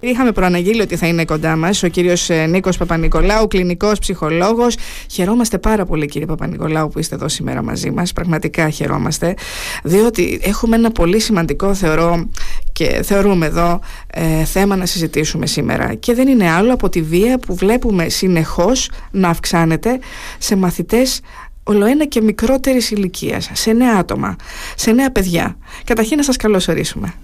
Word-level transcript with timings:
Είχαμε 0.00 0.32
προαναγγείλει 0.32 0.80
ότι 0.80 0.96
θα 0.96 1.06
είναι 1.06 1.24
κοντά 1.24 1.56
μας 1.56 1.82
ο 1.82 1.88
κύριος 1.88 2.30
ε, 2.30 2.46
Νίκος 2.46 2.76
Παπα-Νικολάου, 2.76 3.46
κλινικός 3.46 3.98
ψυχολόγος. 3.98 4.76
Χαιρόμαστε 5.10 5.58
πάρα 5.58 5.84
πολύ, 5.84 6.06
κύριε 6.06 6.26
Παπα-Νικολάου, 6.26 6.88
που 6.88 6.98
είστε 6.98 7.14
εδώ 7.14 7.28
σήμερα 7.28 7.62
μαζί 7.62 7.90
μας. 7.90 8.12
Πραγματικά 8.12 8.70
χαιρόμαστε, 8.70 9.34
διότι 9.82 10.40
έχουμε 10.42 10.76
ένα 10.76 10.90
πολύ 10.90 11.18
σημαντικό, 11.20 11.74
θεωρώ 11.74 12.28
και 12.72 13.00
θεωρούμε 13.02 13.46
εδώ, 13.46 13.80
ε, 14.06 14.44
θέμα 14.44 14.76
να 14.76 14.86
συζητήσουμε 14.86 15.46
σήμερα. 15.46 15.94
Και 15.94 16.14
δεν 16.14 16.28
είναι 16.28 16.50
άλλο 16.50 16.72
από 16.72 16.88
τη 16.88 17.02
βία 17.02 17.38
που 17.38 17.54
βλέπουμε 17.54 18.08
συνεχώς 18.08 18.90
να 19.10 19.28
αυξάνεται 19.28 19.98
σε 20.38 20.56
μαθητές 20.56 21.20
ολοένα 21.62 22.04
και 22.04 22.20
μικρότερης 22.20 22.90
ηλικίας, 22.90 23.50
σε 23.52 23.72
νέα 23.72 23.96
άτομα, 23.98 24.36
σε 24.76 24.92
νέα 24.92 25.10
παιδιά. 25.12 25.56
Καταρχήν 25.84 26.16
να 26.16 26.22
σας 26.22 26.36
καλωσορίσουμε. 26.36 27.14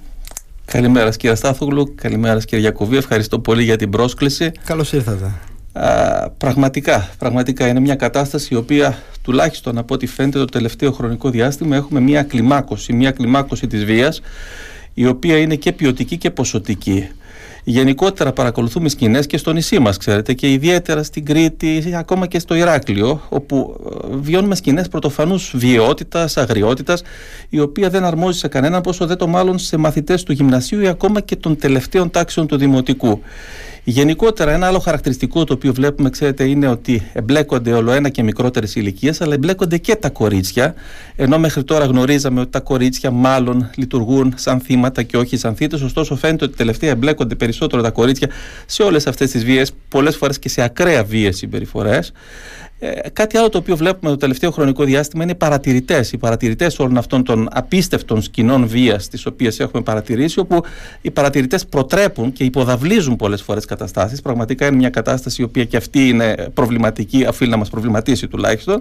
Καλημέρα 0.66 1.10
κύριε 1.10 1.34
Στάθογλου, 1.34 1.94
καλημέρα 1.94 2.38
κύριε 2.38 2.58
Γιακοβή, 2.58 2.96
ευχαριστώ 2.96 3.38
πολύ 3.38 3.62
για 3.62 3.76
την 3.76 3.90
πρόσκληση. 3.90 4.50
Καλώς 4.64 4.92
ήρθατε. 4.92 5.32
Α, 5.72 6.30
πραγματικά, 6.30 7.08
πραγματικά 7.18 7.68
είναι 7.68 7.80
μια 7.80 7.94
κατάσταση 7.94 8.54
η 8.54 8.56
οποία 8.56 8.98
τουλάχιστον 9.22 9.78
από 9.78 9.94
ό,τι 9.94 10.06
φαίνεται 10.06 10.38
το 10.38 10.44
τελευταίο 10.44 10.92
χρονικό 10.92 11.30
διάστημα 11.30 11.76
έχουμε 11.76 12.00
μια 12.00 12.22
κλιμάκωση, 12.22 12.92
μια 12.92 13.10
κλιμάκωση 13.10 13.66
της 13.66 13.84
βίας 13.84 14.20
η 14.94 15.06
οποία 15.06 15.38
είναι 15.38 15.54
και 15.54 15.72
ποιοτική 15.72 16.16
και 16.16 16.30
ποσοτική. 16.30 17.08
Γενικότερα 17.68 18.32
παρακολουθούμε 18.32 18.88
σκηνές 18.88 19.26
και 19.26 19.36
στο 19.36 19.52
νησί 19.52 19.78
μας, 19.78 19.96
ξέρετε, 19.96 20.32
και 20.32 20.52
ιδιαίτερα 20.52 21.02
στην 21.02 21.24
Κρήτη, 21.24 21.92
ακόμα 21.94 22.26
και 22.26 22.38
στο 22.38 22.54
Ηράκλειο, 22.54 23.22
όπου 23.28 23.80
ε, 24.12 24.16
βιώνουμε 24.16 24.54
σκηνές 24.54 24.88
πρωτοφανούς 24.88 25.52
βιαιότητας, 25.56 26.36
αγριότητας, 26.36 27.02
η 27.48 27.60
οποία 27.60 27.90
δεν 27.90 28.04
αρμόζει 28.04 28.38
σε 28.38 28.48
κανέναν, 28.48 28.80
πόσο 28.80 29.06
δεν 29.06 29.16
το 29.16 29.26
μάλλον 29.26 29.58
σε 29.58 29.76
μαθητές 29.76 30.22
του 30.22 30.32
γυμνασίου 30.32 30.80
ή 30.80 30.88
ακόμα 30.88 31.20
και 31.20 31.36
των 31.36 31.56
τελευταίων 31.56 32.10
τάξεων 32.10 32.46
του 32.46 32.56
δημοτικού. 32.56 33.20
Γενικότερα, 33.88 34.52
ένα 34.52 34.66
άλλο 34.66 34.78
χαρακτηριστικό 34.78 35.44
το 35.44 35.52
οποίο 35.52 35.72
βλέπουμε, 35.72 36.10
ξέρετε, 36.10 36.44
είναι 36.44 36.68
ότι 36.68 37.02
εμπλέκονται 37.12 37.72
όλο 37.72 37.92
ένα 37.92 38.08
και 38.08 38.22
μικρότερες 38.22 38.74
ηλικίες, 38.74 39.20
αλλά 39.20 39.34
εμπλέκονται 39.34 39.78
και 39.78 39.96
τα 39.96 40.10
κορίτσια. 40.10 40.74
Ενώ 41.16 41.38
μέχρι 41.38 41.64
τώρα 41.64 41.84
γνωρίζαμε 41.84 42.40
ότι 42.40 42.50
τα 42.50 42.60
κορίτσια 42.60 43.10
μάλλον 43.10 43.70
λειτουργούν 43.76 44.34
σαν 44.36 44.60
θύματα 44.60 45.02
και 45.02 45.16
όχι 45.16 45.36
σαν 45.36 45.54
θύτες. 45.54 45.82
Ωστόσο, 45.82 46.16
φαίνεται 46.16 46.44
ότι 46.44 46.56
τελευταία 46.56 46.90
εμπλέκονται 46.90 47.34
περισσότερο 47.34 47.82
τα 47.82 47.90
κορίτσια 47.90 48.28
σε 48.66 48.82
όλες 48.82 49.06
αυτές 49.06 49.30
τις 49.30 49.44
βίες, 49.44 49.72
πολλές 49.88 50.16
φορές 50.16 50.38
και 50.38 50.48
σε 50.48 50.62
ακραία 50.62 51.04
βίε 51.04 51.32
συμπεριφορές. 51.32 52.12
Ε, 52.78 53.10
κάτι 53.12 53.36
άλλο 53.36 53.48
το 53.48 53.58
οποίο 53.58 53.76
βλέπουμε 53.76 54.10
το 54.10 54.16
τελευταίο 54.16 54.50
χρονικό 54.50 54.84
διάστημα 54.84 55.22
είναι 55.22 55.32
οι 55.32 55.34
παρατηρητές. 55.34 56.12
Οι 56.12 56.16
παρατηρητές 56.18 56.78
όλων 56.78 56.98
αυτών 56.98 57.24
των 57.24 57.48
απίστευτων 57.52 58.22
σκηνών 58.22 58.66
βίας, 58.66 59.08
τις 59.08 59.26
οποίες 59.26 59.60
έχουμε 59.60 59.82
παρατηρήσει, 59.82 60.38
όπου 60.38 60.60
οι 61.00 61.10
παρατηρητές 61.10 61.66
προτρέπουν 61.66 62.32
και 62.32 62.44
υποδαβλίζουν 62.44 63.16
πολλές 63.16 63.42
φορές 63.42 63.64
καταστάσεις. 63.64 64.20
Πραγματικά 64.20 64.66
είναι 64.66 64.76
μια 64.76 64.90
κατάσταση 64.90 65.42
η 65.42 65.44
οποία 65.44 65.64
και 65.64 65.76
αυτή 65.76 66.08
είναι 66.08 66.48
προβληματική, 66.54 67.26
οφείλει 67.28 67.50
να 67.50 67.56
μας 67.56 67.70
προβληματίσει 67.70 68.28
τουλάχιστον. 68.28 68.80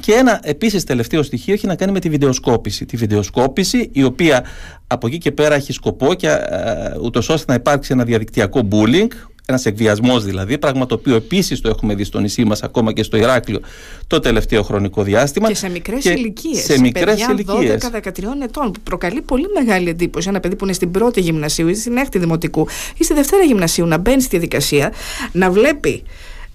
Και 0.00 0.12
ένα 0.12 0.40
επίσης 0.42 0.84
τελευταίο 0.84 1.22
στοιχείο 1.22 1.54
έχει 1.54 1.66
να 1.66 1.74
κάνει 1.74 1.92
με 1.92 2.00
τη 2.00 2.08
βιντεοσκόπηση. 2.08 2.84
Τη 2.84 2.96
βιντεοσκόπηση 2.96 3.90
η 3.92 4.02
οποία 4.02 4.44
από 4.86 5.06
εκεί 5.06 5.18
και 5.18 5.32
πέρα 5.32 5.54
έχει 5.54 5.72
σκοπό 5.72 6.14
και 6.14 6.28
ε, 6.28 6.98
ούτως 7.02 7.28
ώστε 7.28 7.44
να 7.48 7.54
υπάρξει 7.54 7.92
ένα 7.92 8.04
διαδικτυακό 8.04 8.68
bullying, 8.70 9.08
ένας 9.50 9.66
εκβιασμός 9.66 10.24
δηλαδή, 10.24 10.58
πράγμα 10.58 10.86
το 10.86 10.94
οποίο 10.94 11.14
επίσης 11.14 11.60
το 11.60 11.68
έχουμε 11.68 11.94
δει 11.94 12.04
στο 12.04 12.18
νησί 12.18 12.44
μας, 12.44 12.62
ακόμα 12.62 12.92
και 12.92 13.02
στο 13.02 13.16
Ηράκλειο, 13.16 13.60
το 14.06 14.20
τελευταίο 14.20 14.62
χρονικό 14.62 15.02
διάστημα. 15.02 15.48
Και 15.48 15.54
σε 15.54 15.70
μικρές 15.70 16.04
ηλικίες. 16.04 16.64
Σε 16.64 16.80
μικρές 16.80 17.26
ηλικίες. 17.26 17.82
12-13 17.82 18.42
ετών, 18.42 18.72
που 18.72 18.80
προκαλεί 18.82 19.20
πολύ 19.20 19.46
μεγάλη 19.54 19.88
εντύπωση. 19.88 20.28
Ένα 20.28 20.40
παιδί 20.40 20.56
που 20.56 20.64
είναι 20.64 20.72
στην 20.72 20.90
πρώτη 20.90 21.20
γυμνασίου 21.20 21.68
ή 21.68 21.74
στην 21.74 21.96
έκτη 21.96 22.18
δημοτικού 22.18 22.66
ή 22.96 23.04
στη 23.04 23.14
δευτέρα 23.14 23.42
γυμνασίου 23.42 23.86
να 23.86 23.98
μπαίνει 23.98 24.20
στη 24.20 24.30
διαδικασία, 24.30 24.92
να 25.32 25.50
βλέπει 25.50 26.02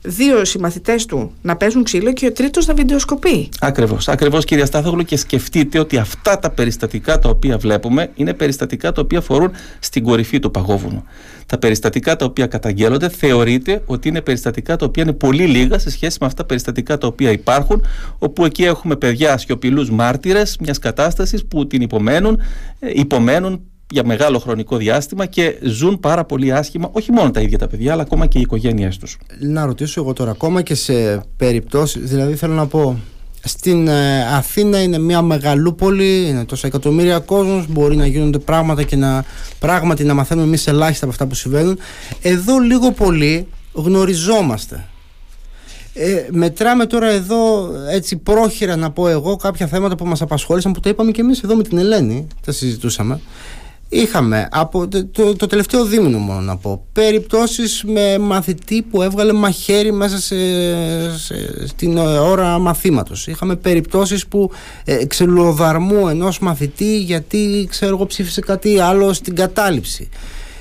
δύο 0.03 0.45
συμμαθητές 0.45 1.05
του 1.05 1.31
να 1.41 1.55
παίζουν 1.55 1.83
ξύλο 1.83 2.13
και 2.13 2.25
ο 2.25 2.31
τρίτος 2.31 2.65
να 2.65 2.73
βιντεοσκοπεί. 2.73 3.49
Ακριβώς. 3.59 4.07
Ακριβώς, 4.07 4.45
κυρία 4.45 4.65
Στάθογλου, 4.65 5.03
και 5.03 5.17
σκεφτείτε 5.17 5.79
ότι 5.79 5.97
αυτά 5.97 6.39
τα 6.39 6.49
περιστατικά 6.49 7.19
τα 7.19 7.29
οποία 7.29 7.57
βλέπουμε 7.57 8.11
είναι 8.15 8.33
περιστατικά 8.33 8.91
τα 8.91 9.01
οποία 9.01 9.19
αφορούν 9.19 9.51
στην 9.79 10.03
κορυφή 10.03 10.39
του 10.39 10.51
παγόβουνου. 10.51 11.03
Τα 11.45 11.57
περιστατικά 11.57 12.15
τα 12.15 12.25
οποία 12.25 12.47
καταγγέλλονται 12.47 13.09
θεωρείται 13.09 13.81
ότι 13.85 14.07
είναι 14.07 14.21
περιστατικά 14.21 14.75
τα 14.75 14.85
οποία 14.85 15.03
είναι 15.03 15.13
πολύ 15.13 15.45
λίγα 15.45 15.79
σε 15.79 15.89
σχέση 15.89 16.17
με 16.19 16.25
αυτά 16.25 16.41
τα 16.41 16.47
περιστατικά 16.47 16.97
τα 16.97 17.07
οποία 17.07 17.31
υπάρχουν, 17.31 17.85
όπου 18.19 18.45
εκεί 18.45 18.63
έχουμε 18.63 18.95
παιδιά 18.95 19.37
σιωπηλούς 19.37 19.89
μάρτυρες 19.91 20.57
μιας 20.59 20.79
κατάστασης 20.79 21.45
που 21.45 21.67
την 21.67 21.81
υπομένουν, 21.81 22.41
ε, 22.79 22.89
υπομένουν 22.93 23.61
για 23.89 24.05
μεγάλο 24.05 24.39
χρονικό 24.39 24.77
διάστημα 24.77 25.25
και 25.25 25.57
ζουν 25.61 25.99
πάρα 25.99 26.23
πολύ 26.25 26.53
άσχημα 26.53 26.89
όχι 26.91 27.11
μόνο 27.11 27.31
τα 27.31 27.41
ίδια 27.41 27.57
τα 27.57 27.67
παιδιά 27.67 27.91
αλλά 27.91 28.01
ακόμα 28.01 28.25
και 28.25 28.37
οι 28.37 28.41
οικογένειές 28.41 28.97
τους. 28.97 29.17
Να 29.39 29.65
ρωτήσω 29.65 30.01
εγώ 30.01 30.13
τώρα, 30.13 30.31
ακόμα 30.31 30.61
και 30.61 30.75
σε 30.75 31.23
περιπτώσεις, 31.37 32.09
δηλαδή 32.09 32.35
θέλω 32.35 32.53
να 32.53 32.67
πω, 32.67 32.99
στην 33.45 33.87
ε, 33.87 34.35
Αθήνα 34.35 34.81
είναι 34.81 34.97
μια 34.97 35.21
μεγαλούπολη, 35.21 36.27
είναι 36.27 36.45
τόσα 36.45 36.67
εκατομμύρια 36.67 37.19
κόσμος, 37.19 37.65
μπορεί 37.69 37.95
να 37.95 38.05
γίνονται 38.05 38.39
πράγματα 38.39 38.83
και 38.83 38.95
να 38.95 39.25
πράγματι 39.59 40.03
να 40.03 40.13
μαθαίνουμε 40.13 40.47
εμείς 40.47 40.67
ελάχιστα 40.67 41.05
από 41.05 41.13
αυτά 41.13 41.27
που 41.27 41.35
συμβαίνουν. 41.35 41.77
Εδώ 42.21 42.57
λίγο 42.57 42.91
πολύ 42.91 43.47
γνωριζόμαστε. 43.73 44.87
Ε, 45.93 46.27
μετράμε 46.31 46.85
τώρα 46.85 47.09
εδώ 47.09 47.69
έτσι 47.89 48.17
πρόχειρα 48.17 48.75
να 48.75 48.91
πω 48.91 49.07
εγώ 49.07 49.35
κάποια 49.35 49.67
θέματα 49.67 49.95
που 49.95 50.05
μας 50.05 50.21
απασχόλησαν 50.21 50.71
που 50.71 50.79
τα 50.79 50.89
είπαμε 50.89 51.11
και 51.11 51.21
εμείς 51.21 51.43
εδώ 51.43 51.55
με 51.55 51.63
την 51.63 51.77
Ελένη 51.77 52.27
τα 52.45 52.51
συζητούσαμε 52.51 53.19
Είχαμε 53.93 54.47
από 54.51 54.87
το, 54.87 55.35
το, 55.35 55.47
τελευταίο 55.47 55.85
δίμηνο 55.85 56.17
μόνο 56.17 56.39
να 56.39 56.57
πω 56.57 56.85
περιπτώσεις 56.91 57.83
με 57.83 58.17
μαθητή 58.17 58.81
που 58.81 59.01
έβγαλε 59.01 59.33
μαχαίρι 59.33 59.91
μέσα 59.91 60.19
σε, 60.19 60.35
στην 61.67 61.97
ώρα 61.97 62.59
μαθήματος. 62.59 63.27
Είχαμε 63.27 63.55
περιπτώσεις 63.55 64.27
που 64.27 64.51
ε, 64.85 65.05
ξελοδαρμού 65.05 66.07
ενός 66.07 66.39
μαθητή 66.39 66.99
γιατί 66.99 67.67
ξέρω 67.69 67.95
εγώ 67.95 68.05
ψήφισε 68.05 68.41
κάτι 68.41 68.79
άλλο 68.79 69.13
στην 69.13 69.35
κατάληψη. 69.35 70.09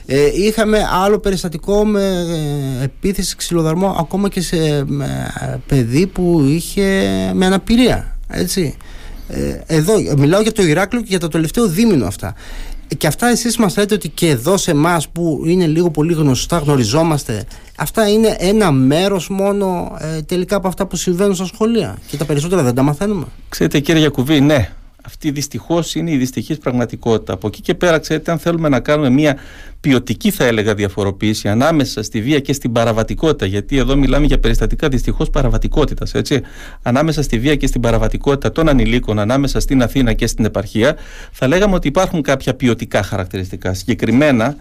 Ε, 0.06 0.31
είχαμε 0.34 0.78
άλλο 1.04 1.19
περιστατικό 1.19 1.84
με 1.84 2.26
ε, 2.81 2.84
επίθεση 2.84 3.37
ξυλοδαρμό 3.37 3.97
ακόμα 3.98 4.28
και 4.28 4.41
σε 4.41 4.56
ε, 4.56 4.84
παιδί 5.66 6.06
που 6.06 6.44
είχε 6.48 7.10
με 7.34 7.47
αναπηρία. 7.47 8.19
Έτσι. 8.28 8.76
Ε, 9.28 9.60
εδώ 9.66 9.94
μιλάω 10.16 10.41
για 10.41 10.53
το 10.53 10.62
Ηράκλειο 10.62 11.03
και 11.03 11.09
για 11.10 11.19
το 11.19 11.28
τελευταίο 11.28 11.66
δίμηνο 11.66 12.06
αυτά 12.06 12.34
και 12.98 13.06
αυτά 13.06 13.26
εσείς 13.26 13.56
μας 13.56 13.76
λέτε 13.76 13.94
ότι 13.94 14.08
και 14.08 14.28
εδώ 14.28 14.56
σε 14.56 14.70
εμάς 14.70 15.08
που 15.08 15.42
είναι 15.47 15.66
λίγο 15.66 15.91
πολύ 15.91 16.12
γνωστά 16.12 16.58
γνωριζόμαστε 16.58 17.44
αυτά 17.76 18.08
είναι 18.08 18.36
ένα 18.38 18.72
μέρος 18.72 19.28
μόνο 19.28 19.97
ε, 20.00 20.22
τελικά 20.22 20.56
από 20.56 20.69
αυτά 20.69 20.86
που 20.86 20.97
συμβαίνουν 20.97 21.34
στα 21.34 21.44
σχολεία 21.44 21.98
και 22.06 22.16
τα 22.16 22.25
περισσότερα 22.25 22.62
δεν 22.62 22.75
τα 22.75 22.82
μαθαίνουμε. 22.82 23.25
Ξέρετε 23.48 23.80
κύριε 23.80 24.00
Γιακουβή, 24.00 24.41
ναι 24.41 24.70
αυτή 25.03 25.31
δυστυχώς 25.31 25.95
είναι 25.95 26.11
η 26.11 26.17
δυστυχής 26.17 26.59
πραγματικότητα. 26.59 27.33
Από 27.33 27.47
εκεί 27.47 27.61
και 27.61 27.75
πέρα, 27.75 27.99
ξέρετε, 27.99 28.31
αν 28.31 28.39
θέλουμε 28.39 28.69
να 28.69 28.81
κάνουμε 28.81 29.11
μια 29.11 29.37
ποιοτική, 29.81 30.31
θα 30.31 30.45
έλεγα, 30.45 30.75
διαφοροποίηση 30.75 31.49
ανάμεσα 31.49 32.03
στη 32.03 32.23
βία 32.23 32.39
και 32.39 32.53
στην 32.53 32.73
παραβατικότητα, 32.73 33.47
γιατί 33.47 33.77
εδώ 33.77 33.97
μιλάμε 33.97 34.27
για 34.27 34.39
περιστατικά 34.39 34.89
δυστυχώς 34.89 35.31
παραβατικότητας, 35.31 36.15
έτσι. 36.15 36.41
Ανάμεσα 36.83 37.23
στη 37.23 37.39
βία 37.39 37.57
και 37.57 37.67
στην 37.67 37.81
παραβατικότητα 37.81 38.53
των 38.53 38.69
ανηλίκων, 38.69 39.19
ανάμεσα 39.19 39.61
στην 39.61 39.83
Αθήνα 39.83 40.13
και 40.13 40.27
στην 40.27 40.45
επαρχία, 40.45 40.97
θα 41.33 41.47
λέγαμε 41.47 41.75
ότι 41.75 41.89
υπάρχουν 41.89 42.23
κάποια 42.23 42.55
ποιοτικά 42.55 43.03
χαρακτηριστικά. 43.03 43.75
Συγκεκριμένα, 43.75 44.57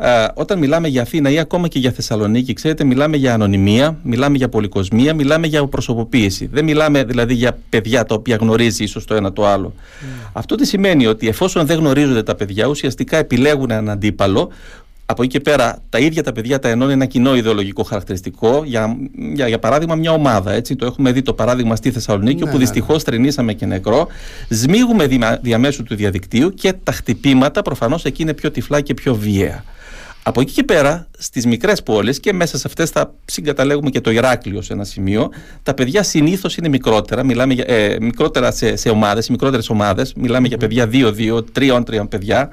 ε, 0.00 0.26
όταν 0.34 0.58
μιλάμε 0.58 0.88
για 0.88 1.02
Αθήνα 1.02 1.30
ή 1.30 1.38
ακόμα 1.38 1.68
και 1.68 1.78
για 1.78 1.92
Θεσσαλονίκη, 1.92 2.52
ξέρετε, 2.52 2.84
μιλάμε 2.84 3.16
για 3.16 3.34
ανωνυμία, 3.34 3.98
μιλάμε 4.02 4.36
για 4.36 4.48
πολυκοσμία, 4.48 5.14
μιλάμε 5.14 5.46
για 5.46 5.66
προσωποποίηση. 5.66 6.48
Δεν 6.52 6.64
μιλάμε 6.64 7.04
δηλαδή 7.04 7.34
για 7.34 7.58
παιδιά 7.68 8.04
τα 8.04 8.14
οποία 8.14 8.36
γνωρίζει 8.36 8.82
ίσως 8.82 9.04
το 9.04 9.14
ένα 9.14 9.32
το 9.32 9.46
άλλο. 9.46 9.74
Mm. 9.76 10.30
Αυτό 10.32 10.54
τι 10.54 10.66
σημαίνει 10.66 11.06
ότι 11.06 11.28
εφόσον 11.28 11.66
δεν 11.66 11.78
γνωρίζονται 11.78 12.22
τα 12.22 12.34
παιδιά, 12.34 12.66
ουσιαστικά 12.66 13.16
επιλέγουν 13.16 13.70
έναν 13.70 13.90
αντίπαλο. 13.90 14.50
Από 15.10 15.22
εκεί 15.22 15.32
και 15.32 15.40
πέρα, 15.40 15.82
τα 15.88 15.98
ίδια 15.98 16.22
τα 16.22 16.32
παιδιά 16.32 16.58
τα 16.58 16.68
ενώνει 16.68 16.92
ένα 16.92 17.06
κοινό 17.06 17.36
ιδεολογικό 17.36 17.82
χαρακτηριστικό. 17.82 18.62
Για, 18.64 18.96
για, 19.34 19.48
για 19.48 19.58
παράδειγμα, 19.58 19.94
μια 19.94 20.12
ομάδα. 20.12 20.52
Έτσι, 20.52 20.76
το 20.76 20.86
έχουμε 20.86 21.12
δει 21.12 21.22
το 21.22 21.32
παράδειγμα 21.32 21.76
στη 21.76 21.90
Θεσσαλονίκη, 21.90 22.36
ναι, 22.36 22.42
όπου 22.42 22.52
ναι, 22.52 22.58
δυστυχώς 22.58 22.96
ναι. 22.96 23.02
τρενήσαμε 23.02 23.52
και 23.52 23.66
νεκρό. 23.66 24.06
Σμίγουμε 24.48 25.06
διαμέσου 25.40 25.82
του 25.82 25.94
διαδικτύου 25.94 26.54
και 26.54 26.72
τα 26.72 26.92
χτυπήματα 26.92 27.62
προφανώς 27.62 28.04
εκεί 28.04 28.22
είναι 28.22 28.34
πιο 28.34 28.50
τυφλά 28.50 28.80
και 28.80 28.94
πιο 28.94 29.14
βίαια. 29.14 29.64
Από 30.28 30.40
εκεί 30.40 30.52
και 30.52 30.62
πέρα, 30.62 31.06
στις 31.18 31.46
μικρές 31.46 31.82
πόλεις 31.82 32.20
και 32.20 32.32
μέσα 32.32 32.58
σε 32.58 32.62
αυτές 32.66 32.90
θα 32.90 33.14
συγκαταλέγουμε 33.24 33.90
και 33.90 34.00
το 34.00 34.10
Ηράκλειο 34.10 34.62
σε 34.62 34.72
ένα 34.72 34.84
σημείο, 34.84 35.30
τα 35.62 35.74
παιδιά 35.74 36.02
συνήθως 36.02 36.56
είναι 36.56 36.68
μικρότερα, 36.68 37.24
μιλάμε 37.24 37.54
για, 37.54 37.64
ε, 37.66 37.96
μικρότερα 38.00 38.50
σε, 38.50 38.76
σε 38.76 38.88
ομάδες, 38.88 39.28
μικρότερες 39.28 39.68
ομάδες, 39.68 40.12
μιλάμε 40.16 40.48
για 40.48 40.56
παιδιά 40.56 40.88
2-2, 40.92 41.44
3-3 41.52 42.08
παιδιά, 42.08 42.48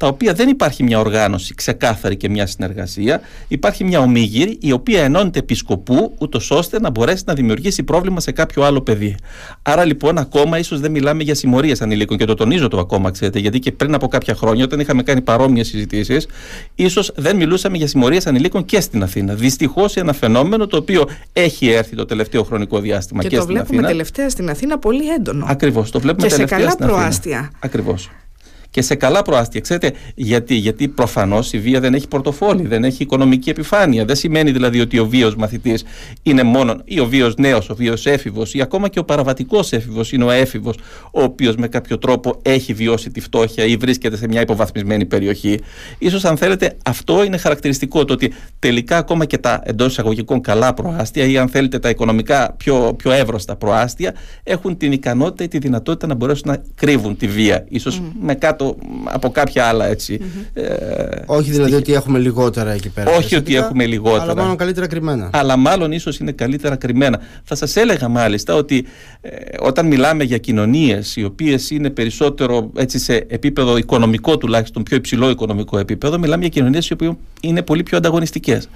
τα 0.00 0.06
οποία 0.06 0.32
δεν 0.32 0.48
υπάρχει 0.48 0.82
μια 0.82 0.98
οργάνωση 0.98 1.54
ξεκάθαρη 1.54 2.16
και 2.16 2.28
μια 2.28 2.46
συνεργασία. 2.46 3.20
Υπάρχει 3.48 3.84
μια 3.84 4.00
ομίγυρη 4.00 4.58
η 4.60 4.72
οποία 4.72 5.02
ενώνεται 5.02 5.38
επί 5.38 5.54
σκοπού, 5.54 6.14
ούτως 6.18 6.50
ώστε 6.50 6.80
να 6.80 6.90
μπορέσει 6.90 7.22
να 7.26 7.34
δημιουργήσει 7.34 7.82
πρόβλημα 7.82 8.20
σε 8.20 8.32
κάποιο 8.32 8.62
άλλο 8.62 8.80
παιδί. 8.80 9.14
Άρα 9.62 9.84
λοιπόν, 9.84 10.18
ακόμα 10.18 10.58
ίσως 10.58 10.80
δεν 10.80 10.90
μιλάμε 10.90 11.22
για 11.22 11.34
συμμορίες 11.34 11.82
ανηλίκων 11.82 12.16
και 12.16 12.24
το 12.24 12.34
τονίζω 12.34 12.68
το 12.68 12.78
ακόμα, 12.78 13.10
ξέρετε, 13.10 13.38
γιατί 13.38 13.58
και 13.58 13.72
πριν 13.72 13.94
από 13.94 14.08
κάποια 14.08 14.34
χρόνια, 14.34 14.64
όταν 14.64 14.80
είχαμε 14.80 15.02
κάνει 15.02 15.20
παρόμοιες 15.20 15.68
συζητήσεις, 15.68 16.26
ίσως 16.74 17.12
δεν 17.16 17.36
μιλούσαμε 17.36 17.76
για 17.76 17.86
συμμορίες 17.86 18.26
ανηλίκων 18.26 18.64
και 18.64 18.80
στην 18.80 19.02
Αθήνα. 19.02 19.34
Δυστυχώς 19.34 19.96
ένα 19.96 20.12
φαινόμενο 20.12 20.66
το 20.66 20.76
οποίο 20.76 21.08
έχει 21.32 21.68
έρθει 21.68 21.96
το 21.96 22.04
τελευταίο 22.04 22.42
χρονικό 22.42 22.80
διάστημα 22.80 23.22
και, 23.22 23.28
και 23.28 23.36
το 23.36 23.42
στην 23.42 23.54
βλέπουμε 23.54 23.82
τελευταία 23.82 24.30
στην 24.30 24.50
Αθήνα 24.50 24.78
πολύ 24.78 25.08
έντονο. 25.08 25.46
Ακριβώς. 25.48 25.90
Το 25.90 26.00
βλέπουμε 26.00 26.26
και 26.26 26.34
τελευταία 26.34 26.58
σε 26.58 26.64
καλά 26.64 26.74
στην 26.74 26.86
προάστια. 26.86 27.50
Ακριβώς 27.60 28.10
και 28.70 28.82
σε 28.82 28.94
καλά 28.94 29.22
προάστια. 29.22 29.60
Ξέρετε 29.60 29.92
γιατί, 30.14 30.54
γιατί 30.54 30.88
προφανώς 30.88 31.52
η 31.52 31.58
βία 31.58 31.80
δεν 31.80 31.94
έχει 31.94 32.08
πορτοφόλι, 32.08 32.66
δεν 32.66 32.84
έχει 32.84 33.02
οικονομική 33.02 33.50
επιφάνεια. 33.50 34.04
Δεν 34.04 34.16
σημαίνει 34.16 34.50
δηλαδή 34.50 34.80
ότι 34.80 34.98
ο 34.98 35.06
βίος 35.06 35.36
μαθητής 35.36 35.84
είναι 36.22 36.42
μόνο 36.42 36.80
ή 36.84 37.00
ο 37.00 37.06
βίος 37.06 37.34
νέος, 37.36 37.68
ο 37.70 37.74
βίος 37.74 38.06
έφηβος 38.06 38.54
ή 38.54 38.60
ακόμα 38.60 38.88
και 38.88 38.98
ο 38.98 39.04
παραβατικός 39.04 39.72
έφηβος 39.72 40.12
είναι 40.12 40.24
ο 40.24 40.30
έφηβος, 40.30 40.76
ο 41.12 41.22
οποίος 41.22 41.56
με 41.56 41.68
κάποιο 41.68 41.98
τρόπο 41.98 42.38
έχει 42.42 42.72
βιώσει 42.72 43.10
τη 43.10 43.20
φτώχεια 43.20 43.64
ή 43.64 43.76
βρίσκεται 43.76 44.16
σε 44.16 44.28
μια 44.28 44.40
υποβαθμισμένη 44.40 45.06
περιοχή. 45.06 45.58
σω 46.10 46.28
αν 46.28 46.36
θέλετε 46.36 46.76
αυτό 46.84 47.24
είναι 47.24 47.36
χαρακτηριστικό 47.36 48.04
το 48.04 48.12
ότι 48.12 48.32
τελικά 48.58 48.96
ακόμα 48.96 49.24
και 49.24 49.38
τα 49.38 49.62
εντός 49.64 49.90
εισαγωγικών 49.90 50.40
καλά 50.40 50.74
προάστια 50.74 51.24
ή 51.24 51.38
αν 51.38 51.48
θέλετε 51.48 51.78
τα 51.78 51.88
οικονομικά 51.88 52.54
πιο, 52.56 52.94
πιο 52.96 53.12
εύρωστα 53.12 53.56
προάστια 53.56 54.14
έχουν 54.42 54.76
την 54.76 54.92
ικανότητα 54.92 55.44
ή 55.44 55.48
τη 55.48 55.58
δυνατότητα 55.58 56.06
να 56.06 56.14
μπορέσουν 56.14 56.50
να 56.50 56.62
κρύβουν 56.74 57.16
τη 57.16 57.26
βία. 57.26 57.64
ίσως 57.68 58.02
με 58.20 58.34
κάτω 58.34 58.59
από 59.04 59.30
κάποια 59.30 59.64
άλλα 59.64 59.86
έτσι. 59.86 60.20
Ε, 60.52 60.64
όχι 61.26 61.50
δηλαδή 61.50 61.74
ότι 61.74 61.92
έχουμε 61.92 62.18
λιγότερα 62.18 62.70
εκεί 62.70 62.88
πέρα. 62.88 63.10
Όχι 63.16 63.36
ότι 63.36 63.54
έχουμε 63.54 63.86
λιγότερα. 63.86 64.22
Αλλά 64.22 64.34
μάλλον 64.34 64.56
καλύτερα 64.56 64.86
κρυμμένα. 64.86 65.30
Αλλά 65.32 65.56
μάλλον 65.56 65.92
ίσως 65.92 66.18
είναι 66.18 66.32
καλύτερα 66.32 66.76
κρυμμένα. 66.76 67.20
Θα 67.44 67.54
σας 67.54 67.76
έλεγα 67.76 68.08
μάλιστα 68.08 68.54
ότι 68.54 68.86
ε, 69.20 69.30
όταν 69.60 69.86
μιλάμε 69.86 70.24
για 70.24 70.38
κοινωνίες 70.38 71.16
οι 71.16 71.24
οποίες 71.24 71.70
είναι 71.70 71.90
περισσότερο 71.90 72.70
έτσι, 72.76 72.98
σε 72.98 73.14
επίπεδο 73.14 73.76
οικονομικό 73.76 74.36
τουλάχιστον, 74.38 74.82
πιο 74.82 74.96
υψηλό 74.96 75.30
οικονομικό 75.30 75.78
επίπεδο, 75.78 76.18
μιλάμε 76.18 76.40
για 76.40 76.50
κοινωνίες 76.50 76.88
οι 76.88 76.92
οποίες 76.92 77.12
είναι 77.40 77.62
πολύ 77.62 77.82
πιο 77.82 77.96
ανταγωνιστικές. 77.96 78.68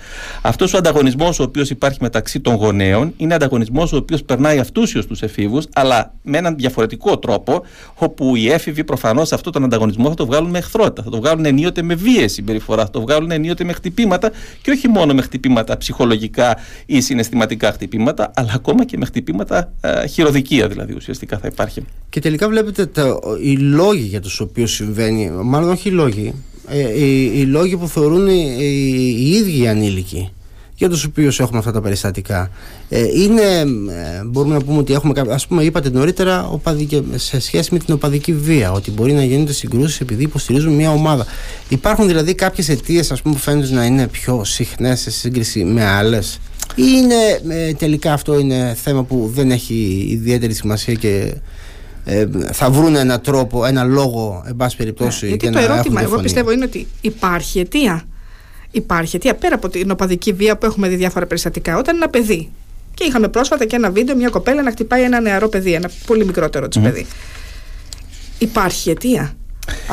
Αυτός 0.42 0.74
ο 0.74 0.76
ανταγωνισμός 0.76 1.38
ο 1.38 1.42
οποίος 1.42 1.70
υπάρχει 1.70 1.98
μεταξύ 2.00 2.40
των 2.40 2.54
γονέων 2.54 3.12
είναι 3.16 3.34
ανταγωνισμός 3.34 3.92
ο 3.92 3.96
οποίος 3.96 4.22
περνάει 4.22 4.58
αυτούσιος 4.58 5.04
στου 5.04 5.16
εφήβους, 5.20 5.66
αλλά 5.72 6.14
με 6.22 6.38
έναν 6.38 6.56
διαφορετικό 6.56 7.18
τρόπο, 7.18 7.62
όπου 7.94 8.36
οι 8.36 8.50
έφηβοι 8.50 8.84
προφανώς 8.84 9.32
αυτόν 9.32 9.52
τον 9.52 9.64
ανταγωνισμό 9.64 9.73
ανταγωνισμό 9.74 10.08
θα 10.08 10.14
το 10.14 10.26
βγάλουν 10.26 10.50
με 10.50 10.58
εχθρότητα, 10.58 11.02
θα 11.02 11.10
το 11.10 11.16
βγάλουν 11.16 11.44
ενίοτε 11.44 11.82
με 11.82 11.94
βίαιη 11.94 12.28
συμπεριφορά, 12.28 12.84
θα 12.84 12.90
το 12.90 13.00
βγάλουν 13.00 13.30
ενίοτε 13.30 13.64
με 13.64 13.72
χτυπήματα 13.72 14.30
και 14.62 14.70
όχι 14.70 14.88
μόνο 14.88 15.14
με 15.14 15.22
χτυπήματα 15.22 15.76
ψυχολογικά 15.76 16.56
ή 16.86 17.00
συναισθηματικά 17.00 17.72
χτυπήματα, 17.72 18.30
αλλά 18.34 18.52
ακόμα 18.54 18.84
και 18.84 18.96
με 18.98 19.04
χτυπήματα 19.04 19.72
ε, 19.80 20.06
χειροδικία 20.06 20.68
δηλαδή 20.68 20.94
ουσιαστικά 20.94 21.38
θα 21.38 21.48
υπάρχει. 21.52 21.84
Και 22.08 22.20
τελικά 22.20 22.48
βλέπετε 22.48 22.86
τα, 22.86 23.18
οι 23.42 23.56
λόγοι 23.56 24.02
για 24.02 24.20
τους 24.20 24.40
οποίους 24.40 24.72
συμβαίνει, 24.72 25.30
μάλλον 25.30 25.70
όχι 25.70 25.88
οι 25.88 25.92
λόγοι, 25.92 26.34
ε, 26.68 27.04
οι, 27.04 27.24
οι 27.34 27.44
λόγοι 27.44 27.76
που 27.76 27.88
θεωρούν 27.88 28.28
οι, 28.28 28.56
οι, 28.58 29.16
οι 29.18 29.30
ίδιοι 29.30 29.62
οι 29.62 29.68
ανήλικοι 29.68 30.30
για 30.86 30.94
τους 30.94 31.04
οποίους 31.04 31.40
έχουμε 31.40 31.58
αυτά 31.58 31.72
τα 31.72 31.80
περιστατικά 31.80 32.50
ε, 32.88 33.02
είναι, 33.02 33.42
ε, 33.42 34.24
μπορούμε 34.24 34.54
να 34.54 34.60
πούμε 34.60 34.78
ότι 34.78 34.92
έχουμε 34.92 35.22
ας 35.30 35.46
πούμε 35.46 35.62
είπατε 35.62 35.90
νωρίτερα 35.90 36.48
οπαδική, 36.48 37.04
σε 37.14 37.40
σχέση 37.40 37.68
με 37.72 37.78
την 37.78 37.94
οπαδική 37.94 38.32
βία 38.32 38.72
ότι 38.72 38.90
μπορεί 38.90 39.12
να 39.12 39.24
γίνονται 39.24 39.52
συγκρούσεις 39.52 40.00
επειδή 40.00 40.22
υποστηρίζουν 40.22 40.72
μια 40.72 40.90
ομάδα 40.90 41.26
υπάρχουν 41.68 42.06
δηλαδή 42.06 42.34
κάποιες 42.34 42.68
αιτίες 42.68 43.20
που 43.22 43.36
φαίνονται 43.36 43.74
να 43.74 43.84
είναι 43.84 44.06
πιο 44.06 44.44
συχνές 44.44 45.00
σε 45.00 45.10
σύγκριση 45.10 45.64
με 45.64 45.84
άλλες; 45.84 46.40
Ή 46.74 46.82
είναι 46.96 47.54
ε, 47.56 47.72
τελικά 47.72 48.12
αυτό 48.12 48.38
είναι 48.38 48.76
θέμα 48.82 49.02
που 49.02 49.30
δεν 49.34 49.50
έχει 49.50 50.06
ιδιαίτερη 50.10 50.54
σημασία 50.54 50.94
και 50.94 51.34
ε, 52.04 52.26
θα 52.52 52.70
βρουν 52.70 52.96
έναν 52.96 53.20
τρόπο, 53.20 53.64
ένα 53.64 53.84
λόγο, 53.84 54.44
εν 54.46 54.56
πάση 54.56 54.76
περιπτώσει. 54.76 55.24
Ναι, 55.24 55.28
γιατί 55.28 55.50
το 55.50 55.58
ερώτημα, 55.58 56.02
εγώ 56.02 56.20
πιστεύω, 56.20 56.50
είναι 56.50 56.64
ότι 56.64 56.86
υπάρχει 57.00 57.58
αιτία 57.58 58.04
υπάρχει 58.74 59.16
αιτία 59.16 59.34
πέρα 59.34 59.54
από 59.54 59.68
την 59.68 59.90
οπαδική 59.90 60.32
βία 60.32 60.56
που 60.56 60.66
έχουμε 60.66 60.88
δει 60.88 60.96
διάφορα 60.96 61.26
περιστατικά. 61.26 61.78
Όταν 61.78 61.96
ένα 61.96 62.08
παιδί. 62.08 62.50
Και 62.94 63.04
είχαμε 63.04 63.28
πρόσφατα 63.28 63.64
και 63.64 63.76
ένα 63.76 63.90
βίντεο, 63.90 64.16
μια 64.16 64.28
κοπέλα 64.28 64.62
να 64.62 64.70
χτυπάει 64.70 65.02
ένα 65.02 65.20
νεαρό 65.20 65.48
παιδί, 65.48 65.72
ένα 65.72 65.90
πολύ 66.06 66.24
μικρότερο 66.24 66.68
τη 66.68 66.80
παιδί. 66.80 67.06
Υπάρχει 68.38 68.90
αιτία. 68.90 69.36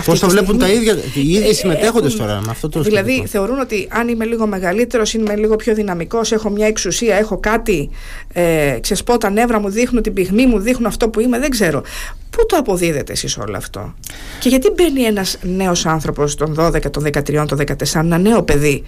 Πώς 0.05 0.19
το 0.19 0.29
βλέπουν 0.29 0.57
τα 0.57 0.69
ίδια, 0.69 0.97
οι 1.13 1.31
ίδιοι 1.31 1.49
ε, 1.49 1.53
συμμετέχοντες 1.53 2.15
τώρα 2.15 2.41
με 2.41 2.47
αυτό 2.49 2.69
το 2.69 2.81
Δηλαδή 2.81 3.23
θεωρούν 3.27 3.59
ότι 3.59 3.87
αν 3.91 4.07
είμαι 4.07 4.25
λίγο 4.25 4.47
μεγαλύτερος, 4.47 5.13
είμαι 5.13 5.35
λίγο 5.35 5.55
πιο 5.55 5.73
δυναμικός, 5.73 6.31
έχω 6.31 6.49
μια 6.49 6.67
εξουσία, 6.67 7.15
έχω 7.15 7.37
κάτι, 7.39 7.89
ε, 8.33 8.77
ξεσπώ 8.81 9.17
τα 9.17 9.29
νεύρα 9.29 9.59
μου, 9.59 9.69
δείχνω 9.69 10.01
την 10.01 10.13
πυγμή 10.13 10.45
μου, 10.45 10.59
δείχνω 10.59 10.87
αυτό 10.87 11.09
που 11.09 11.19
είμαι, 11.19 11.39
δεν 11.39 11.49
ξέρω. 11.49 11.83
Πού 12.29 12.45
το 12.45 12.55
αποδίδετε 12.57 13.11
εσείς 13.11 13.37
όλο 13.37 13.57
αυτό; 13.57 13.93
Και 14.39 14.49
γιατί 14.49 14.69
μπαίνει 14.75 15.01
ένας 15.01 15.37
νέος 15.41 15.85
άνθρωπος 15.85 16.35
των 16.35 16.55
12, 16.59 16.91
των 16.91 17.03
13, 17.03 17.45
των 17.47 17.57
14, 17.57 17.99
ένα 17.99 18.17
νέο 18.17 18.43
παιδί 18.43 18.83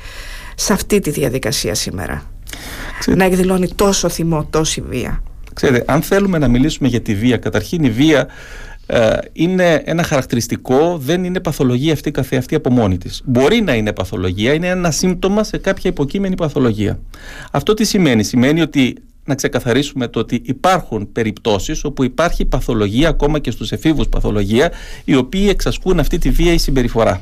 σε 0.56 0.74
αυτή 0.74 1.00
τη 1.00 1.10
διαδικασία 1.10 1.76
σήμερα; 1.76 2.32
Να 3.16 3.26
εκδηλώνει 3.26 3.68
τόσο 3.76 4.10
θυμό, 4.10 4.48
τόση 4.50 4.84
βία. 4.90 5.24
Ξέρετε, 5.54 5.84
αν 5.88 6.02
θέλουμε 6.02 6.38
να 6.38 6.48
μιλήσουμε 6.48 6.88
για 6.88 7.02
τη 7.02 7.16
βία, 7.16 7.38
καταρχήν 7.38 7.84
η 7.84 7.90
βία 7.90 8.20
ε, 8.20 8.26
είναι 9.34 9.82
ένα 9.86 10.04
χαρακτηριστικό, 10.04 10.98
δεν 10.98 11.24
είναι 11.24 11.40
παθολογία 11.40 11.94
αυτή 11.94 12.12
καθεαυτή 12.12 12.56
από 12.56 12.70
μόνη 12.70 12.98
της. 12.98 13.22
Μπορεί 13.26 13.62
να 13.62 13.76
είναι 13.76 13.94
παθολογία, 13.94 14.54
είναι 14.54 14.68
ένα 14.68 14.92
σύμπτωμα 14.92 15.44
σε 15.44 15.58
κάποια 15.58 15.90
υποκείμενη 15.90 16.36
παθολογία. 16.36 17.00
Αυτό 17.52 17.74
τι 17.74 17.86
σημαίνει, 17.86 18.24
σημαίνει 18.24 18.62
ότι 18.62 18.96
να 19.26 19.36
ξεκαθαρίσουμε 19.36 20.08
το 20.08 20.20
ότι 20.20 20.42
υπάρχουν 20.46 21.12
περιπτώσεις 21.12 21.84
όπου 21.84 22.04
υπάρχει 22.04 22.46
παθολογία, 22.46 23.10
ακόμα 23.10 23.40
και 23.40 23.52
στους 23.52 23.72
εφήβους 23.72 24.08
παθολογία, 24.08 24.72
οι 25.06 25.16
οποίοι 25.16 25.48
εξασκούν 25.50 26.00
αυτή 26.00 26.18
τη 26.18 26.30
βίαιη 26.30 26.58
συμπεριφορά. 26.58 27.22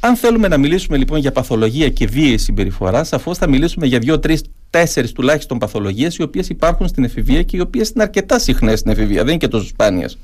Αν 0.00 0.16
θέλουμε 0.16 0.48
να 0.48 0.56
μιλήσουμε 0.56 0.96
λοιπόν 0.96 1.18
για 1.18 1.32
παθολογία 1.32 1.88
και 1.88 2.06
βίαιη 2.06 2.38
συμπεριφορά, 2.38 3.04
σαφώς 3.04 3.38
θα 3.38 3.48
μιλήσουμε 3.48 3.86
για 3.86 3.98
δύο-τρεις 3.98 4.42
τέσσερις 4.70 5.12
τουλάχιστον 5.12 5.58
παθολογίες 5.58 6.16
οι 6.16 6.22
οποίες 6.22 6.48
υπάρχουν 6.48 6.88
στην 6.88 7.04
εφηβεία 7.04 7.42
και 7.42 7.56
οι 7.56 7.60
οποίες 7.60 7.88
είναι 7.88 8.02
αρκετά 8.02 8.38
συχνές 8.38 8.78
στην 8.78 8.90
εφηβεία, 8.90 9.18
δεν 9.18 9.28
είναι 9.28 9.36
και 9.36 9.48
τόσο 9.48 9.66
σπάνιες. 9.66 10.18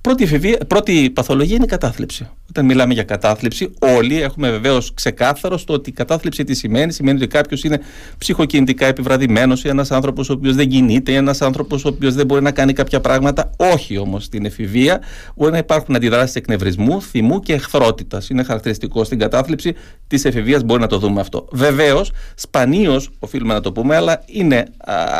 Πρώτη, 0.00 0.58
πρώτη 0.66 1.10
παθολογία 1.10 1.54
είναι 1.54 1.64
η 1.64 1.68
κατάθλιψη. 1.68 2.28
Όταν 2.48 2.64
μιλάμε 2.64 2.94
για 2.94 3.02
κατάθλιψη, 3.02 3.70
όλοι 3.78 4.22
έχουμε 4.22 4.50
βεβαίως 4.50 4.94
ξεκάθαρο 4.94 5.58
στο 5.58 5.72
ότι 5.72 5.90
η 5.90 5.92
κατάθλιψη 5.92 6.44
τι 6.44 6.54
σημαίνει. 6.54 6.92
Σημαίνει 6.92 7.16
ότι 7.16 7.26
κάποιος 7.26 7.64
είναι 7.64 7.80
ψυχοκινητικά 8.18 8.86
επιβραδυμένος 8.86 9.64
ή 9.64 9.68
ένας 9.68 9.90
άνθρωπος 9.90 10.28
ο 10.28 10.32
οποίος 10.32 10.54
δεν 10.54 10.68
κινείται 10.68 11.12
ή 11.12 11.14
ένας 11.14 11.42
άνθρωπος 11.42 11.84
ο 11.84 11.88
οποίος 11.88 12.14
δεν 12.14 12.26
μπορεί 12.26 12.42
να 12.42 12.50
κάνει 12.50 12.72
κάποια 12.72 13.00
πράγματα. 13.00 13.50
Όχι 13.56 13.98
όμως 13.98 14.24
στην 14.24 14.44
εφηβεία. 14.44 15.00
Μπορεί 15.36 15.52
να 15.52 15.58
υπάρχουν 15.58 15.94
αντιδράσεις 15.94 16.34
εκνευρισμού, 16.34 17.02
θυμού 17.02 17.40
και 17.40 17.52
εχθρότητας. 17.52 18.28
Είναι 18.28 18.42
χαρακτηριστικό 18.42 19.04
στην 19.04 19.18
κατάθλιψη 19.18 19.74
της 20.06 20.24
εφηβείας, 20.24 20.62
μπορεί 20.62 20.80
να 20.80 20.86
το 20.86 20.98
δούμε 20.98 21.20
αυτό. 21.20 21.48
Βεβαίως, 21.52 22.12
σπανίως 22.34 23.10
οφείλουμε 23.18 23.54
να 23.54 23.60
το 23.60 23.72
πούμε, 23.72 23.96
αλλά 23.96 24.22
είναι 24.26 24.64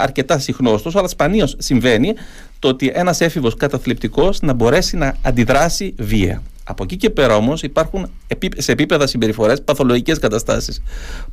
αρκετά 0.03 0.39
συχνό, 0.39 0.73
ωστόσο, 0.73 0.99
αλλά 0.99 1.09
σπανίως 1.09 1.55
συμβαίνει 1.59 2.15
το 2.59 2.69
ότι 2.69 2.91
ένας 2.95 3.21
έφηβος 3.21 3.55
καταθλιπτικός 3.57 4.41
να 4.43 4.53
μπορέσει 4.53 4.97
να 4.97 5.17
αντιδράσει 5.23 5.95
βία. 5.99 6.43
Από 6.69 6.83
εκεί 6.83 6.97
και 6.97 7.11
πέρα 7.11 7.37
όμως 7.37 7.63
υπάρχουν 7.63 8.11
σε 8.57 8.73
επίπεδα 8.73 9.07
συμπεριφορέ 9.07 9.57
παθολογικές 9.57 10.19
καταστάσεις. 10.19 10.83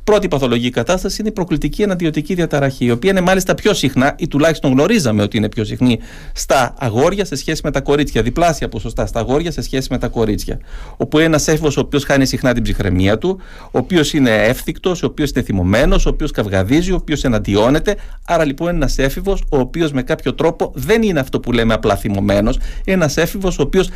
Πρώτη 0.04 0.28
παθολογική 0.28 0.70
κατάσταση 0.70 1.16
είναι 1.20 1.28
η 1.28 1.32
προκλητική 1.32 1.82
αναντιωτική 1.82 2.34
διαταραχή, 2.34 2.84
η 2.84 2.90
οποία 2.90 3.10
είναι 3.10 3.20
μάλιστα 3.20 3.54
πιο 3.54 3.74
συχνά, 3.74 4.14
ή 4.18 4.28
τουλάχιστον 4.28 4.72
γνωρίζαμε 4.72 5.22
ότι 5.22 5.36
είναι 5.36 5.48
πιο 5.48 5.64
συχνή, 5.64 5.98
στα 6.32 6.74
αγόρια 6.78 7.24
σε 7.24 7.36
σχέση 7.36 7.60
με 7.64 7.70
τα 7.70 7.80
κορίτσια. 7.80 8.22
Διπλάσια 8.22 8.68
ποσοστά 8.68 9.06
στα 9.06 9.20
αγόρια 9.20 9.50
σε 9.50 9.62
σχέση 9.62 9.88
με 9.90 9.98
τα 9.98 10.08
κορίτσια. 10.08 10.58
Όπου 10.96 11.16
είναι 11.16 11.26
ένας 11.26 11.48
έφηβος 11.48 11.76
ο 11.76 11.80
οποίος 11.80 12.04
χάνει 12.04 12.26
συχνά 12.26 12.52
την 12.54 12.62
ψυχραιμία 12.62 13.18
του, 13.18 13.40
ο 13.64 13.78
οποίος 13.78 14.12
είναι 14.12 14.30
εύθυκτος, 14.30 15.02
ο 15.02 15.06
οποίος 15.06 15.30
είναι 15.30 15.44
θυμωμένος, 15.44 16.06
ο 16.06 16.08
οποίος 16.08 16.30
καυγαδίζει, 16.30 16.92
ο 16.92 16.94
οποίος 16.94 17.24
εναντιώνεται. 17.24 17.96
Άρα 18.24 18.44
λοιπόν 18.44 18.68
είναι 18.68 18.76
ένας 18.76 18.98
έφηβος 18.98 19.42
ο 19.50 19.58
οποίος 19.58 19.92
με 19.92 20.02
κάποιο 20.02 20.34
τρόπο 20.34 20.72
δεν 20.74 21.02
είναι 21.02 21.20
αυτό 21.20 21.40
που 21.40 21.52
λέμε 21.52 21.74
απλά 21.74 21.96
θυμωμένος, 21.96 22.56
είναι 22.56 22.96
ένας 22.96 23.16
έφηβος 23.16 23.58
ο 23.58 23.62
οποίος 23.62 23.88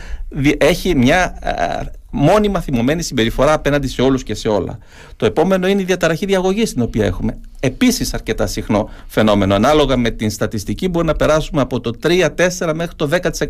έχει 0.59 0.95
μια 0.95 1.28
uh, 1.43 1.85
μόνιμα 2.11 2.61
θυμωμένη 2.61 3.03
συμπεριφορά 3.03 3.53
απέναντι 3.53 3.89
σε 3.89 4.03
όλους 4.03 4.23
και 4.23 4.35
σε 4.35 4.49
όλα. 4.49 4.79
Το 5.17 5.27
επόμενο 5.27 5.67
είναι 5.67 5.81
η 5.81 5.85
διαταραχή 5.85 6.27
διαγωγής 6.27 6.73
την 6.73 6.83
οποία 6.83 7.05
έχουμε. 7.05 7.39
Επίσης 7.61 8.15
αρκετά 8.15 8.47
συχνό 8.47 8.91
φαινόμενο. 9.07 9.55
Ανάλογα 9.55 9.97
με 9.97 10.11
την 10.11 10.31
στατιστική, 10.31 10.89
μπορεί 10.89 11.07
να 11.07 11.15
περάσουμε 11.15 11.61
από 11.61 11.81
το 11.81 11.91
3-4 12.03 12.73
μέχρι 12.75 12.95
το 12.97 13.09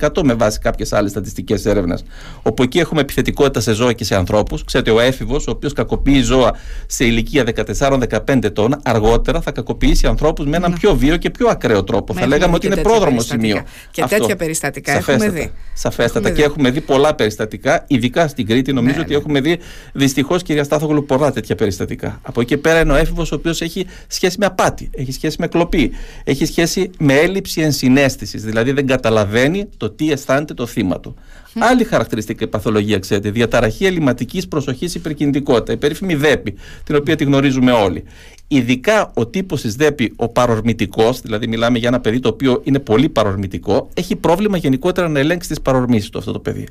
10% 0.09 0.23
με 0.23 0.35
βάση 0.35 0.59
κάποιες 0.59 0.93
άλλες 0.93 1.11
στατιστικές 1.11 1.67
έρευνες. 1.67 2.05
Όπου 2.43 2.63
εκεί 2.63 2.79
έχουμε 2.79 3.01
επιθετικότητα 3.01 3.61
σε 3.61 3.73
ζώα 3.73 3.93
και 3.93 4.05
σε 4.05 4.15
ανθρώπους. 4.15 4.65
Ξέρετε, 4.65 4.91
ο 4.91 5.01
έφηβος, 5.01 5.47
ο 5.47 5.51
οποίος 5.51 5.73
κακοποιεί 5.73 6.21
ζώα 6.21 6.55
σε 6.87 7.05
ηλικία 7.05 7.45
14-15 7.45 8.45
ετών, 8.45 8.81
αργότερα 8.83 9.41
θα 9.41 9.51
κακοποιήσει 9.51 10.07
ανθρώπους 10.07 10.47
με 10.47 10.57
έναν 10.57 10.71
ναι. 10.71 10.77
πιο 10.77 10.97
βίο 10.97 11.17
και 11.17 11.31
πιο 11.31 11.49
ακραίο 11.49 11.85
τρόπο. 11.85 12.15
θα 12.15 12.27
λέγαμε 12.27 12.55
ότι 12.55 12.67
είναι 12.67 12.77
πρόδρομος 12.77 13.25
σημείο. 13.25 13.63
Και 13.91 14.03
Αυτό. 14.03 14.19
τέτοια 14.19 14.37
περιστατικά 14.37 14.93
Σαφέστατα. 14.93 15.25
έχουμε 15.25 15.41
δει. 15.41 15.53
Σαφέστατα. 15.73 16.19
Έχουμε 16.19 16.31
και 16.31 16.43
δει. 16.43 16.43
έχουμε 16.43 16.71
δει 16.71 16.81
πολλά 16.81 17.15
περιστατικά, 17.15 17.85
ειδικά 17.87 18.29
στην 18.29 18.47
Κρήτη. 18.49 18.73
Νομίζω 18.73 18.97
ναι, 18.97 19.01
ότι 19.01 19.11
ναι. 19.11 19.17
έχουμε 19.17 19.41
δει 19.41 19.59
δυστυχώς, 19.93 20.43
κυρία 20.43 20.65
Στάθογλου, 20.65 21.05
πολλά 21.05 21.33
τέτοια 21.33 21.55
περιστατικά. 21.55 22.21
Από 22.23 22.41
εκεί 22.41 22.57
πέρα 22.57 22.81
είναι 22.81 22.93
ο 22.93 22.97
έφηβος 22.97 23.33
ο 23.33 23.35
οποίος 23.35 23.61
έχει 23.61 23.87
σχέση 24.07 24.37
με 24.39 24.47
απάτη, 24.47 24.91
έχει 24.95 25.13
σχέση 25.13 25.37
με 25.41 25.47
κλοπή, 25.47 25.91
έχει 26.25 26.47
σχέση 26.47 26.91
με 26.99 27.15
έλλειψη 27.15 27.61
ενσυναίσθησης. 27.61 28.45
Δηλαδή 28.45 28.73
δεν 28.73 28.87
καταλαβαίνει 28.87 29.69
το 29.77 29.91
τι 29.91 30.11
αισθάνεται 30.11 30.55
το 30.55 30.67
θύμα 30.67 31.01
του. 31.01 31.15
Άλλη 31.59 31.85
χαρακτηριστική 31.85 32.47
παθολογία, 32.47 32.99
ξέρετε, 32.99 33.31
διαταραχή 33.31 33.87
ελληματικής 33.87 34.49
προσοχής 34.49 34.95
υπερκινητικότητα, 34.95 35.73
η 35.73 35.77
περίφημη 35.77 36.15
ΔΕΠΗ, 36.15 36.55
την 36.85 36.97
οποία 36.97 37.17
τη 37.17 37.25
γνωρίζουμε 37.25 37.73
όλοι. 37.73 38.05
Ειδικά 38.51 39.11
ο 39.15 39.27
τύπος 39.27 39.61
της 39.61 39.75
ΔΕΠΗ, 39.75 40.13
ο 40.17 40.29
παρορμητικός, 40.29 41.21
δηλαδή 41.21 41.47
μιλάμε 41.47 41.79
για 41.79 41.89
ένα 41.89 42.01
παιδί 42.01 42.21
το 42.21 42.29
οποίο 42.29 42.61
είναι 42.65 42.79
πολύ 42.79 43.09
παρορμητικό, 43.09 43.89
έχει 43.95 44.17
πρόβλημα 44.17 44.57
γενικότερα 44.57 45.09
να 45.09 45.19
ελέγξει 45.19 45.49
τις 45.49 45.61
παρορμήσεις 45.61 46.11
του 46.11 46.19
αυτό 46.19 46.33
το 46.33 46.39
παιδί. 46.39 46.67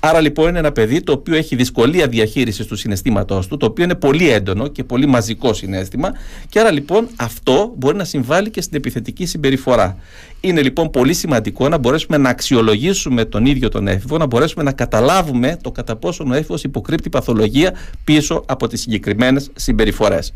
Άρα 0.00 0.20
λοιπόν 0.20 0.48
είναι 0.48 0.58
ένα 0.58 0.72
παιδί 0.72 1.02
το 1.02 1.12
οποίο 1.12 1.34
έχει 1.34 1.56
δυσκολία 1.56 2.06
διαχείρισης 2.06 2.66
του 2.66 2.76
συναισθήματός 2.76 3.46
του, 3.46 3.56
το 3.56 3.66
οποίο 3.66 3.84
είναι 3.84 3.94
πολύ 3.94 4.30
έντονο 4.30 4.68
και 4.68 4.84
πολύ 4.84 5.06
μαζικό 5.06 5.52
συνέστημα, 5.52 6.12
και 6.48 6.60
άρα 6.60 6.70
λοιπόν 6.70 7.08
αυτό 7.16 7.72
μπορεί 7.76 7.96
να 7.96 8.04
συμβάλλει 8.04 8.50
και 8.50 8.60
στην 8.60 8.76
επιθετική 8.76 9.26
συμπεριφορά. 9.26 9.96
Είναι 10.40 10.62
λοιπόν 10.62 10.90
πολύ 10.90 11.14
σημαντικό 11.14 11.68
να 11.68 11.78
μπορέσουμε 11.78 12.16
να 12.16 12.28
αξιολογήσουμε 12.28 13.24
τον 13.24 13.46
ίδιο 13.46 13.68
τον 13.68 13.88
έφηβο, 13.88 14.18
να 14.18 14.26
μπορέσουμε 14.26 14.62
να 14.64 14.72
καταλάβουμε 14.72 15.58
το 15.62 15.70
κατά 15.70 15.96
πόσο 15.96 16.24
ο 16.30 16.34
έφηβος 16.34 16.62
υποκρύπτει 16.64 17.08
παθολογία 17.08 17.72
πίσω 18.04 18.44
από 18.46 18.66
τις 18.66 18.80
συγκεκριμένες 18.80 19.50
συμπεριφορές. 19.54 20.32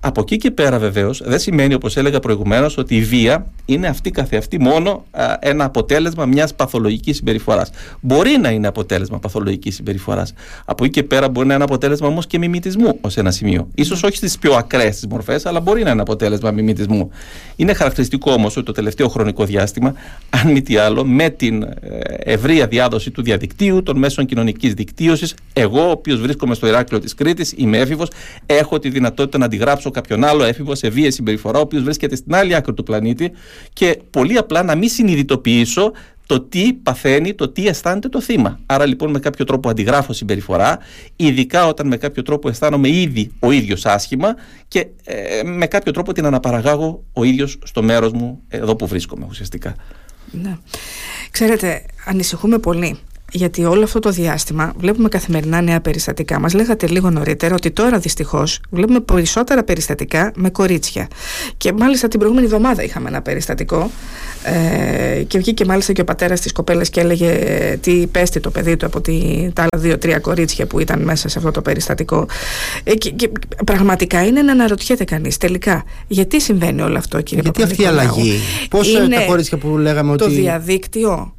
Από 0.00 0.20
εκεί 0.20 0.36
και 0.36 0.50
πέρα 0.50 0.78
βεβαίως 0.78 1.22
δεν 1.24 1.38
σημαίνει 1.38 1.74
όπως 1.74 1.96
έλεγα 1.96 2.20
προηγουμένως 2.20 2.78
ότι 2.78 2.96
η 2.96 3.00
βία 3.00 3.46
είναι 3.64 3.86
αυτή 3.86 4.10
καθεαυτή 4.10 4.60
μόνο 4.60 5.04
α, 5.10 5.36
ένα 5.40 5.64
αποτέλεσμα 5.64 6.26
μιας 6.26 6.54
παθολογικής 6.54 7.16
συμπεριφοράς. 7.16 7.70
Μπορεί 8.00 8.38
να 8.40 8.50
είναι 8.50 8.66
αποτέλεσμα 8.66 9.18
παθολογικής 9.18 9.74
συμπεριφοράς. 9.74 10.34
Από 10.64 10.84
εκεί 10.84 10.92
και 10.92 11.02
πέρα 11.02 11.28
μπορεί 11.28 11.46
να 11.46 11.54
είναι 11.54 11.64
αποτέλεσμα 11.64 12.06
όμως 12.06 12.26
και 12.26 12.38
μιμητισμού 12.38 12.98
ως 13.00 13.16
ένα 13.16 13.30
σημείο. 13.30 13.68
Ίσως 13.74 14.02
όχι 14.02 14.16
στις 14.16 14.38
πιο 14.38 14.54
ακραίες 14.54 14.94
τις 14.94 15.06
μορφές 15.06 15.46
αλλά 15.46 15.60
μπορεί 15.60 15.82
να 15.82 15.90
είναι 15.90 16.00
αποτέλεσμα 16.00 16.50
μιμητισμού. 16.50 17.10
Είναι 17.56 17.72
χαρακτηριστικό 17.72 18.32
όμως 18.32 18.56
ότι 18.56 18.66
το 18.66 18.72
τελευταίο 18.72 19.08
χρονικό 19.08 19.44
διάστημα 19.44 19.94
αν 20.30 20.50
μη 20.52 20.62
τι 20.62 20.76
άλλο 20.76 21.04
με 21.04 21.30
την 21.30 21.62
ε, 21.62 21.68
ευρεία 22.18 22.66
διάδοση 22.66 23.10
του 23.10 23.22
διαδικτύου, 23.22 23.82
των 23.82 23.98
μέσων 23.98 24.26
κοινωνικής 24.26 24.74
δικτύωσης 24.74 25.34
εγώ 25.52 25.86
ο 25.86 25.90
οποίος 25.90 26.20
βρίσκομαι 26.20 26.54
στο 26.54 26.66
Ηράκλειο 26.66 27.00
της 27.00 27.14
Κρήτης 27.14 27.54
είμαι 27.56 27.78
έφηβος, 27.78 28.10
έχω 28.46 28.78
τη 28.78 28.88
δυνατότητα 28.88 29.38
να 29.38 29.44
αντιγράψω 29.44 29.79
κάποιον 29.88 30.24
άλλο 30.24 30.44
έφηβο 30.44 30.74
σε 30.74 30.88
βίαιη 30.88 31.10
συμπεριφορά, 31.10 31.58
ο 31.58 31.62
οποίος 31.62 31.82
βρίσκεται 31.82 32.16
στην 32.16 32.34
άλλη 32.34 32.54
άκρη 32.54 32.74
του 32.74 32.82
πλανήτη 32.82 33.32
και 33.72 33.98
πολύ 34.10 34.36
απλά 34.36 34.62
να 34.62 34.74
μην 34.74 34.88
συνειδητοποιήσω 34.88 35.92
το 36.26 36.40
τι 36.40 36.72
παθαίνει, 36.72 37.34
το 37.34 37.48
τι 37.48 37.66
αισθάνεται 37.66 38.08
το 38.08 38.20
θύμα. 38.20 38.60
Άρα 38.66 38.86
λοιπόν 38.86 39.10
με 39.10 39.18
κάποιο 39.18 39.44
τρόπο 39.44 39.68
αντιγράφω 39.68 40.12
συμπεριφορά, 40.12 40.78
ειδικά 41.16 41.66
όταν 41.66 41.86
με 41.86 41.96
κάποιο 41.96 42.22
τρόπο 42.22 42.48
αισθάνομαι 42.48 42.88
ήδη 42.88 43.30
ο 43.38 43.50
ίδιος 43.50 43.86
άσχημα 43.86 44.34
και 44.68 44.86
ε, 45.04 45.42
με 45.44 45.66
κάποιο 45.66 45.92
τρόπο 45.92 46.12
την 46.12 46.26
αναπαραγάγω 46.26 47.04
ο 47.12 47.24
ίδιος 47.24 47.58
στο 47.64 47.82
μέρος 47.82 48.12
μου 48.12 48.42
εδώ 48.48 48.76
που 48.76 48.86
βρίσκομαι 48.86 49.26
ουσιαστικά. 49.28 49.74
Ναι. 50.30 50.56
Ξέρετε, 51.30 51.82
ανησυχούμε 52.04 52.58
πολύ 52.58 52.98
γιατί 53.32 53.64
όλο 53.64 53.84
αυτό 53.84 53.98
το 53.98 54.10
διάστημα 54.10 54.72
βλέπουμε 54.76 55.08
καθημερινά 55.08 55.60
νέα 55.60 55.80
περιστατικά. 55.80 56.38
Μας 56.38 56.52
λέγατε 56.54 56.86
λίγο 56.86 57.10
νωρίτερα 57.10 57.54
ότι 57.54 57.70
τώρα 57.70 57.98
δυστυχώς 57.98 58.60
βλέπουμε 58.70 59.00
περισσότερα 59.00 59.64
περιστατικά 59.64 60.32
με 60.36 60.50
κορίτσια. 60.50 61.08
Και 61.56 61.72
μάλιστα 61.72 62.08
την 62.08 62.18
προηγούμενη 62.18 62.46
εβδομάδα 62.48 62.82
είχαμε 62.82 63.08
ένα 63.08 63.22
περιστατικό. 63.22 63.90
Ε, 64.44 65.22
και 65.22 65.38
βγήκε 65.38 65.64
μάλιστα 65.64 65.92
και 65.92 66.00
ο 66.00 66.04
πατέρας 66.04 66.40
της 66.40 66.52
κοπέλας 66.52 66.90
και 66.90 67.00
έλεγε 67.00 67.30
τι 67.80 68.06
πέστη 68.06 68.40
το 68.40 68.50
παιδί 68.50 68.76
του 68.76 68.86
από 68.86 69.00
τη, 69.00 69.48
τα 69.52 69.62
άλλα 69.62 69.82
δύο-τρία 69.82 70.18
κορίτσια 70.18 70.66
που 70.66 70.78
ήταν 70.80 71.02
μέσα 71.02 71.28
σε 71.28 71.38
αυτό 71.38 71.50
το 71.50 71.62
περιστατικό. 71.62 72.26
Ε, 72.84 72.94
και, 72.94 73.10
και, 73.10 73.30
πραγματικά 73.64 74.26
είναι 74.26 74.42
να 74.42 74.52
αναρωτιέται 74.52 75.04
κανείς 75.04 75.36
τελικά 75.36 75.84
γιατί 76.08 76.40
συμβαίνει 76.40 76.82
όλο 76.82 76.98
αυτό, 76.98 77.20
κύριε 77.20 77.42
Γιατί 77.42 77.62
αυτή 77.62 77.82
η 77.82 77.86
αλλαγή, 77.86 78.40
Πώς 78.70 78.92
τα 78.92 79.24
κορίτσια 79.26 79.58
που 79.58 79.78
λέγαμε 79.78 80.12
ότι. 80.12 80.24
Το 80.24 80.30
διαδίκτυο 80.30 81.34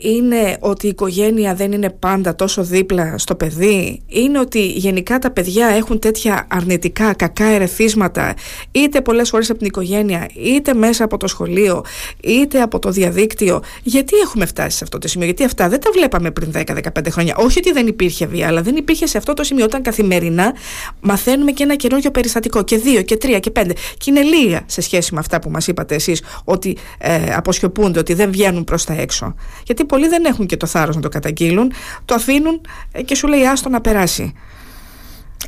είναι 0.00 0.56
ότι 0.60 0.86
η 0.86 0.88
οικογένεια 0.88 1.54
δεν 1.54 1.72
είναι 1.72 1.90
πάντα 1.90 2.34
τόσο 2.34 2.62
δίπλα 2.62 3.18
στο 3.18 3.34
παιδί, 3.34 4.02
είναι 4.06 4.38
ότι 4.38 4.66
γενικά 4.66 5.18
τα 5.18 5.30
παιδιά 5.30 5.66
έχουν 5.66 5.98
τέτοια 5.98 6.46
αρνητικά, 6.50 7.14
κακά 7.14 7.44
ερεθίσματα, 7.44 8.34
είτε 8.72 9.00
πολλές 9.00 9.28
φορές 9.28 9.50
από 9.50 9.58
την 9.58 9.66
οικογένεια, 9.66 10.28
είτε 10.34 10.74
μέσα 10.74 11.04
από 11.04 11.16
το 11.16 11.26
σχολείο, 11.26 11.84
είτε 12.20 12.60
από 12.60 12.78
το 12.78 12.90
διαδίκτυο; 12.90 13.62
Γιατί 13.82 14.16
έχουμε 14.16 14.46
φτάσει 14.46 14.76
σε 14.76 14.84
αυτό 14.84 14.98
το 14.98 15.08
σημείο, 15.08 15.26
γιατί 15.26 15.44
αυτά 15.44 15.68
δεν 15.68 15.80
τα 15.80 15.90
βλέπαμε 15.92 16.30
πριν 16.30 16.50
10-15 16.54 16.64
χρόνια. 17.10 17.34
Όχι 17.36 17.58
ότι 17.58 17.72
δεν 17.72 17.86
υπήρχε 17.86 18.26
βία, 18.26 18.46
αλλά 18.46 18.62
δεν 18.62 18.76
υπήρχε 18.76 19.06
σε 19.06 19.18
αυτό 19.18 19.34
το 19.34 19.44
σημείο 19.44 19.64
όταν 19.64 19.82
καθημερινά 19.82 20.54
μαθαίνουμε 21.00 21.50
και 21.50 21.62
ένα 21.62 21.74
καινούργιο 21.74 22.10
περιστατικό, 22.10 22.64
και 22.64 22.76
δύο, 22.76 23.02
και 23.02 23.16
τρία, 23.16 23.38
και 23.38 23.50
πέντε. 23.50 23.72
Και 23.72 24.10
είναι 24.10 24.22
λίγα 24.22 24.60
σε 24.66 24.80
σχέση 24.80 25.14
με 25.14 25.20
αυτά 25.20 25.38
που 25.38 25.50
μας 25.50 25.66
είπατε 25.66 25.94
εσείς, 25.94 26.22
ότι 26.44 26.76
ε, 26.98 27.34
αποσιωπούνται, 27.34 27.98
ότι 27.98 28.14
δεν 28.14 28.30
βγαίνουν 28.30 28.64
προς 28.64 28.84
τα 28.84 28.92
έξω. 28.92 29.34
Γιατί 29.64 29.84
πολλοί 29.88 30.08
δεν 30.08 30.24
έχουν 30.24 30.46
και 30.46 30.56
το 30.56 30.66
θάρρος 30.66 30.96
να 30.96 31.02
το 31.02 31.08
καταγγείλουν, 31.08 31.72
το 32.04 32.14
αφήνουν 32.14 32.60
ε, 32.92 33.02
και 33.02 33.14
σου 33.14 33.26
λέει 33.26 33.46
άστο 33.46 33.68
να 33.68 33.80
περάσει. 33.80 34.34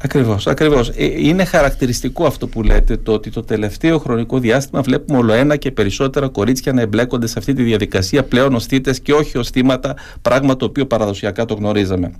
Ακριβώς, 0.02 0.46
ακριβώς. 0.46 0.88
Ε, 0.88 1.04
είναι 1.04 1.44
χαρακτηριστικό 1.44 2.26
αυτό 2.26 2.46
που 2.46 2.62
λέτε, 2.62 2.96
το 2.96 3.12
ότι 3.12 3.30
το 3.30 3.42
τελευταίο 3.42 3.98
χρονικό 3.98 4.38
διάστημα 4.38 4.82
βλέπουμε 4.82 5.18
όλο 5.18 5.32
ένα 5.32 5.56
και 5.56 5.70
περισσότερα 5.70 6.28
κορίτσια 6.28 6.72
να 6.72 6.80
εμπλέκονται 6.80 7.26
σε 7.26 7.38
αυτή 7.38 7.52
τη 7.52 7.62
διαδικασία 7.62 8.24
πλέον 8.24 8.54
ως 8.54 8.66
θύτες 8.66 9.00
και 9.00 9.12
όχι 9.12 9.38
ως 9.38 9.50
θύματα, 9.50 9.94
πράγμα 10.22 10.56
το 10.56 10.64
οποίο 10.64 10.86
παραδοσιακά 10.86 11.44
το 11.44 11.54
γνωρίζαμε. 11.54 12.12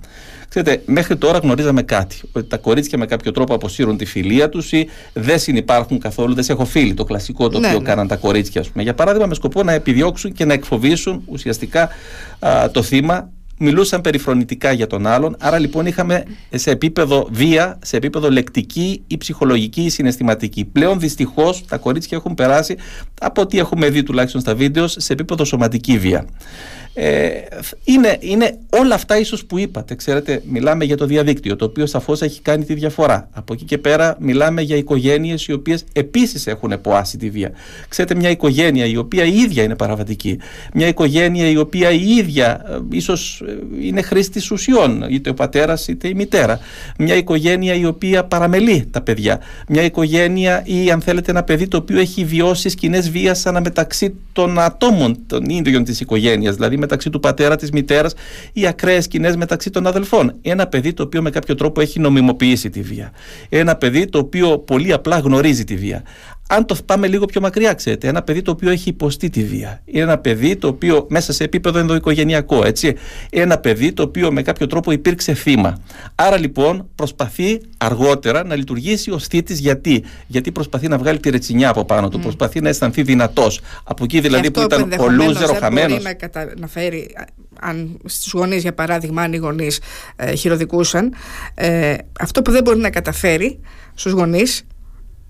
Ξέρετε, 0.49 0.81
μέχρι 0.85 1.17
τώρα 1.17 1.37
γνωρίζαμε 1.37 1.81
κάτι. 1.81 2.21
Ότι 2.31 2.47
τα 2.47 2.57
κορίτσια 2.57 2.97
με 2.97 3.05
κάποιο 3.05 3.31
τρόπο 3.31 3.53
αποσύρουν 3.53 3.97
τη 3.97 4.05
φιλία 4.05 4.49
τους 4.49 4.71
ή 4.71 4.87
δεν 5.13 5.39
συνεπάρχουν 5.39 5.99
καθόλου, 5.99 6.33
δεν 6.33 6.43
σε 6.43 6.51
έχω 6.51 6.65
φίλοι. 6.65 6.93
Το 6.93 7.03
κλασικό 7.03 7.49
το 7.49 7.59
ναι, 7.59 7.67
οποίο 7.67 7.79
ναι. 7.79 7.85
κάναν 7.85 8.07
τα 8.07 8.15
κορίτσια, 8.15 8.63
πούμε. 8.71 8.83
Για 8.83 8.93
παράδειγμα, 8.93 9.27
με 9.27 9.33
σκοπό 9.33 9.63
να 9.63 9.71
επιδιώξουν 9.71 10.31
και 10.31 10.45
να 10.45 10.53
εκφοβήσουν 10.53 11.21
ουσιαστικά 11.25 11.89
α, 12.39 12.71
το 12.71 12.83
θύμα 12.83 13.29
μιλούσαν 13.61 14.01
περιφρονητικά 14.01 14.71
για 14.71 14.87
τον 14.87 15.07
άλλον. 15.07 15.35
Άρα 15.39 15.59
λοιπόν 15.59 15.85
είχαμε 15.85 16.23
σε 16.49 16.71
επίπεδο 16.71 17.27
βία, 17.31 17.79
σε 17.83 17.97
επίπεδο 17.97 18.29
λεκτική 18.31 19.03
ή 19.07 19.17
ψυχολογική 19.17 19.81
ή 19.81 19.89
συναισθηματική. 19.89 20.65
Πλέον 20.65 20.99
δυστυχώς 20.99 21.65
τα 21.65 21.77
κορίτσια 21.77 22.17
έχουν 22.17 22.33
περάσει 22.33 22.75
από 23.21 23.41
ό,τι 23.41 23.59
έχουμε 23.59 23.89
δει 23.89 24.03
τουλάχιστον 24.03 24.41
στα 24.41 24.55
βίντεος 24.55 24.95
σε 24.99 25.13
επίπεδο 25.13 25.45
σωματική 25.45 25.97
βία. 25.97 26.25
Ε, 26.93 27.29
είναι, 27.83 28.17
είναι 28.19 28.57
όλα 28.69 28.95
αυτά 28.95 29.19
ίσως 29.19 29.45
που 29.45 29.57
είπατε. 29.57 29.95
Ξέρετε 29.95 30.41
μιλάμε 30.45 30.83
για 30.83 30.97
το 30.97 31.05
διαδίκτυο 31.05 31.55
το 31.55 31.65
οποίο 31.65 31.85
σαφώς 31.85 32.21
έχει 32.21 32.41
κάνει 32.41 32.65
τη 32.65 32.73
διαφορά. 32.73 33.29
Από 33.31 33.53
εκεί 33.53 33.65
και 33.65 33.77
πέρα 33.77 34.17
μιλάμε 34.19 34.61
για 34.61 34.75
οικογένειες 34.75 35.45
οι 35.47 35.53
οποίες 35.53 35.83
επίσης 35.93 36.47
έχουν 36.47 36.71
εποάσει 36.71 37.17
τη 37.17 37.29
βία. 37.29 37.51
Ξέρετε 37.89 38.15
μια 38.15 38.29
οικογένεια 38.29 38.85
η 38.85 38.97
οποία 38.97 39.23
η 39.23 39.35
ίδια 39.37 39.63
είναι 39.63 39.75
παραβατική. 39.75 40.39
Μια 40.73 40.87
οικογένεια 40.87 41.49
η 41.49 41.57
οποία 41.57 41.91
η 41.91 42.09
ίδια 42.09 42.61
ε, 42.69 42.77
ίσως 42.89 43.43
ε, 43.47 43.87
είναι 43.87 44.01
χρήστη 44.01 44.53
ουσιών 44.53 45.05
είτε 45.09 45.29
ο 45.29 45.33
πατέρας 45.33 45.87
είτε 45.87 46.07
η 46.07 46.13
μητέρα. 46.13 46.59
Μια 46.97 47.15
οικογένεια 47.15 47.73
η 47.73 47.85
οποία 47.85 48.23
παραμελεί 48.23 48.87
τα 48.91 49.01
παιδιά. 49.01 49.39
Μια 49.67 49.83
οικογένεια 49.83 50.63
ή 50.65 50.91
αν 50.91 51.01
θέλετε 51.01 51.31
ένα 51.31 51.43
παιδί 51.43 51.67
το 51.67 51.77
οποίο 51.77 51.99
έχει 51.99 52.25
βιώσει 52.25 52.69
σκηνές 52.69 53.09
βίας 53.09 53.45
αναμεταξύ 53.45 54.15
των 54.33 54.59
ατόμων 54.59 55.17
των 55.27 55.45
ίδιων 55.45 55.83
της 55.83 55.99
οικογένειας. 55.99 56.55
Δηλαδή 56.55 56.77
μεταξύ 56.81 57.09
του 57.09 57.19
πατέρα, 57.19 57.55
της 57.55 57.71
μητέρας 57.71 58.13
ή 58.53 58.67
ακραίες 58.67 59.03
σκηνές 59.03 59.35
μεταξύ 59.35 59.69
των 59.69 59.87
αδελφών. 59.87 60.33
Ένα 60.41 60.67
παιδί 60.67 60.93
το 60.93 61.03
οποίο 61.03 61.21
με 61.21 61.29
κάποιο 61.29 61.55
τρόπο 61.55 61.81
έχει 61.81 61.99
νομιμοποιήσει 61.99 62.69
τη 62.69 62.81
βία. 62.81 63.11
Ένα 63.49 63.75
παιδί 63.75 64.05
το 64.05 64.17
οποίο 64.17 64.59
πολύ 64.59 64.93
απλά 64.93 65.19
γνωρίζει 65.19 65.63
τη 65.63 65.75
βία. 65.75 66.03
Αν 66.53 66.65
το 66.65 66.75
πάμε 66.85 67.07
λίγο 67.07 67.25
πιο 67.25 67.41
μακριά, 67.41 67.73
ξέρετε, 67.73 68.07
ένα 68.07 68.21
παιδί 68.21 68.41
το 68.41 68.51
οποίο 68.51 68.69
έχει 68.69 68.89
υποστεί 68.89 69.29
τη 69.29 69.43
βία. 69.43 69.81
Είναι 69.85 70.03
ένα 70.03 70.17
παιδί 70.17 70.55
το 70.55 70.67
οποίο 70.67 71.05
μέσα 71.09 71.33
σε 71.33 71.43
επίπεδο 71.43 71.79
ενδοοικογενειακό, 71.79 72.65
έτσι. 72.65 72.87
Είναι 73.29 73.43
ένα 73.43 73.57
παιδί 73.57 73.93
το 73.93 74.03
οποίο 74.03 74.31
με 74.31 74.41
κάποιο 74.41 74.67
τρόπο 74.67 74.91
υπήρξε 74.91 75.33
θύμα. 75.33 75.77
Άρα 76.15 76.37
λοιπόν 76.37 76.89
προσπαθεί 76.95 77.61
αργότερα 77.77 78.43
να 78.43 78.55
λειτουργήσει 78.55 79.11
ως 79.11 79.27
θήτης. 79.27 79.59
Γιατί; 79.59 80.03
Γιατί 80.27 80.51
προσπαθεί 80.51 80.87
να 80.87 80.97
βγάλει 80.97 81.19
τη 81.19 81.29
ρετσινιά 81.29 81.69
από 81.69 81.85
πάνω 81.85 82.09
του, 82.09 82.19
προσπαθεί 82.19 82.61
να 82.61 82.69
αισθανθεί 82.69 83.01
δυνατός. 83.01 83.61
Από 83.83 84.03
εκεί 84.03 84.19
δηλαδή 84.19 84.51
που 84.51 84.61
ήταν 84.61 84.93
ο 84.99 85.09
λούζερ, 85.09 85.49
ο 85.49 85.53
χαμένος. 85.53 85.91
Μπορεί 85.91 86.03
να, 86.03 86.13
κατα... 86.13 86.53
να 86.57 86.67
φέρει, 86.67 87.15
αν 87.59 87.99
στους 88.05 88.33
γονείς, 88.33 88.61
για 88.61 88.73
παράδειγμα, 88.73 89.21
αν 89.21 89.33
οι 89.33 89.37
γονείς 89.37 89.79
ε, 90.15 90.35
χειροδικούσαν, 90.35 91.13
ε, 91.55 91.95
αυτό 92.19 92.41
που 92.41 92.51
δεν 92.51 92.63
μπορεί 92.63 92.79
να 92.79 92.89
καταφέρει 92.89 93.59
στους 93.93 94.11
γονείς 94.11 94.49
γιατί 94.51 94.70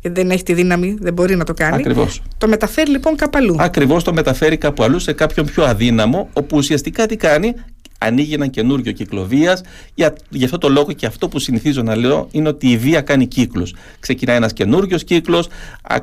δεν 0.01 0.31
έχει 0.31 0.43
τη 0.43 0.53
δύναμη, 0.53 0.97
δεν 0.99 1.13
μπορεί 1.13 1.35
να 1.35 1.43
το 1.43 1.53
κάνει. 1.53 1.75
Ακριβώς. 1.75 2.21
Το 2.37 2.47
μεταφέρει 2.47 2.89
λοιπόν 2.89 3.15
κάπου 3.15 3.37
αλλού. 3.37 3.55
Ακριβώς 3.59 4.03
το 4.03 4.13
μεταφέρει 4.13 4.57
κάπου 4.57 4.83
αλλού 4.83 4.99
σε 4.99 5.13
κάποιον 5.13 5.45
πιο 5.45 5.63
αδύναμο, 5.63 6.29
όπου 6.33 6.57
ουσιαστικά 6.57 7.05
τι 7.05 7.15
κάνει, 7.15 7.53
ανοίγει 8.01 8.33
ένα 8.33 8.47
καινούριο 8.47 8.91
κύκλο 8.91 9.25
βίας. 9.25 9.61
Για, 9.93 10.15
για 10.29 10.45
αυτό 10.45 10.57
το 10.57 10.69
λόγο 10.69 10.91
και 10.91 11.05
αυτό 11.05 11.27
που 11.27 11.39
συνηθίζω 11.39 11.81
να 11.81 11.95
λέω 11.95 12.27
είναι 12.31 12.47
ότι 12.47 12.67
η 12.67 12.77
βία 12.77 13.01
κάνει 13.01 13.27
κύκλους. 13.27 13.73
Ξεκινάει 13.99 14.35
ένας 14.35 14.53
καινούριο 14.53 14.97
κύκλος, 14.97 15.47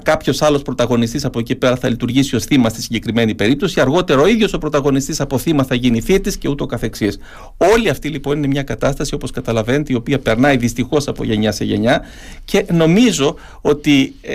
κάποιος 0.02 0.42
άλλος 0.42 0.62
πρωταγωνιστής 0.62 1.24
από 1.24 1.38
εκεί 1.38 1.54
πέρα 1.54 1.76
θα 1.76 1.88
λειτουργήσει 1.88 2.36
ως 2.36 2.44
θύμα 2.44 2.68
στη 2.68 2.82
συγκεκριμένη 2.82 3.34
περίπτωση. 3.34 3.80
Αργότερα 3.80 4.20
ο 4.20 4.26
ίδιος 4.26 4.52
ο 4.52 4.58
πρωταγωνιστής 4.58 5.20
από 5.20 5.38
θύμα 5.38 5.64
θα 5.64 5.74
γίνει 5.74 6.00
θήτη 6.00 6.38
και 6.38 6.48
ούτω 6.48 6.66
καθεξής. 6.66 7.18
Όλη 7.56 7.88
αυτή 7.88 8.08
λοιπόν 8.08 8.36
είναι 8.36 8.46
μια 8.46 8.62
κατάσταση 8.62 9.14
όπως 9.14 9.30
καταλαβαίνετε 9.30 9.92
η 9.92 9.96
οποία 9.96 10.18
περνάει 10.18 10.56
δυστυχώς 10.56 11.08
από 11.08 11.24
γενιά 11.24 11.52
σε 11.52 11.64
γενιά 11.64 12.02
και 12.44 12.66
νομίζω 12.72 13.34
ότι 13.60 14.14
ε, 14.22 14.34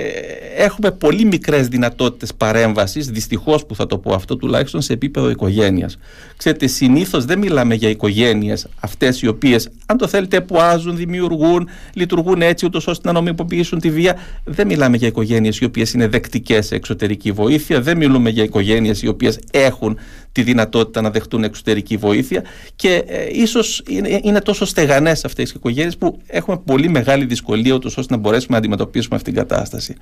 έχουμε 0.57 0.91
πολύ 0.91 1.25
μικρές 1.25 1.67
δυνατότητες 1.67 2.33
παρέμβασης, 2.33 3.07
δυστυχώς 3.07 3.65
που 3.65 3.75
θα 3.75 3.85
το 3.85 3.97
πω 3.97 4.13
αυτό 4.13 4.37
τουλάχιστον 4.37 4.81
σε 4.81 4.93
επίπεδο 4.93 5.29
οικογένειας. 5.29 5.97
Ξέρετε, 6.37 6.67
συνήθως 6.67 7.25
δεν 7.25 7.37
μιλάμε 7.37 7.51
για 7.71 7.89
οικογένειες 7.89 8.67
αυτές 8.79 9.21
οι 9.21 9.27
οποίες, 9.27 9.69
αν 9.85 9.97
το 9.97 10.07
θέλετε, 10.07 10.41
πουάζουν, 10.41 10.95
δημιουργούν, 10.95 11.69
λειτουργούν 11.93 12.41
έτσι, 12.41 12.65
ούτως 12.65 12.87
ώστε 12.87 13.07
να 13.07 13.13
νομιμοποιήσουν 13.13 13.79
τη 13.79 13.89
βία. 13.89 14.15
Δεν 14.43 14.67
μιλάμε 14.67 14.97
για 14.97 15.07
οικογένειες 15.07 15.59
οι 15.59 15.65
οποίες 15.65 15.93
είναι 15.93 16.07
δεκτικές 16.07 16.65
σε 16.65 16.75
εξωτερική 16.75 17.31
βοήθεια. 17.31 17.81
Δεν 17.81 17.97
μιλούμε 17.97 18.29
για 18.29 18.43
οικογένειες 18.43 19.01
οι 19.01 19.07
οποίες 19.07 19.39
έχουν 19.51 19.97
τη 20.33 20.43
δυνατότητα 20.43 21.01
να 21.01 21.09
δεχτούν 21.09 21.43
εξωτερική 21.43 21.97
βοήθεια 21.97 22.43
και 22.75 23.03
ε, 23.07 23.27
ίσως 23.31 23.83
είναι, 23.87 24.19
είναι 24.23 24.41
τόσο 24.41 24.65
στεγανές 24.65 25.25
αυτές 25.25 25.49
οι 25.49 25.53
οικογένειες 25.55 25.97
που 25.97 26.21
έχουμε 26.27 26.57
πολύ 26.65 26.89
μεγάλη 26.89 27.25
δυσκολία 27.25 27.73
ούτως 27.73 27.97
ώστε 27.97 28.13
να 28.13 28.19
μπορέσουμε 28.19 28.51
να 28.51 28.57
αντιμετωπίσουμε 28.57 29.15
αυτήν 29.15 29.33
την 29.33 29.47
κατάσταση. 29.47 29.95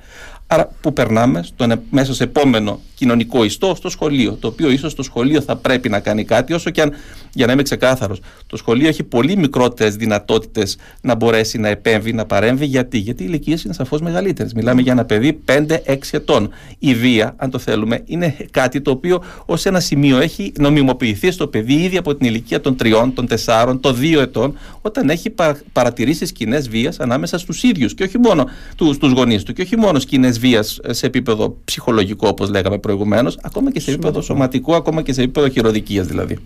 Άρα 0.47 0.73
που 0.81 0.93
περνάμε 0.93 1.43
στο, 1.43 1.67
μέσα 1.89 2.13
σε 2.13 2.23
επόμενο 2.23 2.79
κοινωνικό 2.95 3.43
ιστό 3.43 3.75
στο 3.75 3.89
σχολείο, 3.89 4.38
το 4.39 4.47
οποίο 4.47 4.69
ίσως 4.69 4.95
το 4.95 5.03
σχολείο 5.03 5.41
θα 5.41 5.55
πρέπει 5.55 5.89
να 5.89 6.00
κάνει 6.00 6.23
κάτι 6.23 6.53
όσο 6.53 6.69
και 6.69 6.81
αν, 6.81 6.93
για 7.33 7.45
να 7.45 7.51
είμαι 7.51 7.61
ξεκάθαρος, 7.61 8.21
το 8.47 8.57
σχολείο 8.57 8.88
έχει 8.88 9.03
πολύ 9.03 9.38
μικρότερες 9.38 9.95
δυνατότητες 9.95 10.77
να 11.01 11.15
μπορέσει 11.15 11.57
να 11.57 11.67
επέμβει, 11.67 12.13
να 12.13 12.25
παρέμβει. 12.25 12.65
Γιατί, 12.65 12.97
Γιατί 12.97 13.23
οι 13.23 13.25
ηλικίες 13.29 13.63
είναι 13.63 13.73
σαφώς 13.73 14.01
μεγαλύτερες. 14.01 14.53
Μιλάμε 14.53 14.81
για 14.81 14.91
ένα 14.91 15.05
παιδί 15.05 15.39
5-6 15.45 15.97
ετών. 16.11 16.50
Η 16.79 16.95
βία, 16.95 17.33
αν 17.38 17.50
το 17.50 17.59
θέλουμε, 17.59 18.01
είναι 18.05 18.35
κάτι 18.51 18.81
το 18.81 18.91
οποίο 18.91 19.23
ως 19.45 19.65
ένα 19.65 19.79
σημείο 19.79 20.20
έχει 20.21 20.51
νομιμοποιηθεί 20.59 21.31
στο 21.31 21.47
παιδί 21.47 21.73
ήδη 21.73 21.97
από 21.97 22.15
την 22.15 22.27
ηλικία 22.27 22.61
των 22.61 22.75
τριών, 22.75 23.13
των 23.13 23.27
τεσσάρων, 23.27 23.79
των 23.79 23.95
δύο 23.95 24.21
ετών, 24.21 24.57
όταν 24.81 25.09
έχει 25.09 25.33
παρατηρήσει 25.73 26.25
σκηνές 26.25 26.69
βίας 26.69 26.99
ανάμεσα 26.99 27.37
στους 27.37 27.63
ίδιους 27.63 27.93
και 27.93 28.03
όχι 28.03 28.17
μόνο 28.17 28.45
στου 28.93 29.07
γονείς 29.07 29.43
του, 29.43 29.53
και 29.53 29.61
όχι 29.61 29.77
μόνο 29.77 29.99
σκηνές 29.99 30.39
βίας 30.39 30.79
σε 30.89 31.05
επίπεδο 31.05 31.57
ψυχολογικό, 31.65 32.27
όπως 32.27 32.49
λέγαμε 32.49 32.77
προηγουμένως, 32.77 33.37
ακόμα 33.41 33.71
και 33.71 33.79
σε 33.79 33.91
επίπεδο 33.91 34.21
σωματικό, 34.21 34.75
ακόμα 34.75 35.01
και 35.01 35.13
σε 35.13 35.21
επίπεδο 35.21 35.49
χειροδικίας 35.49 36.07
δηλαδή. 36.07 36.37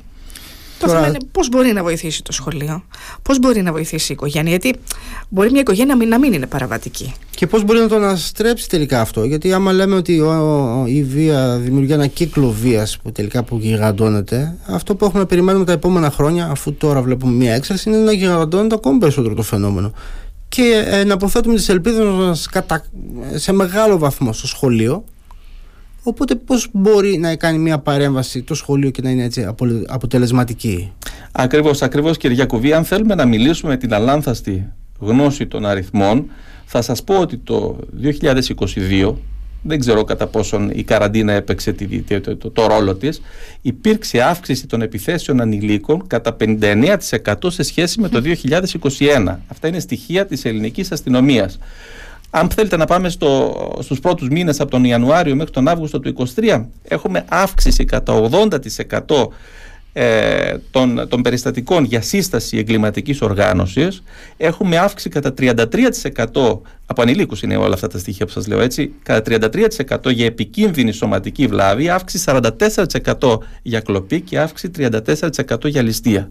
Το 0.80 0.88
θέμα 0.88 1.08
είναι 1.08 1.18
πώς 1.32 1.50
μπορεί 1.50 1.72
να 1.72 1.84
βοηθήσει 1.84 2.24
το 2.24 2.32
σχολείο, 2.32 2.84
πώς 3.22 3.40
μπορεί 3.40 3.62
να 3.62 3.72
βοηθήσει 3.72 4.12
η 4.12 4.16
οικογένεια. 4.16 4.50
Γιατί 4.50 4.76
μπορεί 5.30 5.52
μια 5.52 5.62
οικογένεια 5.62 5.96
να 5.96 6.20
μην 6.20 6.34
είναι 6.34 6.48
παραβατική. 6.48 7.14
Και 7.30 7.48
πώς 7.48 7.64
μπορεί 7.64 7.80
να 7.80 7.88
το 7.88 7.96
αναστρέψει 7.96 8.70
τελικά 8.70 9.02
αυτό; 9.02 9.24
Γιατί 9.24 9.54
άμα 9.54 9.72
λέμε 9.72 9.96
ότι 9.96 10.22
η 10.86 11.04
βία 11.04 11.58
δημιουργεί 11.58 11.92
ένα 11.92 12.08
κύκλο 12.08 12.50
βίας 12.50 12.98
που 12.98 13.12
τελικά 13.12 13.44
που 13.44 13.58
γιγαντώνεται, 13.58 14.58
αυτό 14.66 14.96
που 14.96 15.06
έχουμε 15.06 15.20
να 15.20 15.26
περιμένουμε 15.26 15.66
τα 15.66 15.72
επόμενα 15.72 16.12
χρόνια, 16.12 16.48
αφού 16.52 16.74
τώρα 16.74 17.02
βλέπουμε 17.02 17.32
μια 17.32 17.54
έξαρση, 17.54 17.90
είναι 17.90 17.98
να 17.98 18.12
γιγαντώνεται 18.12 18.76
ακόμη 18.76 18.98
περισσότερο 18.98 19.34
το 19.34 19.42
φαινόμενο. 19.42 19.94
Και 20.50 20.84
ε, 20.88 21.04
να 21.04 21.14
αποθέτουμε 21.14 21.56
τις 21.56 21.70
ελπίδες 21.70 22.06
μας 22.06 22.50
σε 23.34 23.52
μεγάλο 23.52 23.98
βαθμό 23.98 24.34
στο 24.34 24.48
σχολείο, 24.48 25.04
Οπότε 26.08 26.36
πώς 26.36 26.70
μπορεί 26.72 27.18
να 27.18 27.36
κάνει 27.36 27.58
μια 27.58 27.80
παρέμβαση 27.80 28.42
το 28.42 28.54
σχολείο 28.54 28.90
και 28.90 29.02
να 29.02 29.10
είναι 29.10 29.24
έτσι 29.24 29.48
αποτελεσματική; 29.88 30.92
Ακριβώς, 31.32 31.82
ακριβώς 31.82 32.18
κύριε 32.18 32.36
Γιακουβή, 32.36 32.74
αν 32.74 32.84
θέλουμε 32.84 33.16
να 33.16 33.26
μιλήσουμε 33.26 33.72
με 33.72 33.78
την 33.78 33.94
αλάνθαστη 33.94 34.72
γνώση 35.00 35.48
των 35.48 35.66
αριθμών, 35.66 36.26
θα 36.66 36.82
σας 36.82 37.04
πω 37.04 37.20
ότι 37.20 37.38
το 37.38 37.80
2022, 38.02 39.14
δεν 39.62 39.80
ξέρω 39.80 40.04
κατά 40.04 40.28
πόσον 40.28 40.72
η 40.74 40.84
καραντίνα 40.84 41.34
έπαιξε 41.34 41.74
το, 41.74 42.22
το, 42.22 42.38
το, 42.38 42.50
το 42.50 42.68
ρόλο 42.68 42.96
της, 42.96 43.22
υπήρξε 43.62 44.22
αύξηση 44.22 44.68
των 44.68 44.82
επιθέσεων 44.82 45.42
ανηλίκων 45.42 46.08
κατά 46.08 46.36
59% 46.40 47.34
σε 47.48 47.64
σχέση 47.64 48.00
με 48.00 48.10
το 48.10 48.22
2021. 49.00 49.36
Αυτά 49.48 49.68
είναι 49.68 49.80
στοιχεία 49.80 50.26
της 50.26 50.46
ελληνικής 50.46 50.92
αστυνομίας. 50.92 51.60
Αν 52.38 52.50
θέλετε 52.50 52.78
να 52.78 52.86
πάμε 52.86 53.10
στο, 53.10 53.54
στους 53.82 54.00
πρώτους 54.00 54.28
μήνες 54.28 54.60
από 54.60 54.72
τον 54.72 54.84
Ιανουάριο 54.84 55.36
μέχρι 55.36 55.52
τον 55.52 55.68
Αύγουστο 55.68 56.00
του 56.00 56.28
2023 56.36 56.66
έχουμε 56.84 57.26
αύξηση 57.30 57.86
κατά 57.86 58.30
80% 58.32 59.28
ε, 59.98 60.58
των, 60.72 61.08
των 61.10 61.22
περιστατικών 61.22 61.84
για 61.84 62.02
σύσταση 62.02 62.58
εγκληματικής 62.58 63.22
οργάνωσης 63.22 64.04
έχουμε 64.38 64.78
αύξηση 64.78 65.10
κατά 65.10 65.34
33% 65.38 66.60
από 66.86 67.02
ανηλίκους 67.02 67.42
είναι 67.42 67.56
όλα 67.58 67.74
αυτά 67.74 67.88
τα 67.88 67.98
στοιχεία 67.98 68.26
που 68.26 68.32
σας 68.32 68.48
λέω 68.48 68.60
έτσι 68.60 68.92
κατά 69.04 69.40
33% 70.04 70.12
για 70.12 70.26
επικίνδυνη 70.26 70.92
σωματική 70.92 71.48
βλάβη 71.48 71.90
αύξηση 71.90 72.26
44% 73.20 73.38
για 73.62 73.80
κλοπή 73.80 74.22
και 74.22 74.40
αύξηση 74.40 74.72
34% 74.78 75.66
για 75.66 75.82
ληστεία. 75.82 76.30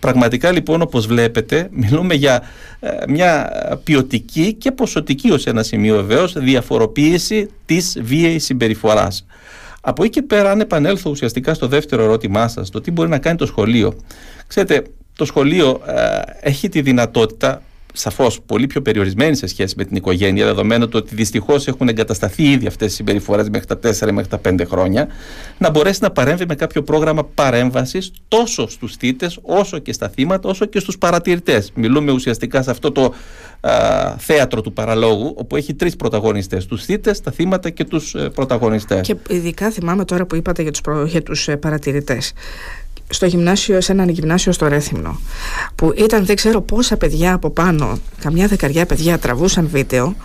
Πραγματικά 0.00 0.52
λοιπόν 0.52 0.82
όπως 0.82 1.06
βλέπετε 1.06 1.68
μιλούμε 1.70 2.14
για 2.14 2.42
ε, 2.80 2.88
μια 3.08 3.50
ποιοτική 3.84 4.52
και 4.52 4.72
ποσοτική 4.72 5.30
ως 5.30 5.46
ένα 5.46 5.62
σημείο 5.62 5.94
βεβαίως 5.94 6.32
διαφοροποίηση 6.38 7.50
της 7.66 7.98
βίαιης 8.02 8.44
συμπεριφοράς 8.44 9.26
από 9.80 10.04
εκεί 10.04 10.12
και 10.12 10.22
πέρα, 10.22 10.50
αν 10.50 10.60
επανέλθω 10.60 11.10
ουσιαστικά 11.10 11.54
στο 11.54 11.66
δεύτερο 11.66 12.02
ερώτημά 12.02 12.48
σας, 12.48 12.70
το 12.70 12.80
τι 12.80 12.90
μπορεί 12.90 13.08
να 13.08 13.18
κάνει 13.18 13.36
το 13.36 13.46
σχολείο. 13.46 13.94
Ξέρετε, 14.46 14.82
το 15.16 15.24
σχολείο 15.24 15.80
ε, 15.86 16.20
έχει 16.40 16.68
τη 16.68 16.80
δυνατότητα 16.80 17.62
σαφώς 17.98 18.40
πολύ 18.46 18.66
πιο 18.66 18.82
περιορισμένη 18.82 19.36
σε 19.36 19.46
σχέση 19.46 19.74
με 19.76 19.84
την 19.84 19.96
οικογένεια, 19.96 20.44
δεδομένου 20.44 20.88
το 20.88 20.98
ότι 20.98 21.14
δυστυχώς 21.14 21.66
έχουν 21.66 21.88
εγκατασταθεί 21.88 22.42
ήδη 22.42 22.66
αυτές 22.66 22.92
οι 22.92 22.94
συμπεριφορές 22.94 23.48
μέχρι 23.48 23.66
τα 23.66 23.78
4 23.82 24.12
μέχρι 24.12 24.28
τα 24.28 24.40
5 24.48 24.62
χρόνια, 24.66 25.08
να 25.58 25.70
μπορέσει 25.70 25.98
να 26.02 26.10
παρέμβει 26.10 26.44
με 26.48 26.54
κάποιο 26.54 26.82
πρόγραμμα 26.82 27.24
παρέμβασης 27.24 28.12
τόσο 28.28 28.68
στους 28.68 28.96
θήτες, 28.96 29.38
όσο 29.42 29.78
και 29.78 29.92
στα 29.92 30.08
θύματα, 30.08 30.48
όσο 30.48 30.64
και 30.64 30.78
στους 30.78 30.98
παρατηρητές. 30.98 31.70
Μιλούμε 31.74 32.12
ουσιαστικά 32.12 32.62
σε 32.62 32.70
αυτό 32.70 32.92
το 32.92 33.14
α, 33.60 33.70
θέατρο 34.18 34.60
του 34.60 34.72
παραλόγου, 34.72 35.34
όπου 35.36 35.56
έχει 35.56 35.74
τρεις 35.74 35.96
πρωταγωνιστές: 35.96 36.66
τους 36.66 36.84
θήτες, 36.84 37.20
τα 37.20 37.30
θύματα 37.30 37.70
και 37.70 37.84
τους 37.84 38.14
ε, 38.14 38.28
πρωταγωνιστές. 38.28 39.00
Και 39.00 39.16
ειδικά 39.28 39.70
θυμάμαι 39.70 40.04
τώρα 40.04 40.26
που 40.26 40.34
είπατε 40.34 40.62
για 40.62 40.70
τους 40.70 40.80
τους 41.24 41.48
ε, 41.48 41.56
παρατηρητές 41.56 42.32
στο 43.08 43.26
γυμνάσιο, 43.26 43.80
σε 43.80 43.92
έναν 43.92 44.08
γυμνάσιο 44.08 44.52
στο 44.52 44.68
Ρέθυμνο 44.68 45.20
που 45.74 45.92
ήταν 45.96 46.26
δεν 46.26 46.36
ξέρω 46.36 46.60
πόσα 46.60 46.96
παιδιά 46.96 47.32
από 47.32 47.50
πάνω 47.50 47.98
καμιά 48.20 48.46
δεκαριά 48.46 48.86
παιδιά 48.86 49.18
τραβούσαν 49.18 49.68
βίντεο 49.68 50.16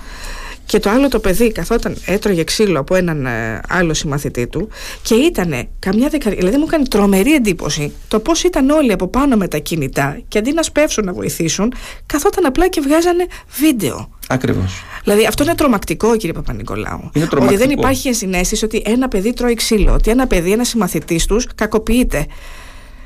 και 0.65 0.80
το 0.80 0.89
άλλο 0.89 1.08
το 1.08 1.19
παιδί 1.19 1.52
καθόταν, 1.52 1.96
έτρωγε 2.06 2.43
ξύλο 2.43 2.80
από 2.80 2.96
έναν 2.96 3.26
ε, 3.26 3.62
άλλο 3.69 3.93
συμμαθητή 3.93 4.48
του 4.48 4.69
και 5.02 5.15
ήταν 5.15 5.67
καμιά 5.80 6.10
δεκαριά. 6.10 6.38
Δηλαδή 6.39 6.58
μου 6.58 6.65
έκανε 6.67 6.86
τρομερή 6.86 7.34
εντύπωση 7.34 7.93
το 8.08 8.19
πώς 8.19 8.43
ήταν 8.43 8.69
όλοι 8.69 8.91
από 8.91 9.08
πάνω 9.08 9.36
με 9.36 9.48
τα 9.48 9.58
κινητά 9.58 10.19
και 10.28 10.38
αντί 10.38 10.54
να 10.54 10.63
σπεύσουν 10.63 11.06
να 11.06 11.13
βοηθήσουν, 11.13 11.74
καθόταν 12.06 12.46
απλά 12.46 12.67
και 12.67 12.82
βγάζανε 12.82 13.26
βίντεο. 13.60 14.10
Ακριβώς. 14.28 14.84
Δηλαδή 15.04 15.26
αυτό 15.26 15.43
είναι 15.43 15.56
τρομακτικό, 15.56 16.17
κύριε 16.17 16.34
Παπα-Νικολάου. 16.34 17.12
Ότι 17.39 17.56
δεν 17.56 17.69
υπάρχει 17.69 18.08
ενσυναίσθηση 18.08 18.65
ότι 18.65 18.82
ένα 18.86 19.08
παιδί 19.08 19.34
τρώει 19.34 19.54
ξύλο, 19.54 19.93
ότι 19.93 20.12
ένα 20.12 20.28
παιδί, 20.28 20.52
ένας 20.52 20.67
συμμαθητής 20.67 21.26
τους 21.26 21.48
κακοποιείται. 21.56 22.26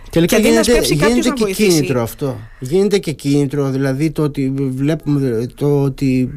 Τελικά 0.09 0.39
και 0.39 0.47
γίνεται, 0.47 0.79
γίνεται 0.93 1.29
και 1.29 1.53
κίνητρο 1.53 2.01
αυτό. 2.01 2.37
Γίνεται 2.59 2.97
και 2.97 3.11
κίνητρο, 3.11 3.69
δηλαδή 3.69 4.11
το 4.11 4.23
ότι 4.23 4.53
βλέπουμε 4.55 5.47
το 5.55 5.81
ότι 5.81 6.35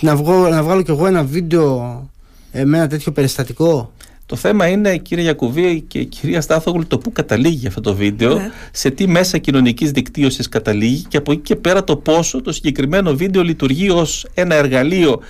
να, 0.00 0.16
βγω, 0.16 0.48
να 0.48 0.62
βγάλω 0.62 0.82
κι 0.82 0.90
εγώ 0.90 1.06
ένα 1.06 1.24
βίντεο 1.24 2.10
ε, 2.52 2.64
με 2.64 2.76
ένα 2.76 2.86
τέτοιο 2.86 3.12
περιστατικό. 3.12 3.92
Το 4.26 4.36
θέμα 4.36 4.66
είναι, 4.66 4.96
κύριε 4.96 5.24
Γιακουβία 5.24 5.74
και 5.78 6.04
κυρία 6.04 6.40
Στάθογλου, 6.40 6.86
το 6.86 6.98
πού 6.98 7.12
καταλήγει 7.12 7.66
αυτό 7.66 7.80
το 7.80 7.94
βίντεο, 7.94 8.34
ναι. 8.34 8.50
σε 8.72 8.90
τι 8.90 9.06
μέσα 9.06 9.38
κοινωνικής 9.38 9.90
δικτύωσης 9.90 10.48
καταλήγει 10.48 11.04
και 11.08 11.16
από 11.16 11.32
εκεί 11.32 11.40
και 11.40 11.56
πέρα 11.56 11.84
το 11.84 11.96
πόσο 11.96 12.42
το 12.42 12.52
συγκεκριμένο 12.52 13.14
βίντεο 13.14 13.42
λειτουργεί 13.42 13.90
ως 13.90 14.26
ένα 14.34 14.54
εργαλείο 14.54 15.20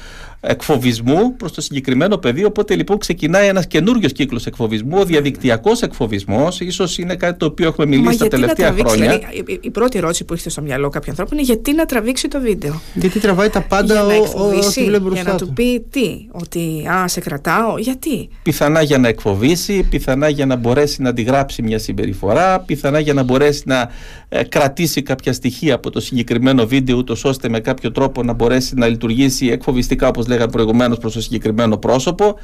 εκφοβισμού 0.41 1.37
προς 1.37 1.53
το 1.53 1.61
συγκεκριμένο 1.61 2.17
παιδί. 2.17 2.45
Οπότε 2.45 2.75
λοιπόν 2.75 2.99
ξεκινάει 2.99 3.47
ένας 3.49 3.67
καινούριος 3.67 4.13
κύκλος 4.13 4.47
εκφοβισμού. 4.47 4.99
Ο 4.99 5.05
διαδικτυακός 5.05 5.83
εκφοβισμός 5.83 6.61
ίσως 6.61 6.99
είναι 6.99 7.17
κάτι 7.17 7.39
το 7.39 7.47
οποίο 7.47 7.67
έχουμε 7.67 7.87
μιλήσει 7.87 8.07
Μα 8.07 8.17
τα 8.17 8.29
τελευταία 8.29 8.67
τραβήξει, 8.67 8.97
χρόνια. 8.97 9.19
Δηλαδή, 9.19 9.53
η, 9.53 9.59
η 9.63 9.71
πρώτη 9.71 9.99
ερώτηση 9.99 10.25
που 10.25 10.33
ήρθε 10.33 10.51
στο 10.51 10.63
μυαλό 10.63 10.89
κάποιου 10.89 11.11
ανθρώπου 11.11 11.35
είναι 11.35 11.43
γιατί 11.43 11.75
να 11.75 11.85
τραβήξει 11.85 12.29
το 12.29 12.41
βίντεο; 12.41 12.81
Γιατί 12.95 13.19
τραβάει 13.21 13.49
τα 13.49 13.61
πάντα 13.63 13.93
για 13.95 14.03
να 14.03 14.09
ό- 14.15 14.23
εκφοβήσει, 14.23 14.81
ό,τι 14.81 14.85
βλέπει 14.85 15.03
μπροστά 15.03 15.23
για 15.23 15.33
να 15.33 15.39
του. 15.39 15.47
του 15.47 15.53
πει 15.53 15.87
τι, 15.91 16.27
ότι 16.31 16.85
α, 16.91 17.09
σε 17.09 17.21
κρατάω, 17.21 17.79
γιατί; 17.79 18.29
Πιθανά 18.43 18.83
για 18.83 18.99
να 18.99 19.09
εκφοβήσει, 19.09 19.83
πιθανά 19.91 20.29
για 20.29 20.47
να 20.47 20.57
μπορέσει 20.57 21.03
να 21.03 21.09
αντιγράψει 21.09 21.63
μια 21.63 21.79
συμπεριφορά, 21.79 22.61
πιθανά 22.61 22.99
για 22.99 23.13
να 23.15 23.23
μπορέσει 23.23 23.63
να 23.67 23.91
ε, 24.29 24.43
κρατήσει 24.43 25.03
κάποια 25.03 25.33
στοιχεία 25.33 25.75
από 25.75 25.91
το 25.91 26.01
συγκεκριμένο 26.01 26.67
βίντεο, 26.67 26.97
ούτως 26.97 27.25
ώστε 27.25 27.49
με 27.49 27.61
κάποιο 27.61 27.93
τρόπο 27.93 28.23
να 28.23 28.33
μπορέσει 28.33 28.75
να 28.75 28.87
λειτουργήσει 28.87 29.47
εκφοβιστικά, 29.47 30.09
όπως 30.09 30.27
λέγαμε 30.29 30.51
προηγουμένως, 30.51 30.99
προς 30.99 31.13
το 31.13 31.21
συγκεκριμένο 31.21 31.77
πρόσωπο. 31.77 32.35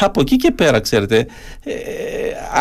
Από 0.00 0.20
εκεί 0.20 0.36
και 0.36 0.50
πέρα, 0.50 0.80
ξέρετε, 0.80 1.26
ε, 1.64 1.72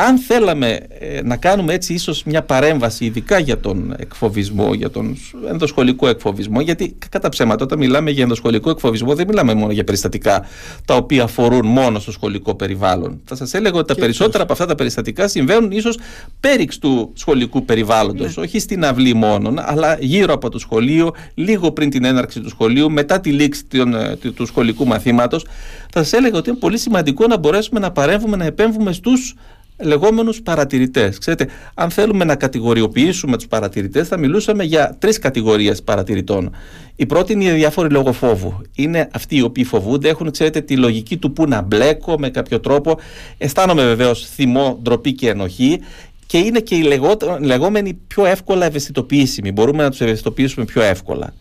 αν 0.08 0.18
θέλαμε 0.18 0.80
ε, 1.00 1.22
να 1.24 1.36
κάνουμε 1.38 1.74
έτσι 1.74 1.94
ίσως 1.94 2.24
μια 2.24 2.42
παρέμβαση, 2.44 3.06
ειδικά 3.06 3.40
για 3.40 3.60
τον 3.60 3.96
εκφοβισμό, 3.98 4.74
για 4.74 4.90
τον 4.90 5.18
ενδοσχολικό 5.50 6.08
εκφοβισμό, 6.08 6.62
γιατί 6.62 6.96
κατά 7.10 7.30
ψέματα, 7.30 7.64
όταν 7.64 7.78
μιλάμε 7.78 8.12
για 8.12 8.24
ενδοσχολικό 8.24 8.70
εκφοβισμό, 8.70 9.16
δεν 9.16 9.28
μιλάμε 9.28 9.54
μόνο 9.54 9.72
για 9.72 9.84
περιστατικά 9.84 10.46
τα 10.86 10.96
οποία 10.96 11.24
αφορούν 11.24 11.66
μόνο 11.68 12.00
στο 12.00 12.12
σχολικό 12.12 12.56
περιβάλλον. 12.56 13.22
Θα 13.26 13.36
σας 13.36 13.54
έλεγα 13.54 13.78
ότι 13.78 13.94
τα 13.94 14.00
περισσότερα 14.00 14.44
από 14.44 14.54
αυτά 14.54 14.66
τα 14.66 14.76
περιστατικά 14.76 15.28
συμβαίνουν 15.28 15.72
ίσως 15.72 15.98
πέριξ 16.40 16.78
του 16.78 17.12
σχολικού 17.14 17.66
περιβάλλοντος. 17.66 18.38
Όχι 18.38 18.60
στην 18.60 18.86
αυλή 18.86 19.14
μόνο, 19.14 19.54
αλλά 19.58 19.98
γύρω 20.00 20.34
από 20.34 20.50
το 20.50 20.60
σχολείο, 20.60 21.12
λίγο 21.34 21.72
πριν 21.72 21.90
την 21.90 22.04
έναρξη 22.04 22.40
του 22.40 22.50
σχολείου, 22.50 22.92
μετά 22.92 23.20
τη 23.20 23.32
λήξη 23.32 23.66
των, 23.66 23.94
ε, 23.96 24.16
του- 24.16 24.34
του 24.34 24.46
σχολικού 24.58 24.88
μαθήματος. 24.88 25.46
Θα 25.92 26.04
σας 26.04 26.14
έλεγα 26.14 26.38
ότι 26.38 26.50
είναι 26.50 26.60
πολύ 26.60 26.78
σημαντικό 26.78 27.28
να 27.28 27.38
μπορέσουμε 27.38 27.80
να 27.80 27.92
παρέμβουμε, 27.92 28.38
να 28.38 28.46
επέμβουμε 28.46 28.92
στους 28.92 29.34
λεγόμενους 29.80 30.42
παρατηρητές. 30.42 31.18
Ξέρετε, 31.18 31.48
αν 31.74 31.90
θέλουμε 31.90 32.24
να 32.26 32.36
κατηγοριοποιήσουμε 32.36 33.38
τους 33.38 33.48
παρατηρητές, 33.48 34.08
θα 34.08 34.18
μιλούσαμε 34.18 34.64
για 34.64 34.96
τρεις 35.00 35.20
κατηγορίες 35.20 35.84
παρατηρητών. 35.84 36.56
Η 36.96 37.06
πρώτη 37.06 37.34
είναι 37.34 37.44
οι 37.44 37.52
διάφοροι 37.52 37.90
λόγω 37.90 38.12
φόβου. 38.14 38.62
Είναι 38.76 39.10
αυτοί 39.14 39.36
οι 39.38 39.42
οποίοι 39.42 39.64
φοβούνται, 39.64 40.10
έχουν 40.10 40.32
ξέρετε, 40.32 40.62
τη 40.62 40.78
λογική 40.78 41.18
του 41.18 41.34
που 41.34 41.48
να 41.48 41.62
μπλέκω 41.62 42.20
με 42.20 42.30
κάποιο 42.30 42.60
τρόπο. 42.60 43.00
Αισθάνομαι 43.38 43.84
βεβαίως 43.84 44.28
θυμό, 44.36 44.80
ντροπή 44.82 45.14
και 45.14 45.30
ενοχή. 45.30 45.80
Και 46.26 46.38
είναι 46.38 46.60
και 46.60 46.76
οι 46.76 46.82
λεγό- 46.82 47.40
λεγόμενοι 47.40 47.94
πιο 47.94 48.26
εύκολα 48.26 48.66
ευαισθητοποιήσιμοι. 48.66 49.52
Μπορούμε 49.52 49.84
να 49.84 49.90
τους 49.90 50.02
ευαισθητοποιήσουμε 50.02 50.66
πιο 50.66 50.82
εύκολα. 50.82 51.34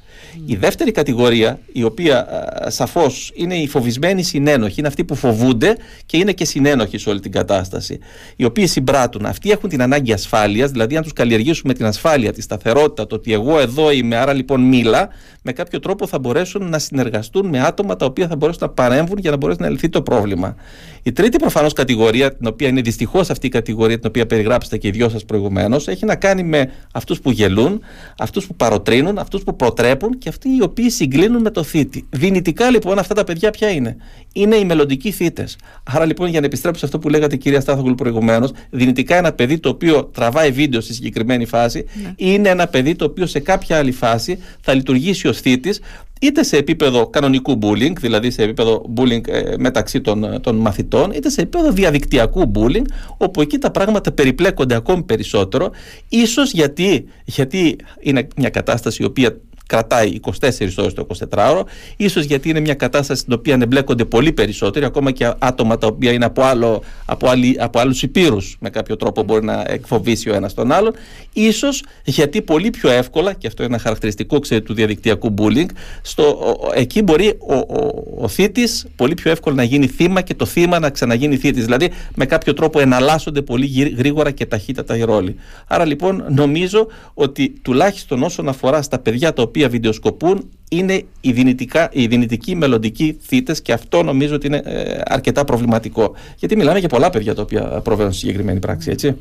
Η 0.47 0.57
δεύτερη 0.57 0.91
κατηγορία, 0.91 1.59
η 1.73 1.83
οποία 1.83 2.27
σαφώς 2.67 3.33
είναι 3.35 3.55
οι 3.55 3.69
φοβισμένοι 3.69 4.23
συνένοχοι, 4.23 4.75
είναι 4.79 4.89
αυτοί 4.89 5.05
που 5.05 5.15
φοβούνται 5.15 5.77
και 6.07 6.17
είναι 6.17 6.33
και 6.33 6.45
συνένοχοι 6.45 6.99
σε 6.99 7.11
όλη 7.11 7.21
την 7.21 7.33
κατάσταση. 7.33 7.99
Οι 8.37 8.45
οποίοι 8.45 8.67
συμπράττουν. 8.67 9.27
Αυτοί 9.27 9.51
έχουν 9.51 9.69
την 9.69 9.83
ανάγκη 9.83 10.13
ασφάλειας, 10.13 10.71
δηλαδή 10.71 10.97
αν 10.97 11.03
τους 11.03 11.13
καλλιεργήσουμε 11.13 11.73
την 11.75 11.87
ασφάλεια, 11.87 12.33
τη 12.33 12.43
σταθερότητα, 12.43 13.07
το 13.07 13.15
ότι 13.15 13.33
εγώ 13.33 13.59
εδώ 13.61 13.91
είμαι, 13.91 14.17
άρα 14.17 14.33
λοιπόν 14.33 14.61
μίλα, 14.61 15.09
με 15.47 15.53
κάποιο 15.53 15.81
τρόπο 15.81 16.07
θα 16.07 16.19
μπορέσουν 16.19 16.69
να 16.69 16.79
συνεργαστούν 16.79 17.47
με 17.47 17.61
άτομα 17.61 17.97
τα 17.97 18.07
οποία 18.07 18.29
θα 18.29 18.37
μπορέσουν 18.37 18.61
να 18.63 18.69
παρέμβουν 18.69 19.19
για 19.19 19.31
να 19.31 19.37
μπορέσει 19.37 19.61
να 19.61 19.69
λυθεί 19.69 19.89
το 19.89 20.03
πρόβλημα. 20.03 20.55
Η 21.03 21.13
τρίτη 21.13 21.39
προφανώς 21.39 21.73
κατηγορία, 21.73 22.37
την 22.37 22.47
οποία 22.47 22.69
είναι 22.69 22.81
δυστυχώς 22.81 23.31
αυτή 23.31 23.47
η 23.47 23.51
κατηγορία 23.51 23.99
την 23.99 24.09
οποία 24.09 24.27
περιγράψατε 24.27 24.77
και 24.77 24.89
οι 24.89 24.91
δυο 24.91 25.09
σας 25.09 25.25
προηγουμένως, 25.25 25.89
έχει 25.89 26.05
να 26.05 26.17
κάνει 26.17 26.43
με 26.43 26.71
αυτούς 26.93 27.21
που 27.21 27.31
γελούν, 27.31 27.81
αυτούς 28.19 28.47
που 28.47 28.55
παροτρύνουν, 28.55 29.19
αυτούς 29.19 29.43
που 29.43 29.57
προτρέπουν 29.57 30.19
και 30.19 30.29
αυτοί 30.29 30.49
οι 30.49 30.63
οποίοι 30.63 30.91
συγκλίνουν 30.91 31.41
με 31.43 31.51
το 31.51 31.63
θήτη. 31.63 32.07
Δυνητικά 32.11 32.71
λοιπόν 32.71 32.99
αυτά 32.99 33.15
τα 33.15 33.25
παιδιά 33.25 33.51
ποια 33.51 33.71
είναι; 33.71 33.97
Είναι 34.33 34.57
οι 34.57 34.65
μελλοντικοί 34.65 35.11
θήτες. 35.11 35.57
Άρα 35.83 36.05
λοιπόν 36.05 36.29
για 36.29 36.41
να 36.41 36.47
επιστρέψω 36.47 36.79
σε 36.79 36.87
αυτό 36.87 36.99
που 36.99 37.09
λέγατε 37.09 37.37
κυρία 37.37 37.61
Στάθογλου 37.61 37.95
προηγουμένως, 37.95 38.51
δυνητικά 38.71 39.17
ένα 39.17 39.33
παιδί 39.33 39.59
το 39.59 39.69
οποίο 39.69 40.05
τραβάει 40.05 40.51
βίντεο 40.51 40.81
στη 40.81 40.95
συγκεκριμένη 40.95 41.45
φάση 41.45 41.85
είναι 42.17 42.49
ένα 42.49 42.67
παιδί 42.67 42.95
το 42.95 43.05
οποίο 43.05 43.27
σε 43.27 43.41
κάποια 43.41 43.79
άλλη 43.79 43.93
φάση 43.93 44.39
θα 44.61 44.75
λειτουργήσει 44.75 45.29
ως 45.29 45.36
θήτη 45.37 45.75
είτε 46.21 46.43
σε 46.43 46.57
επίπεδο 46.57 47.07
κανονικού 47.07 47.59
bullying, 47.63 47.93
δηλαδή 47.99 48.31
σε 48.31 48.43
επίπεδο 48.43 48.85
bullying 48.97 49.29
ε, 49.29 49.55
μεταξύ 49.59 50.01
των, 50.01 50.25
ε, 50.25 50.39
των 50.41 50.57
μαθητών, 50.57 51.11
είτε 51.11 51.29
σε 51.29 51.41
επίπεδο 51.41 51.73
διαδικτυακού 51.73 52.51
bullying, 52.55 52.85
όπου 53.17 53.41
εκεί 53.41 53.59
τα 53.59 53.71
πράγματα 53.71 54.13
περιπλέκονται 54.13 54.75
ακόμη 54.75 55.03
περισσότερο, 55.03 55.71
ίσως 56.09 56.53
γιατί, 56.53 57.05
γιατί 57.25 57.77
είναι 58.01 58.29
μια 58.37 58.51
κατάσταση 58.51 59.03
η 59.03 59.07
οποία 59.07 59.37
κρατάει 59.67 60.21
24 60.23 60.33
ώρες 60.77 60.93
το 60.95 61.07
24ωρο, 61.31 61.63
ίσως 61.97 62.25
γιατί 62.25 62.49
είναι 62.49 62.61
μια 62.61 62.75
κατάσταση 62.75 63.21
στην 63.21 63.33
οποία 63.33 63.55
εμπλέκονται 63.63 64.05
πολύ 64.05 64.33
περισσότεροι, 64.33 64.85
ακόμα 64.85 65.11
και 65.11 65.33
άτομα 65.39 65.79
τα 65.79 65.87
οποία 65.87 66.13
είναι 66.13 66.25
από, 66.25 66.43
άλλο, 66.43 66.83
από, 67.05 67.29
άλλη, 67.29 67.57
από 67.61 67.79
άλλους 67.79 68.03
υπήρους 68.03 68.57
με 68.61 68.71
κάποιο 68.71 68.97
τρόπο 68.97 69.23
μπορεί 69.23 69.45
να 69.45 69.65
εκφοβήσει 69.67 70.31
ο 70.31 70.35
ένας 70.35 70.55
τον 70.55 70.73
άλλον, 70.73 70.93
ίσως 71.33 71.83
γιατί 72.05 72.43
πολύ 72.43 72.71
πιο 72.71 72.91
εύκολα, 72.91 73.33
και 73.33 73.47
αυτό 73.47 73.63
είναι 73.63 73.73
ένα 73.75 73.83
χαρακτηριστικό 73.83 74.39
ξέρετε, 74.39 74.67
του 74.67 74.75
διαδικτυακού 74.75 75.35
bullying, 75.39 75.67
στο, 76.03 76.23
ο- 76.23 76.67
ο- 76.67 76.71
εκεί 76.75 77.03
μπορεί 77.03 77.29
ο, 77.39 77.55
ο, 77.55 78.05
ο 78.19 78.29
θήτης 78.29 78.87
πολύ 78.97 79.15
πιο 79.15 79.31
εύκολα 79.31 79.55
να 79.57 79.63
γίνει 79.63 79.87
θύμα 79.87 80.21
και 80.21 80.35
το 80.35 80.45
θύμα 80.47 80.79
να 80.79 80.91
ξαναγίνει 80.91 81.37
θήτης. 81.37 81.65
Δηλαδή 81.65 81.91
με 82.15 82.27
κάποιο 82.27 82.53
τρόπο 82.53 82.81
εναλλάσσονται 82.81 83.43
πολύ 83.43 83.67
γρή- 83.67 83.97
γρήγορα 83.99 84.31
και 84.31 84.47
ταχύτατα 84.47 84.97
οι 84.97 85.03
ρόλοι. 85.03 85.37
Άρα 85.67 85.85
λοιπόν 85.85 86.25
νομίζω 86.29 86.87
ότι 87.15 87.53
τουλάχιστον 87.63 88.23
όσον 88.23 88.49
αφορά 88.49 88.83
στα 88.83 88.99
παιδιά 88.99 89.33
τα 89.33 89.43
οποία 89.43 89.56
βιντεοσκοπούν 89.65 90.49
είναι 90.71 91.03
οι, 91.21 91.33
δυνητικά, 91.33 91.89
οι 91.93 92.07
δυνητικοί 92.07 92.57
μελλοντικοί 92.57 93.17
θύτες 93.27 93.63
και 93.63 93.73
αυτό 93.73 94.03
νομίζω 94.03 94.35
ότι 94.35 94.47
είναι 94.47 94.63
ε, 94.65 95.01
αρκετά 95.05 95.45
προβληματικό. 95.45 96.15
Γιατί 96.39 96.57
μιλάμε 96.57 96.79
για 96.79 96.89
πολλά 96.89 97.11
παιδιά 97.11 97.35
τα 97.35 97.43
οποία 97.43 97.63
προβαίνουν 97.63 98.13
στη 98.13 98.21
συγκεκριμένη 98.21 98.59
πράξη, 98.59 98.91
έτσι. 98.91 99.17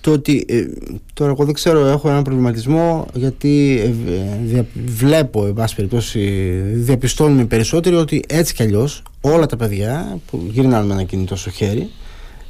Το 0.00 0.10
ότι 0.12 0.44
ε, 0.48 0.64
τώρα 1.12 1.30
εγώ 1.30 1.44
δεν 1.44 1.54
ξέρω, 1.54 1.86
έχω 1.86 2.08
έναν 2.08 2.22
προβληματισμό 2.22 3.06
γιατί 3.14 3.80
ε, 3.82 4.12
ε, 4.12 4.38
δια- 4.44 4.66
βλέπω, 4.86 5.46
εν 5.46 5.52
πάση 5.54 5.74
περιπτώσει, 5.74 6.20
διαπιστώνουμε 6.74 7.44
περισσότεροι 7.44 7.96
ότι 7.96 8.22
έτσι 8.28 8.54
κι 8.54 8.62
αλλιώς 8.62 9.02
όλα 9.20 9.46
τα 9.46 9.56
παιδιά 9.56 10.18
που 10.30 10.48
γυρνάνε 10.50 10.86
με 10.86 10.92
ένα 10.92 11.02
κινητό 11.02 11.36
στο 11.36 11.50
χέρι 11.50 11.90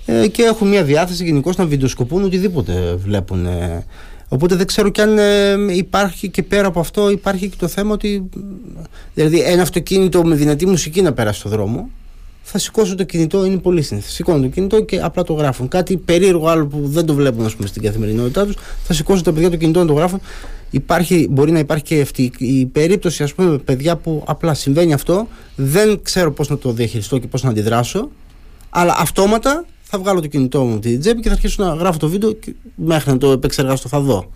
ε, 0.07 0.27
και 0.29 0.43
έχουν 0.43 0.69
μια 0.69 0.85
διάθεση 0.85 1.25
γενικώς 1.25 1.57
να 1.57 1.67
βιντεοσκοπούν 1.67 2.25
οτιδήποτε 2.25 2.95
βλέπουν. 2.95 3.47
Ε. 4.35 4.37
Οπότε 4.37 4.55
δεν 4.55 4.67
ξέρω 4.67 4.89
κι 4.89 5.01
αν 5.01 5.19
ε, 5.19 5.75
υπάρχει 5.75 6.29
και 6.29 6.43
πέρα 6.43 6.67
από 6.67 6.81
αυτό 6.81 7.11
υπάρχει 7.11 7.49
και 7.49 7.57
το 7.59 7.69
θέμα 7.69 7.93
ότι 7.93 8.29
δηλαδή 9.15 9.41
ένα 9.41 9.63
αυτοκίνητο 9.63 10.25
με 10.25 10.35
δυνατή 10.35 10.67
μουσική 10.67 11.03
να 11.03 11.13
περάσει 11.13 11.41
στο 11.41 11.49
δρόμο 11.49 11.91
θα 12.47 12.59
σηκώσω 12.59 12.95
το 12.95 13.05
κινητό, 13.05 13.45
είναι 13.45 13.57
πολύ 13.57 13.83
σύνηθε. 13.83 14.09
Σηκώνω 14.09 14.41
το 14.41 14.49
κινητό 14.49 14.81
και 14.81 15.01
απλά 15.01 15.23
το 15.23 15.33
γράφουν. 15.33 15.69
Κάτι 15.69 15.97
περίεργο 15.97 16.49
άλλο 16.49 16.67
που 16.67 16.81
δεν 16.85 17.07
το 17.07 17.15
βλέπουν 17.15 17.45
ας 17.45 17.55
πούμε, 17.55 17.69
στην 17.69 17.83
καθημερινότητά 17.83 18.47
τους, 18.47 18.57
θα 18.83 18.93
σηκώσουν 18.93 19.23
τα 19.23 19.33
παιδιά 19.33 19.51
το 19.51 19.57
κινητό 19.57 19.81
να 19.81 19.87
το 19.87 19.93
γράφουν. 19.93 20.21
Υπάρχει, 20.71 21.27
μπορεί 21.31 21.53
να 21.53 21.59
υπάρχει 21.59 21.85
και 21.85 22.01
αυτή 22.01 22.33
η 22.39 22.67
περίπτωση, 22.67 23.23
ας 23.23 23.35
πούμε, 23.35 23.51
με 23.51 23.59
παιδιά 23.59 23.97
που 23.97 24.23
απλά 24.27 24.55
συμβαίνει 24.55 24.93
αυτό, 24.93 25.29
δεν 25.57 26.03
ξέρω 26.03 26.33
πώς 26.33 26.49
να 26.49 26.59
το 26.59 26.73
διαχειριστώ 26.73 27.19
και 27.19 27.27
πώς 27.27 27.43
να 27.43 27.51
αντιδράσω, 27.51 28.11
αλλά 28.71 28.97
αυτόματα 28.99 29.65
θα 29.95 30.03
βγάλω 30.03 30.21
το 30.21 30.27
κινητό 30.27 30.65
μου 30.65 30.73
από 30.73 30.81
την 30.81 31.01
τσέπη 31.01 31.21
και 31.21 31.29
θα 31.29 31.35
αρχίσω 31.35 31.65
να 31.65 31.75
γράφω 31.75 31.99
το 31.99 32.09
βίντεο 32.09 32.33
και 32.33 32.55
μέχρι 32.75 33.11
να 33.11 33.19
το 33.19 33.31
επεξεργαστώ 33.31 33.89
θα 33.89 34.01
δω. 34.01 34.31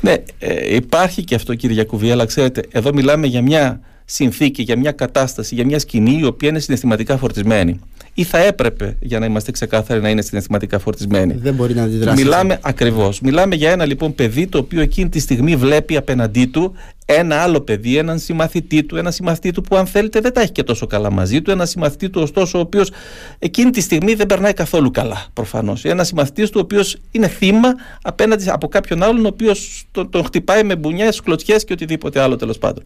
Ναι, 0.00 0.14
ε, 0.38 0.74
υπάρχει 0.74 1.24
και 1.24 1.34
αυτό 1.34 1.54
κύριε 1.54 1.74
Γιακουβή, 1.74 2.10
αλλά 2.10 2.24
ξέρετε, 2.24 2.62
εδώ 2.70 2.92
μιλάμε 2.92 3.26
για 3.26 3.42
μια 3.42 3.80
συνθήκη, 4.04 4.62
για 4.62 4.78
μια 4.78 4.92
κατάσταση, 4.92 5.54
για 5.54 5.64
μια 5.64 5.78
σκηνή 5.78 6.18
η 6.20 6.24
οποία 6.24 6.48
είναι 6.48 6.58
συναισθηματικά 6.58 7.16
φορτισμένη. 7.16 7.80
Ή 8.14 8.24
θα 8.24 8.38
έπρεπε, 8.38 8.96
για 9.00 9.18
να 9.18 9.26
είμαστε 9.26 9.50
ξεκάθαροι, 9.50 10.00
να 10.00 10.08
είναι 10.08 10.22
συναισθηματικά 10.22 10.78
φορτισμένη. 10.78 11.34
Δεν 11.34 11.54
μπορεί 11.54 11.74
να 11.74 11.82
αντιδράσει. 11.82 12.22
Μιλάμε 12.22 12.58
ακριβώς. 12.62 13.20
Μιλάμε 13.20 13.54
για 13.54 13.70
ένα 13.70 13.84
λοιπόν 13.86 14.14
παιδί 14.14 14.46
το 14.46 14.58
οποίο 14.58 14.80
εκείνη 14.80 15.08
τη 15.08 15.18
στιγμή 15.18 15.56
βλέπει 15.56 15.96
απέναντί 15.96 16.46
του 16.46 16.74
ένα 17.04 17.36
άλλο 17.36 17.60
παιδί, 17.60 17.96
έναν 17.96 18.18
συμμαθητή 18.18 18.84
του, 18.84 18.96
ένα 18.96 19.10
συμμαθητή 19.10 19.50
του 19.50 19.62
που 19.62 19.76
αν 19.76 19.86
θέλετε 19.86 20.20
δεν 20.20 20.32
τα 20.32 20.40
έχει 20.40 20.52
και 20.52 20.62
τόσο 20.62 20.86
καλά 20.86 21.10
μαζί 21.10 21.42
του, 21.42 21.50
ένα 21.50 21.66
συμμαθητή 21.66 22.10
του 22.10 22.20
ωστόσο 22.22 22.58
ο 22.58 22.60
οποίος 22.60 22.90
εκείνη 23.38 23.70
τη 23.70 23.80
στιγμή 23.80 24.14
δεν 24.14 24.26
περνάει 24.26 24.52
καθόλου 24.52 24.90
καλά 24.90 25.26
προφανώς. 25.32 25.84
Ένα 25.84 26.04
συμμαθητής 26.04 26.50
του 26.50 26.56
ο 26.56 26.60
οποίος 26.60 26.96
είναι 27.10 27.28
θύμα 27.28 27.74
απέναντι 28.02 28.50
από 28.50 28.68
κάποιον 28.68 29.02
άλλον 29.02 29.24
ο 29.24 29.28
οποίος 29.28 29.84
τον, 29.90 30.10
τον 30.10 30.24
χτυπάει 30.24 30.64
με 30.64 30.76
μπουνιές, 30.76 31.20
κλωτσιές 31.20 31.64
και 31.64 31.72
οτιδήποτε 31.72 32.20
άλλο 32.20 32.36
τέλος 32.36 32.58
πάντων. 32.58 32.84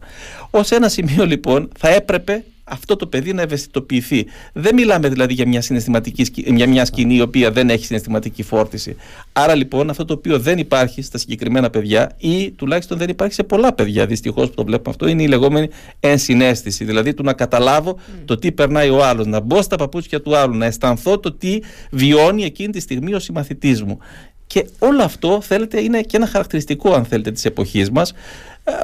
Ω 0.51 0.59
ένα 0.69 0.89
σημείο 0.89 1.25
λοιπόν 1.25 1.69
θα 1.77 1.89
έπρεπε 1.89 2.43
αυτό 2.69 2.95
το 2.95 3.07
παιδί 3.07 3.33
να 3.33 3.41
ευαισθητοποιηθεί. 3.41 4.25
Δεν 4.53 4.73
μιλάμε 4.75 5.09
δηλαδή 5.09 5.33
για 5.33 5.47
μια, 5.47 5.61
συναισθηματική, 5.61 6.23
σκη- 6.23 6.55
για 6.55 6.67
μια 6.67 6.85
σκηνή 6.85 7.15
η 7.15 7.21
οποία 7.21 7.51
δεν 7.51 7.69
έχει 7.69 7.85
συναισθηματική 7.85 8.43
φόρτιση. 8.43 8.95
Άρα 9.33 9.55
λοιπόν 9.55 9.89
αυτό 9.89 10.05
το 10.05 10.13
οποίο 10.13 10.39
δεν 10.39 10.57
υπάρχει 10.57 11.01
στα 11.01 11.17
συγκεκριμένα 11.17 11.69
παιδιά 11.69 12.11
ή 12.17 12.51
τουλάχιστον 12.51 12.97
δεν 12.97 13.09
υπάρχει 13.09 13.33
σε 13.33 13.43
πολλά 13.43 13.73
παιδιά 13.73 14.05
δυστυχώς 14.05 14.49
που 14.49 14.55
το 14.55 14.63
βλέπουμε 14.65 14.89
αυτό 14.89 15.07
είναι 15.07 15.23
η 15.23 15.27
λεγόμενη 15.27 15.67
ενσυναίσθηση. 15.99 16.85
Δηλαδή 16.85 17.13
του 17.13 17.23
να 17.23 17.33
καταλάβω 17.33 17.99
το 18.25 18.35
τι 18.35 18.51
περνάει 18.51 18.89
ο 18.89 19.05
άλλος, 19.05 19.25
να 19.25 19.39
μπω 19.39 19.61
στα 19.61 19.75
παπούτσια 19.75 20.21
του 20.21 20.37
άλλου, 20.37 20.57
να 20.57 20.65
αισθανθώ 20.65 21.19
το 21.19 21.31
τι 21.31 21.59
βιώνει 21.91 22.43
εκείνη 22.43 22.71
τη 22.71 22.79
στιγμή 22.79 23.13
ο 23.13 23.19
συμμαθητής 23.19 23.83
μου. 23.83 23.99
Και 24.47 24.67
όλο 24.79 25.03
αυτό 25.03 25.41
θέλετε 25.41 25.81
είναι 25.81 26.01
και 26.01 26.17
ένα 26.17 26.27
χαρακτηριστικό 26.27 26.93
αν 26.93 27.05
θέλετε 27.05 27.31
της 27.31 27.45
εποχής 27.45 27.91
μας 27.91 28.13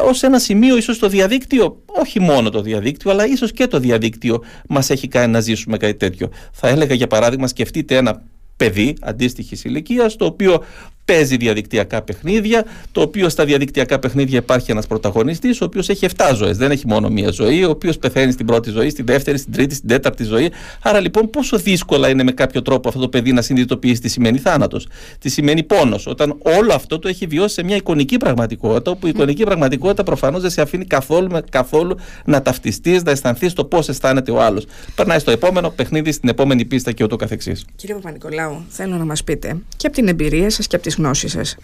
ως 0.03 0.23
ένα 0.23 0.39
σημείο 0.39 0.77
ίσως 0.77 0.99
το 0.99 1.07
διαδίκτυο, 1.07 1.81
όχι 1.85 2.19
μόνο 2.19 2.49
το 2.49 2.61
διαδίκτυο, 2.61 3.11
αλλά 3.11 3.25
ίσως 3.25 3.51
και 3.51 3.67
το 3.67 3.79
διαδίκτυο 3.79 4.43
μας 4.69 4.89
έχει 4.89 5.07
κάνει 5.07 5.31
να 5.31 5.39
ζήσουμε 5.39 5.77
κάτι 5.77 5.95
τέτοιο. 5.95 6.29
Θα 6.51 6.67
έλεγα 6.67 6.93
για 6.93 7.07
παράδειγμα 7.07 7.47
σκεφτείτε 7.47 7.95
ένα 7.95 8.21
παιδί 8.57 8.95
αντίστοιχης 9.01 9.63
ηλικίας, 9.63 10.15
το 10.15 10.25
οποίο 10.25 10.63
παίζει 11.05 11.37
διαδικτυακά 11.37 12.01
παιχνίδια, 12.01 12.65
το 12.91 13.01
οποίο 13.01 13.29
στα 13.29 13.45
διαδικτυακά 13.45 13.99
παιχνίδια 13.99 14.37
υπάρχει 14.37 14.71
ένας 14.71 14.87
πρωταγωνιστής, 14.87 15.61
ο 15.61 15.65
οποίος 15.65 15.89
έχει 15.89 16.05
7 16.05 16.31
ζωές. 16.35 16.57
Δεν 16.57 16.71
έχει 16.71 16.87
μόνο 16.87 17.09
μία 17.09 17.31
ζωή, 17.31 17.63
ο 17.63 17.69
οποίος 17.69 17.97
πεθαίνει 17.97 18.31
στην 18.31 18.45
πρώτη 18.45 18.69
ζωή, 18.69 18.89
στη 18.89 19.03
δεύτερη, 19.03 19.37
στην 19.37 19.53
τρίτη, 19.53 19.75
στην 19.75 19.89
τέταρτη 19.89 20.23
ζωή. 20.23 20.51
Άρα 20.81 20.99
λοιπόν, 20.99 21.29
πόσο 21.29 21.57
δύσκολα 21.57 22.09
είναι 22.09 22.23
με 22.23 22.31
κάποιο 22.31 22.61
τρόπο 22.61 22.87
αυτό 22.87 22.99
το 23.01 23.09
παιδί 23.09 23.31
να 23.31 23.41
συνειδητοποιήσει 23.41 24.01
τι 24.01 24.09
σημαίνει 24.09 24.37
θάνατος, 24.37 24.87
τι 25.19 25.29
σημαίνει 25.29 25.63
πόνος, 25.63 26.07
όταν 26.07 26.37
όλο 26.41 26.73
αυτό 26.73 26.99
το 26.99 27.07
έχει 27.07 27.25
βιώσει 27.25 27.53
σε 27.53 27.63
μια 27.63 27.75
εικονική 27.75 28.17
πραγματικότητα, 28.17 28.91
όπου 28.91 29.07
η 29.07 29.09
εικονική 29.13 29.43
πραγματικότητα 29.43 30.03
προφανώς 30.03 30.41
δεν 30.41 30.51
σε 30.51 30.61
αφήνει 30.61 30.85
καθόλου, 30.85 31.39
καθόλου 31.49 31.97
να 32.25 32.41
ταυτιστείς, 32.41 33.03
να 33.03 33.11
αισθανθείς 33.11 33.53
το 33.53 33.65
πώς 33.65 33.89
αισθάνεται 33.89 34.31
ο 34.31 34.41
άλλος. 34.41 34.65
Περνάει 34.95 35.19
στο 35.19 35.31
επόμενο 35.31 35.69
παιχνίδι, 35.69 36.11
στην 36.11 36.29
επόμενη 36.29 36.65
πίστα 36.65 36.91
και 36.91 37.03
ούτω 37.03 37.15
καθεξής. 37.15 37.65
Κύριε 37.75 37.95
Παπα-Νικολάου, 37.95 38.65
θέλω 38.69 38.95
να 38.95 39.05
μας 39.05 39.23
πείτε 39.23 39.57
και 39.77 39.87
από 39.87 39.95
την 39.95 40.07
εμπειρία 40.07 40.49
σας 40.49 40.67
και 40.67 40.75
από 40.75 40.85
τις 40.85 40.94
γνώσεις 40.95 41.31
σας. 41.31 41.57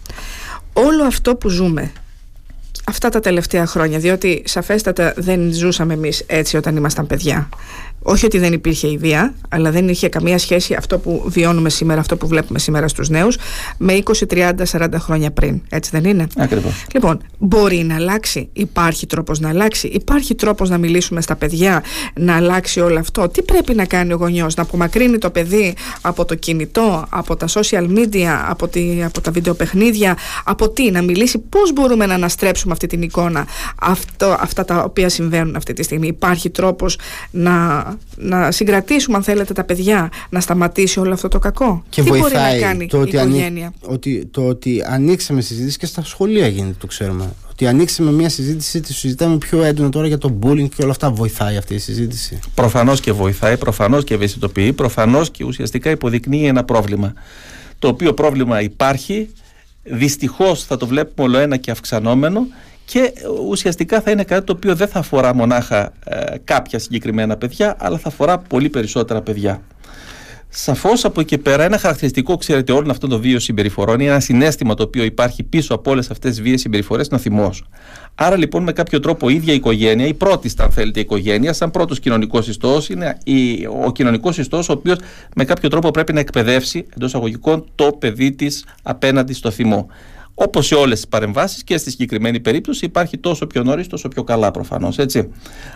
Όλο 0.73 1.03
αυτό 1.03 1.35
που 1.35 1.49
ζούμε 1.49 1.91
αυτά 2.85 3.09
τα 3.09 3.19
τελευταία 3.19 3.65
χρόνια, 3.65 3.99
διότι 3.99 4.43
σαφέστατα 4.45 5.13
δεν 5.15 5.53
ζούσαμε 5.53 5.93
εμείς 5.93 6.23
έτσι 6.27 6.57
όταν 6.57 6.75
ήμασταν 6.75 7.07
παιδιά. 7.07 7.49
Όχι 8.03 8.25
ότι 8.25 8.37
δεν 8.37 8.53
υπήρχε 8.53 8.91
ιδέα, 8.91 9.33
αλλά 9.49 9.71
δεν 9.71 9.89
είχε 9.89 10.09
καμία 10.09 10.37
σχέση 10.37 10.73
αυτό 10.73 10.97
που 10.97 11.23
βιώνουμε 11.27 11.69
σήμερα, 11.69 11.99
αυτό 11.99 12.17
που 12.17 12.27
βλέπουμε 12.27 12.59
σήμερα 12.59 12.87
στους 12.87 13.09
νέους, 13.09 13.37
με 13.77 13.93
20, 13.93 14.27
30, 14.27 14.51
40 14.71 14.87
χρόνια 14.97 15.31
πριν. 15.31 15.61
Έτσι 15.69 15.89
δεν 15.93 16.03
είναι; 16.03 16.27
Ακριβώς. 16.37 16.85
Λοιπόν, 16.93 17.21
μπορεί 17.37 17.77
να 17.77 17.95
αλλάξει. 17.95 18.49
Υπάρχει 18.53 19.07
τρόπος 19.07 19.39
να 19.39 19.49
αλλάξει. 19.49 19.87
Υπάρχει 19.87 20.35
τρόπος 20.35 20.69
να 20.69 20.77
μιλήσουμε 20.77 21.21
στα 21.21 21.35
παιδιά, 21.35 21.83
να 22.13 22.35
αλλάξει 22.35 22.79
όλο 22.79 22.99
αυτό. 22.99 23.29
Τι 23.29 23.41
πρέπει 23.41 23.73
να 23.75 23.85
κάνει 23.85 24.13
ο 24.13 24.15
γονιός, 24.15 24.55
να 24.55 24.63
απομακρύνει 24.63 25.17
το 25.17 25.29
παιδί 25.29 25.75
από 26.01 26.25
το 26.25 26.35
κινητό, 26.35 27.05
από 27.09 27.35
τα 27.35 27.47
social 27.47 27.87
media, 27.97 28.45
από, 28.47 28.67
τη, 28.67 29.03
από 29.03 29.21
τα 29.21 29.31
βιντεοπαιχνίδια, 29.31 30.17
από 30.43 30.69
τι, 30.69 30.91
να 30.91 31.01
μιλήσει; 31.01 31.39
Πώς 31.39 31.73
μπορούμε 31.73 32.05
να 32.05 32.13
αναστρέψουμε 32.13 32.73
αυτή 32.73 32.87
την 32.87 33.01
εικόνα, 33.01 33.47
αυτό, 33.81 34.37
αυτά 34.39 34.65
τα 34.65 34.83
οποία 34.83 35.09
συμβαίνουν 35.09 35.55
αυτή 35.55 35.73
τη 35.73 35.83
στιγμή; 35.83 36.07
Υπάρχει 36.07 36.49
τρόπος 36.49 36.97
να 37.31 37.85
να 38.15 38.51
συγκρατήσουμε 38.51 39.17
αν 39.17 39.23
θέλετε 39.23 39.53
τα 39.53 39.63
παιδιά 39.63 40.09
να 40.29 40.39
σταματήσει 40.39 40.99
όλο 40.99 41.13
αυτό 41.13 41.27
το 41.27 41.39
κακό. 41.39 41.83
Και 41.89 42.01
τι 42.01 42.09
βοηθάει 42.09 42.31
μπορεί 42.31 42.61
να 42.61 42.67
κάνει 42.67 42.87
το 42.87 42.97
η 42.97 43.01
ότι, 43.01 43.15
οικογένεια; 43.15 43.73
ότι, 43.81 44.27
το 44.31 44.47
ότι 44.47 44.83
ανοίξαμε 44.87 45.41
συζήτηση 45.41 45.77
και 45.77 45.85
στα 45.85 46.03
σχολεία 46.03 46.47
γίνεται 46.47 46.75
το 46.79 46.87
ξέρουμε. 46.87 47.33
Ότι 47.49 47.67
ανοίξαμε 47.67 48.11
μια 48.11 48.29
συζήτηση 48.29 48.79
τη 48.81 48.93
συζητάμε 48.93 49.37
πιο 49.37 49.63
έντονα 49.63 49.89
τώρα 49.89 50.07
για 50.07 50.17
το 50.17 50.39
bullying 50.43 50.69
και 50.75 50.81
όλα 50.81 50.91
αυτά. 50.91 51.11
Βοηθάει 51.11 51.57
αυτή 51.57 51.73
η 51.73 51.79
συζήτηση; 51.79 52.39
Προφανώς 52.53 52.99
και 52.99 53.11
βοηθάει, 53.11 53.57
προφανώς 53.57 54.03
και 54.03 54.13
ευαισθητοποιεί 54.13 54.73
προφανώς 54.73 55.31
και 55.31 55.43
ουσιαστικά 55.43 55.89
υποδεικνύει 55.89 56.45
ένα 56.45 56.63
πρόβλημα. 56.63 57.13
Το 57.79 57.87
οποίο 57.87 58.13
πρόβλημα 58.13 58.61
υπάρχει. 58.61 59.29
Δυστυχώς 59.83 60.63
θα 60.63 60.77
το 60.77 60.87
βλέπουμε 60.87 61.27
όλο 61.27 61.37
ένα 61.37 61.57
και 61.57 61.71
αυξανόμενο 61.71 62.47
και 62.91 63.13
ουσιαστικά 63.47 64.01
θα 64.01 64.11
είναι 64.11 64.23
κάτι 64.23 64.45
το 64.45 64.53
οποίο 64.53 64.75
δεν 64.75 64.87
θα 64.87 64.99
αφορά 64.99 65.35
μονάχα 65.35 65.93
ε, 66.05 66.37
κάποια 66.43 66.79
συγκεκριμένα 66.79 67.37
παιδιά, 67.37 67.75
αλλά 67.79 67.97
θα 67.97 68.07
αφορά 68.07 68.37
πολύ 68.37 68.69
περισσότερα 68.69 69.21
παιδιά. 69.21 69.61
Σαφώς 70.49 71.05
από 71.05 71.19
εκεί 71.21 71.37
πέρα, 71.37 71.63
ένα 71.63 71.77
χαρακτηριστικό, 71.77 72.37
ξέρετε, 72.37 72.71
όλων 72.71 72.89
αυτών 72.89 73.09
των 73.09 73.21
δύο 73.21 73.39
συμπεριφορών 73.39 73.99
είναι 73.99 74.09
ένα 74.09 74.19
συνέστημα 74.19 74.73
το 74.73 74.83
οποίο 74.83 75.03
υπάρχει 75.03 75.43
πίσω 75.43 75.73
από 75.73 75.91
όλες 75.91 76.09
αυτές 76.09 76.31
τις 76.31 76.41
βίαιες 76.41 76.61
συμπεριφορές, 76.61 77.07
είναι 77.07 77.15
ο 77.15 77.19
θυμό. 77.19 77.51
Άρα 78.15 78.37
λοιπόν, 78.37 78.63
με 78.63 78.71
κάποιο 78.71 78.99
τρόπο, 78.99 79.29
η 79.29 79.33
ίδια 79.33 79.53
η 79.53 79.55
οικογένεια, 79.55 80.07
η 80.07 80.13
πρώτη, 80.13 80.51
αν 80.57 80.71
θέλετε, 80.71 80.99
η 80.99 81.01
οικογένεια, 81.01 81.53
σαν 81.53 81.71
πρώτος 81.71 81.99
κοινωνικός 81.99 82.47
ιστός, 82.47 82.89
είναι 82.89 83.17
η, 83.23 83.65
ο 83.85 83.91
κοινωνικός 83.91 84.37
ιστός, 84.37 84.69
ο 84.69 84.71
οποίος 84.71 84.97
με 85.35 85.45
κάποιο 85.45 85.69
τρόπο 85.69 85.91
πρέπει 85.91 86.13
να 86.13 86.19
εκπαιδεύσει 86.19 86.85
εντός 86.95 87.15
αγωγικών 87.15 87.65
το 87.75 87.91
παιδί 87.99 88.31
της 88.31 88.65
απέναντι 88.83 89.33
στο 89.33 89.51
θυμό. 89.51 89.87
Όπως 90.33 90.65
σε 90.65 90.75
όλες 90.75 90.95
τις 90.95 91.07
παρεμβάσεις 91.07 91.63
και 91.63 91.77
στη 91.77 91.89
συγκεκριμένη 91.89 92.39
περίπτωση 92.39 92.85
υπάρχει 92.85 93.17
τόσο 93.17 93.47
πιο 93.47 93.63
νωρίς, 93.63 93.87
τόσο 93.87 94.07
πιο 94.07 94.23
καλά 94.23 94.51
προφανώς. 94.51 94.97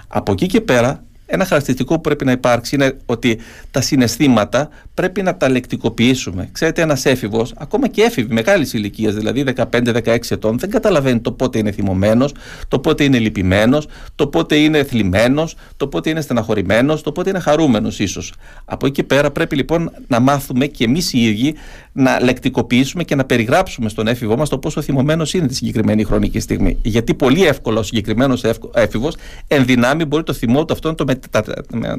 Από 0.08 0.32
εκεί 0.32 0.46
και 0.46 0.62
πέρα 0.62 1.04
ένα 1.26 1.46
χαρακτηριστικό 1.46 1.96
που 1.96 2.02
πρέπει 2.02 2.26
να 2.26 2.32
υπάρξει 2.32 2.76
είναι 2.76 2.98
ότι 3.06 3.38
τα 3.72 3.82
συναισθήματα 3.82 4.70
πρέπει 4.94 5.22
να 5.22 5.38
τα 5.38 5.50
λεκτικοποιήσουμε. 5.50 6.50
Ξέρετε, 6.52 6.82
ένας 6.82 7.06
έφηβος, 7.06 7.54
ακόμα 7.58 7.88
και 7.88 8.02
έφηβη 8.02 8.34
μεγάλης 8.34 8.74
ηλικίας, 8.74 9.14
δηλαδή 9.14 9.44
15-16 9.44 10.18
ετών, 10.30 10.60
δεν 10.60 10.70
καταλαβαίνει 10.70 11.20
το 11.20 11.32
πότε 11.32 11.58
είναι 11.58 11.72
θυμωμένος, 11.72 12.34
το 12.68 12.80
πότε 12.80 13.04
είναι 13.04 13.20
λυπημένος, 13.20 13.88
το 14.16 14.28
πότε 14.28 14.56
είναι 14.56 14.84
θλιμμένος, 14.84 15.56
το 15.78 15.88
πότε 15.88 16.10
είναι 16.10 16.22
στεναχωρημένος, 16.22 17.02
το 17.02 17.12
πότε 17.12 17.30
είναι 17.30 17.40
χαρούμενος 17.40 18.00
ίσως. 18.00 18.34
Από 18.66 18.86
εκεί 18.86 18.96
και 18.96 19.04
πέρα 19.04 19.32
πρέπει 19.32 19.56
λοιπόν 19.56 19.92
να 20.08 20.20
μάθουμε 20.20 20.66
και 20.66 20.84
εμείς 20.84 21.14
οι 21.14 21.20
ίδιοι 21.20 21.56
να 21.92 22.24
λεκτικοποιήσουμε 22.24 23.04
και 23.04 23.16
να 23.16 23.26
περιγράψουμε 23.26 23.90
στον 23.90 24.08
έφηβό 24.08 24.36
μας 24.38 24.50
το 24.50 24.58
πόσο 24.58 24.82
θυμωμένος 24.82 25.34
είναι 25.34 25.48
τη 25.48 25.56
συγκεκριμένη 25.56 26.04
χρονική 26.04 26.40
στιγμή. 26.40 26.78
Γιατί 26.82 27.14
πολύ 27.14 27.46
εύκολα 27.46 27.80
ο 27.80 27.84
συγκεκριμένος 27.84 28.44
έφηβος 28.74 29.16
εν 29.48 29.66
δυνάμει 29.66 30.06
μπορεί 30.06 30.24
το 30.24 30.34
θυμό 30.34 30.66
του 30.66 30.74
αυτό 30.74 30.90
να 30.90 30.96
το 30.96 31.04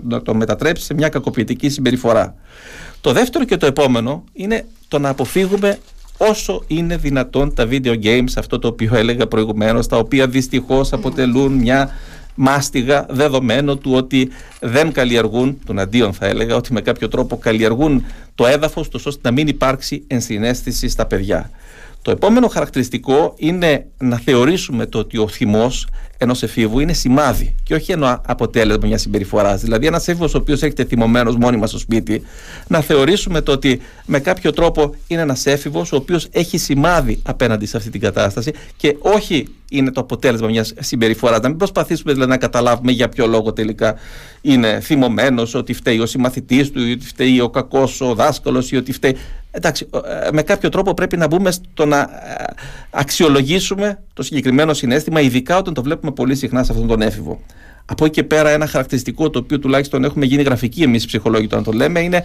να 0.03 0.23
το 0.23 0.35
μετατρέψει 0.35 0.85
σε 0.85 0.95
μια 0.95 1.09
κακοποιητική 1.09 1.69
συμπεριφορά. 1.69 2.35
Το 3.01 3.13
δεύτερο 3.13 3.45
και 3.45 3.57
το 3.57 3.67
επόμενο 3.67 4.25
είναι 4.33 4.67
το 4.89 4.99
να 4.99 5.09
αποφύγουμε 5.09 5.79
όσο 6.19 6.65
είναι 6.67 6.97
δυνατόν 6.97 7.55
τα 7.55 7.69
video 7.71 8.03
games, 8.05 8.33
αυτό 8.37 8.59
το 8.59 8.69
οποίο 8.69 8.97
έλεγα 8.97 9.27
προηγουμένως, 9.27 9.87
τα 9.87 9.97
οποία 9.97 10.27
δυστυχώς 10.27 10.93
αποτελούν 10.93 11.53
μια 11.53 11.91
μάστιγα 12.35 13.07
δεδομένο 13.11 13.77
του 13.77 13.93
ότι 13.93 14.29
δεν 14.61 14.93
καλλιεργούν, 14.93 15.59
τον 15.67 15.79
αντίον 15.79 16.13
θα 16.13 16.27
έλεγα, 16.27 16.57
ότι 16.57 16.73
με 16.73 16.81
κάποιο 16.81 17.09
τρόπο 17.09 17.39
καλλιεργούν 17.39 18.05
το 18.35 18.47
έδαφος 18.47 18.89
τους 18.89 19.07
ώστε 19.07 19.21
να 19.23 19.31
μην 19.31 19.49
υπάρξει 19.49 20.05
ενσυναίσθηση 20.07 20.89
στα 20.89 21.07
παιδιά. 21.07 21.51
Το 22.07 22.13
επόμενο 22.13 22.49
χαρακτηριστικό 22.49 23.35
είναι 23.37 23.87
να 23.99 24.19
θεωρήσουμε 24.19 24.87
το 24.87 24.99
ότι 24.99 25.19
ο 25.19 25.29
θυμός 25.29 25.87
ενός 26.19 26.43
εφήβου 26.43 26.81
είναι 26.81 26.93
σημάδι 26.93 27.55
και 27.63 27.75
όχι 27.75 27.93
ένα 27.93 28.21
αποτέλεσμα 28.27 28.87
μιας 28.87 29.01
συμπεριφοράς. 29.01 29.61
Δηλαδή, 29.61 29.87
ένας 29.87 30.09
έφηβο 30.09 30.25
ο 30.25 30.37
οποίος 30.39 30.63
έρχεται 30.63 30.85
θυμωμένος 30.85 31.37
μόνιμα 31.37 31.67
στο 31.67 31.79
σπίτι, 31.79 32.23
να 32.69 32.81
θεωρήσουμε 32.81 33.41
το 33.41 33.53
ότι 33.53 33.81
με 34.07 34.21
κάποιο 34.21 34.53
τρόπο 34.53 34.95
είναι 35.07 35.21
ένας 35.21 35.47
έφηβος 35.47 35.93
ο 35.93 35.97
οποίος 35.97 36.29
έχει 36.31 36.59
σημάδι 36.59 37.21
απέναντι 37.23 37.67
σε 37.67 37.77
αυτή 37.77 37.91
την 37.91 38.01
κατάσταση 38.01 38.53
και 38.77 38.97
όχι 38.99 39.49
είναι 39.71 39.91
το 39.91 40.01
αποτέλεσμα 40.01 40.49
μιας 40.49 40.73
συμπεριφοράς. 40.79 41.41
Να 41.41 41.49
μην 41.49 41.57
προσπαθήσουμε 41.57 42.13
δηλαδή, 42.13 42.31
να 42.31 42.37
καταλάβουμε 42.37 42.93
για 42.93 43.09
ποιο 43.09 43.27
λόγο 43.27 43.53
τελικά 43.53 43.95
είναι 44.41 44.81
θυμωμένος, 44.81 45.55
ότι 45.55 45.73
φταίει 45.73 45.99
ο 45.99 46.07
συμμαθητής 46.07 46.71
του, 46.71 46.87
ή 46.87 46.93
ότι 46.93 47.07
φταίει 47.07 47.41
ο 47.41 47.51
κακός 47.51 48.01
ο 48.01 48.15
δάσκαλος, 48.15 48.71
ή 48.71 48.77
ότι 48.77 48.93
φταίει. 48.93 49.17
Εντάξει, 49.57 49.89
ε, 50.25 50.29
με 50.33 50.43
κάποιο 50.43 50.69
τρόπο 50.69 50.95
πρέπει 50.95 51.17
να 51.17 51.27
μπούμε 51.27 51.51
στο 51.51 51.87
να 51.87 51.99
ε, 52.01 52.45
αξιολογήσουμε 52.91 54.03
το 54.13 54.23
συγκεκριμένο 54.23 54.75
συνέστημα, 54.75 55.21
ειδικά 55.21 55.57
όταν 55.57 55.75
το 55.75 55.83
βλέπουμε 55.83 56.13
πολύ 56.13 56.35
συχνά 56.35 56.65
σε 56.65 56.73
αυτόν 56.73 56.87
τον 56.89 57.03
έφηβο. 57.03 57.41
Από 57.85 58.05
εκεί 58.05 58.15
και 58.15 58.23
πέρα, 58.23 58.51
ένα 58.51 58.67
χαρακτηριστικό 58.67 59.31
το 59.31 59.39
οποίο 59.39 59.59
τουλάχιστον 59.59 60.05
έχουμε 60.05 60.25
γίνει 60.25 60.43
γραφική 60.43 60.83
εμείς 60.83 61.05
οι 61.05 61.07
ψυχολόγοι, 61.07 61.45
όταν 61.45 61.63
το 61.63 61.73
λέμε, 61.73 62.01
είναι 62.01 62.25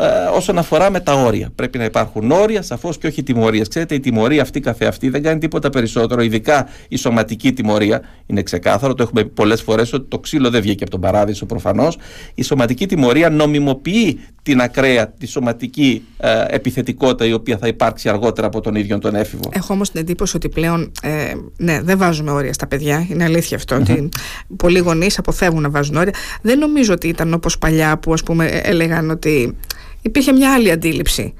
ε, 0.00 0.06
όσον 0.34 0.58
αφορά 0.58 0.90
με 0.90 1.00
τα 1.00 1.12
όρια. 1.12 1.50
Πρέπει 1.54 1.78
να 1.78 1.84
υπάρχουν 1.84 2.30
όρια, 2.30 2.62
σαφώς 2.62 2.98
και 2.98 3.06
όχι 3.06 3.22
τιμωρίες. 3.22 3.68
Ξέρετε, 3.68 3.94
η 3.94 4.00
τιμωρία 4.00 4.42
αυτή 4.42 4.60
καθεαυτή 4.60 5.08
δεν 5.08 5.22
κάνει 5.22 5.38
τίποτα 5.38 5.70
περισσότερο, 5.70 6.22
ειδικά 6.22 6.68
η 6.88 6.96
σωματική 6.96 7.52
τιμωρία. 7.52 8.00
Είναι 8.26 8.42
ξεκάθαρο, 8.42 8.94
το 8.94 9.02
έχουμε 9.02 9.22
πει 9.22 9.28
πολλές 9.28 9.62
φορές 9.62 9.92
ότι 9.92 10.08
το 10.08 10.18
ξύλο 10.18 10.50
δεν 10.50 10.60
βγήκε 10.60 10.82
από 10.82 10.92
τον 10.92 11.00
παράδεισο 11.00 11.46
προφανώς. 11.46 11.98
Η 12.34 12.42
σωματική 12.42 12.86
τιμωρία 12.86 13.30
νομιμοποιεί 13.30 14.20
την 14.48 14.60
ακραία, 14.60 15.08
τη 15.08 15.26
σωματική 15.26 16.04
ε, 16.18 16.44
επιθετικότητα 16.48 17.24
η 17.24 17.32
οποία 17.32 17.58
θα 17.58 17.66
υπάρξει 17.66 18.08
αργότερα 18.08 18.46
από 18.46 18.60
τον 18.60 18.74
ίδιο 18.74 18.98
τον 18.98 19.14
έφηβο. 19.14 19.50
Έχω 19.52 19.72
όμως 19.72 19.90
την 19.90 20.00
εντύπωση 20.00 20.36
ότι 20.36 20.48
πλέον 20.48 20.92
ε, 21.02 21.32
ναι, 21.56 21.82
δεν 21.82 21.98
βάζουμε 21.98 22.30
όρια 22.30 22.52
στα 22.52 22.66
παιδιά. 22.66 23.06
Είναι 23.10 23.24
αλήθεια 23.24 23.58
ότι 23.72 24.08
πολλοί 24.56 24.78
γονείς 24.78 25.18
αποφεύγουν 25.18 25.62
να 25.62 25.70
βάζουν 25.70 25.96
όρια. 25.96 26.14
Δεν 26.42 26.58
νομίζω 26.58 26.92
ότι 26.92 27.08
ήταν 27.08 27.32
όπως 27.34 27.58
παλιά 27.58 27.98
που 27.98 28.12
ας 28.12 28.22
πούμε 28.22 28.46
έλεγαν 28.46 29.10
ότι 29.10 29.56
υπήρχε 30.02 30.32
μια 30.32 30.52
άλλη 30.52 30.70
αντίληψη. 30.70 31.34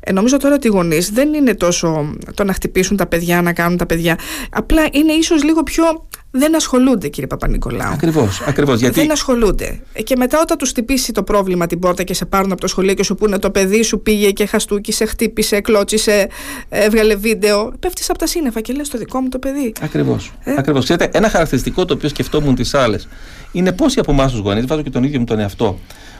Ε, 0.00 0.12
νομίζω 0.12 0.36
τώρα 0.36 0.54
ότι 0.54 0.66
οι 0.66 0.70
γονείς 0.70 1.10
δεν 1.10 1.34
είναι 1.34 1.54
τόσο 1.54 2.14
το 2.34 2.44
να 2.44 2.52
χτυπήσουν 2.52 2.96
τα 2.96 3.06
παιδιά, 3.06 3.42
να 3.42 3.52
κάνουν 3.52 3.76
τα 3.76 3.86
παιδιά. 3.86 4.18
Απλά 4.50 4.82
είναι 4.92 5.12
ίσως 5.12 5.44
λίγο 5.44 5.62
πιο. 5.62 5.84
Δεν 6.32 6.56
ασχολούνται, 6.56 7.08
κύριε 7.08 7.26
Παπα-Νικολάου. 7.26 7.92
Ακριβώς. 7.92 8.42
Ακριβώς, 8.46 8.80
γιατί... 8.80 9.00
Δεν 9.00 9.12
ασχολούνται. 9.12 9.80
Ε, 9.92 10.02
και 10.02 10.16
μετά, 10.16 10.40
όταν 10.40 10.56
τους 10.56 10.68
χτυπήσει 10.68 11.12
το 11.12 11.22
πρόβλημα 11.22 11.66
την 11.66 11.78
πόρτα 11.78 12.02
και 12.02 12.14
σε 12.14 12.24
πάρουν 12.24 12.52
από 12.52 12.60
το 12.60 12.66
σχολείο 12.66 12.94
και 12.94 13.02
σου 13.02 13.14
πούνε 13.14 13.38
το 13.38 13.50
παιδί 13.50 13.82
σου 13.82 14.00
πήγε 14.02 14.30
και 14.30 14.46
χαστούκισε, 14.46 15.04
χτύπησε, 15.04 15.60
κλώτσισε, 15.60 16.28
έβγαλε 16.68 17.14
βίντεο. 17.14 17.72
Πέφτεις 17.80 18.10
από 18.10 18.18
τα 18.18 18.26
σύννεφα 18.26 18.60
και 18.60 18.72
λες 18.72 18.88
το 18.88 18.98
δικό 18.98 19.20
μου 19.20 19.28
το 19.28 19.38
παιδί. 19.38 19.72
Ακριβώς. 19.80 20.32
Ε; 20.44 20.54
Ακριβώς. 20.58 20.84
Ξέρετε, 20.84 21.18
ένα 21.18 21.28
χαρακτηριστικό 21.28 21.84
το 21.84 21.94
οποίο 21.94 22.08
σκεφτόμουν 22.08 22.54
τις 22.54 22.74
άλλες 22.74 23.08
είναι 23.52 23.72
πόσοι 23.72 24.00
από 24.00 24.12
εμάς 24.12 24.32
τους 24.32 24.40
γονείς, 24.40 24.66
βάζω 24.66 24.82
και 24.82 24.90
τον 24.90 25.04
ίδιο 25.04 25.18
μου 25.18 25.24
τον 25.24 25.38
εαυτό, 25.38 25.78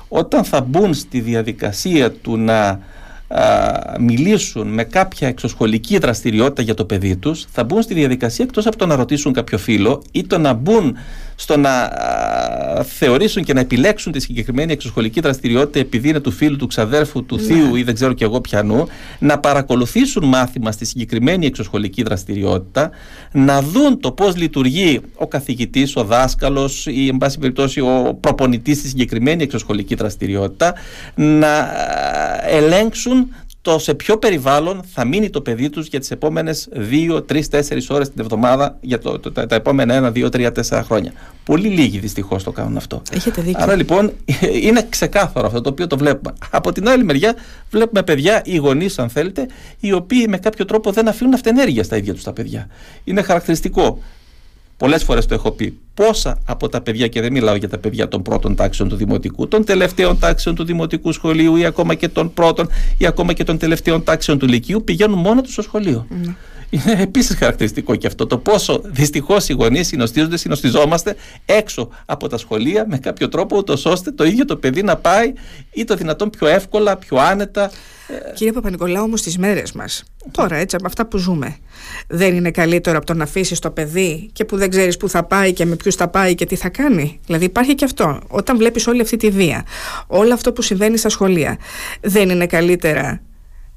όταν 0.09 0.45
θα 0.45 0.61
μπουν 0.61 0.95
στη 0.95 1.21
διαδικασία 1.21 2.11
του 2.11 2.37
να 2.37 2.81
μιλήσουν 3.99 4.69
με 4.69 4.85
κάποια 4.85 5.29
εξωσχολική 5.29 5.99
δραστηριότητα 5.99 6.63
για 6.63 6.75
το 6.75 6.85
παιδί 6.85 7.17
τους 7.17 7.47
θα 7.51 7.65
μπουν 7.65 7.83
στη 7.83 7.95
διαδικασία 7.95 8.45
εκτός 8.45 8.67
από 8.67 8.77
το 8.77 8.87
να 8.87 8.97
ρωτήσουν 8.97 9.33
κάποιο 9.33 9.59
φίλο 9.59 10.03
ή 10.13 10.25
το 10.25 10.39
να 10.39 10.53
μπουν 10.53 10.97
στο 11.41 11.57
να 11.57 11.93
θεωρήσουν 12.83 13.45
και 13.45 13.53
να 13.53 13.61
επιλέξουν 13.61 14.13
τη 14.13 14.21
συγκεκριμένη 14.21 14.73
εξωσχολική 14.73 15.21
δραστηριότητα 15.21 15.79
επειδή 15.79 16.09
είναι 16.09 16.21
του 16.21 16.31
φίλου, 16.31 16.57
του 16.57 16.67
ξαδέρφου, 16.67 17.25
του 17.25 17.37
ναι. 17.37 17.43
θείου 17.43 17.77
ή 17.77 17.83
δεν 17.83 17.95
ξέρω 17.95 18.13
και 18.13 18.25
εγώ 18.25 18.41
πιανού, 18.41 18.89
να 19.19 19.39
παρακολουθήσουν 19.39 20.25
μάθημα 20.25 20.73
στη 20.73 20.85
συγκεκριμένη 20.85 21.47
εξωσχολική 21.47 22.03
δραστηριότητα, 22.03 22.91
να 23.33 23.63
δουν 23.63 24.01
το 24.01 24.13
πώς 24.13 24.37
λειτουργεί 24.37 25.01
ο 25.15 25.27
καθηγητής, 25.27 25.97
ο 25.97 26.05
δάσκαλος 26.05 26.87
ή 26.87 27.09
εν 27.09 27.17
πάση 27.17 27.39
περιπτώσει 27.39 27.81
ο 27.81 28.19
προπονητής 28.21 28.79
στη 28.79 28.89
συγκεκριμένη 28.89 29.43
εξωσχολική 29.43 29.95
δραστηριότητα, 29.95 30.75
να 31.15 31.71
ελέγξουν 32.49 33.29
το 33.63 33.79
σε 33.79 33.95
ποιο 33.95 34.19
περιβάλλον 34.19 34.83
θα 34.95 35.05
μείνει 35.05 35.31
το 35.31 35.41
παιδί 35.41 35.71
τους 35.71 35.87
για 35.87 36.01
τις 36.01 36.11
επόμενες 36.11 36.69
2, 36.75 37.23
3, 37.33 37.41
4 37.51 37.79
ώρες 37.89 38.11
την 38.11 38.21
εβδομάδα 38.21 38.77
για 38.81 38.99
το, 38.99 39.19
το, 39.19 39.33
τα, 39.33 39.47
τα 39.47 39.55
επόμενα 39.55 40.13
1, 40.15 40.19
2, 40.19 40.31
3, 40.31 40.51
4 40.69 40.81
χρόνια. 40.85 41.13
Πολύ 41.45 41.69
λίγοι 41.69 41.99
δυστυχώς 41.99 42.43
το 42.43 42.51
κάνουν 42.51 42.77
αυτό. 42.77 43.03
Έχετε 43.13 43.41
δίκιο. 43.41 43.63
Άρα 43.63 43.75
λοιπόν 43.75 44.13
είναι 44.67 44.87
ξεκάθαρο 44.89 45.47
αυτό 45.47 45.61
το 45.61 45.69
οποίο 45.69 45.87
το 45.87 45.99
βλέπουμε. 45.99 46.35
Από 46.51 46.73
την 46.73 46.89
άλλη 46.89 47.05
μεριά 47.05 47.35
βλέπουμε 47.71 48.03
παιδιά 48.03 48.43
ή 48.45 48.57
γονείς 48.57 48.99
αν 48.99 49.09
θέλετε 49.09 49.47
οι 49.81 49.93
οποίοι 49.93 50.27
με 50.29 50.39
κάποιο 50.39 50.65
τρόπο 50.65 50.93
δεν 50.93 51.09
αφήνουν 51.09 51.35
αυτενέργεια 51.35 51.85
στα 51.85 51.97
ίδια 51.97 52.15
τους 52.15 52.23
τα 52.23 52.33
παιδιά. 52.33 52.69
Είναι 53.05 53.23
χαρακτηριστικό 53.23 53.99
Πολλές 54.81 55.03
φορές 55.05 55.27
το 55.27 55.35
έχω 55.35 55.51
πει. 55.51 55.79
Πόσα 55.95 56.39
από 56.45 56.69
τα 56.69 56.81
παιδιά, 56.81 57.09
και 57.09 57.21
δεν 57.21 57.33
μιλάω 57.33 57.55
για 57.55 57.69
τα 57.69 57.79
παιδιά 57.79 58.09
των 58.09 58.23
πρώτων 58.23 58.55
τάξεων 58.55 58.89
του 58.89 58.97
δημοτικού, 58.97 59.49
των 59.49 59.65
τελευταίων 59.65 60.19
τάξεων 60.19 60.55
του 60.55 60.65
δημοτικού 60.65 61.13
σχολείου 61.13 61.57
ή 61.57 61.65
ακόμα 61.65 61.95
και 61.95 62.09
των 62.09 62.35
πρώτων 62.35 62.69
ή 62.99 63.07
ακόμα 63.07 63.33
και 63.33 63.45
των 63.45 63.59
τελευταίων 63.59 64.05
τάξεων 64.05 64.39
του 64.39 64.47
λυκείου, 64.47 64.85
πηγαίνουν 64.85 65.19
μόνο 65.19 65.41
τους 65.41 65.53
στο 65.53 65.63
σχολείο. 65.63 66.07
Mm. 66.11 66.35
Είναι 66.71 67.03
επίσης 67.03 67.37
χαρακτηριστικό 67.37 67.95
και 67.95 68.07
αυτό 68.07 68.27
το 68.27 68.39
πόσο 68.39 68.81
δυστυχώς 68.85 69.49
οι 69.49 69.53
γονείς 69.53 69.87
συνοστίζονται, 69.87 70.37
συνοστιζόμαστε 70.37 71.17
έξω 71.45 71.89
από 72.07 72.29
τα 72.29 72.39
σχολεία 72.39 72.85
με 72.89 72.99
κάποιο 72.99 73.29
τρόπο, 73.29 73.57
ούτως 73.57 73.85
ώστε 73.85 74.11
το 74.11 74.25
ίδιο 74.25 74.45
το 74.45 74.57
παιδί 74.57 74.83
να 74.83 74.97
πάει 74.97 75.33
ή 75.73 75.85
το 75.85 75.95
δυνατόν 75.95 76.31
πιο 76.31 76.47
εύκολα, 76.47 76.97
πιο 76.97 77.17
άνετα. 77.17 77.71
Κύριε 78.35 78.53
Παπα-Νικολάου, 78.53 79.03
όμως 79.03 79.21
στι 79.21 79.39
μέρες 79.39 79.73
μας, 79.73 80.05
τώρα 80.31 80.57
έτσι 80.57 80.77
από 80.77 80.87
αυτά 80.87 81.07
που 81.07 81.17
ζούμε, 81.17 81.57
δεν 82.09 82.35
είναι 82.35 82.51
καλύτερο 82.51 82.97
από 82.97 83.07
το 83.07 83.15
να 83.15 83.25
αφήσεις 83.25 83.59
το 83.59 83.71
παιδί 83.71 84.31
και 84.33 84.45
που 84.45 84.57
δεν 84.57 84.71
ξέρεις 84.71 84.97
πού 84.97 85.09
θα 85.09 85.25
πάει 85.25 85.53
και 85.53 85.65
με 85.65 85.77
ποιους 85.77 85.95
θα 85.95 86.09
πάει 86.09 86.35
και 86.35 86.47
τι 86.47 86.57
θα 86.57 86.69
κάνει; 86.69 87.21
Δηλαδή 87.27 87.45
υπάρχει 87.45 87.75
και 87.75 87.85
αυτό. 87.85 88.21
Όταν 88.29 88.57
βλέπεις 88.57 88.87
όλη 88.87 89.01
αυτή 89.01 89.17
τη 89.17 89.31
βία, 89.31 89.65
όλο 90.07 90.35
αυτό 90.35 90.53
που 90.53 90.63
συμβαίνει 90.63 90.97
στα 90.97 91.09
σχολεία, 91.09 91.59
δεν 92.01 92.29
είναι 92.31 92.47
καλύτερα 92.47 93.21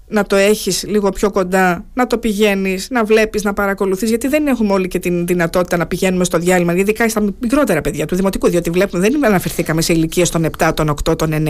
να 0.08 0.24
το 0.24 0.36
έχεις 0.36 0.84
λίγο 0.88 1.10
πιο 1.10 1.32
κοντά, 1.32 1.86
να 1.94 2.08
το 2.08 2.18
πηγαίνεις, 2.18 2.88
να 2.90 3.04
βλέπεις, 3.04 3.44
να 3.44 3.54
παρακολουθείς 3.54 4.10
γιατί 4.10 4.28
δεν 4.28 4.48
έχουμε 4.48 4.74
όλοι 4.74 4.88
και 4.88 5.00
την 5.00 5.26
δυνατότητα 5.26 5.78
να 5.78 5.86
πηγαίνουμε 5.88 6.24
στο 6.24 6.38
διάλειμμα, 6.38 6.76
ειδικά 6.76 7.10
στα 7.10 7.22
μικρότερα 7.40 7.82
παιδιά 7.82 8.06
του 8.06 8.16
δημοτικού, 8.16 8.50
διότι 8.50 8.70
βλέπουμε, 8.70 9.10
δεν 9.10 9.26
αναφερθήκαμε 9.26 9.82
σε 9.82 9.94
ηλικίες 9.94 10.30
των 10.30 10.50
7, 10.58 10.72
των 10.74 10.96
8, 11.10 11.18
των 11.18 11.32
9. 11.34 11.50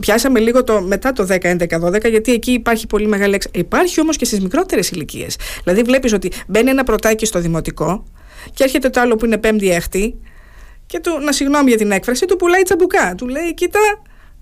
Πιάσαμε 0.00 0.40
λίγο 0.40 0.64
το, 0.64 0.80
μετά 0.80 1.12
το 1.12 1.26
10, 1.30 1.36
11, 1.36 1.80
12, 1.80 2.10
γιατί 2.10 2.32
εκεί 2.32 2.50
υπάρχει 2.50 2.86
πολύ 2.86 3.06
μεγάλη 3.06 3.34
εξ... 3.34 3.46
Υπάρχει 3.52 4.00
όμως 4.00 4.16
και 4.16 4.24
στις 4.24 4.40
μικρότερες 4.40 4.90
ηλικίες. 4.90 5.36
Δηλαδή 5.62 5.82
βλέπεις 5.82 6.12
ότι 6.12 6.30
μπαίνει 6.46 6.70
ένα 6.70 6.84
πρωτάκι 6.84 7.26
στο 7.26 7.40
δημοτικό 7.40 8.04
και 8.54 8.64
έρχεται 8.64 8.88
το 8.88 9.00
άλλο 9.00 9.16
που 9.16 9.24
είναι 9.24 9.38
πέμπτη 9.38 9.70
έκτη 9.70 10.14
και 10.86 11.00
του, 11.00 11.18
να 11.20 11.32
συγγνώμη 11.32 11.68
για 11.68 11.78
την 11.78 11.90
έκφραση, 11.90 12.24
του 12.26 12.36
πουλάει 12.36 12.62
τσαμπουκά. 12.62 13.14
Του 13.14 13.28
λέει, 13.28 13.54
κοίτα, 13.54 13.80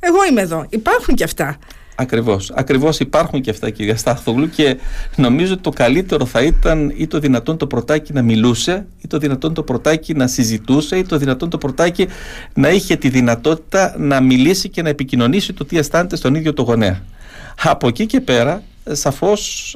εγώ 0.01 0.25
είμαι 0.31 0.41
εδώ. 0.41 0.67
Υπάρχουν 0.69 1.15
και 1.15 1.25
αυτά. 1.25 1.59
Ακριβώς. 2.01 2.53
Ακριβώς 2.55 3.01
υπάρχουν 3.01 3.41
και 3.41 3.51
αυτά 3.51 3.71
κυρία 3.71 3.97
Στάθογλου 3.97 4.51
και 4.51 4.77
νομίζω 5.17 5.53
ότι 5.53 5.63
το 5.63 5.71
καλύτερο 5.71 6.27
θα 6.27 6.43
ήταν 6.43 6.93
ή 6.97 7.07
το 7.07 7.19
δυνατόν 7.19 7.57
το 7.57 7.67
πρωτάκι 7.67 8.13
να 8.13 8.23
μιλούσε 8.23 8.87
ή 9.01 9.07
το 9.07 9.19
δυνατόν 9.19 9.55
το 9.55 9.63
πρωτάκι 9.63 10.15
να 10.15 10.27
συζητούσε 10.27 10.97
ή 10.97 11.05
το 11.05 11.17
δυνατόν 11.17 11.51
το 11.51 11.59
πρωτάκι 11.59 12.07
να 12.55 12.71
είχε 12.71 12.97
τη 12.97 13.09
δυνατότητα 13.09 13.95
να 13.99 14.21
μιλήσει 14.21 14.69
και 14.69 14.83
να 14.83 14.89
επικοινωνήσει 14.89 15.53
το 15.53 15.65
τι 15.65 15.79
αισθάνεται 15.79 16.17
στον 16.17 16.35
ίδιο 16.35 16.53
το 16.53 16.63
γονέα. 16.63 17.01
Από 17.63 17.89
εκεί 17.89 18.07
και 18.07 18.21
πέρα 18.21 18.63
σαφώς 18.93 19.75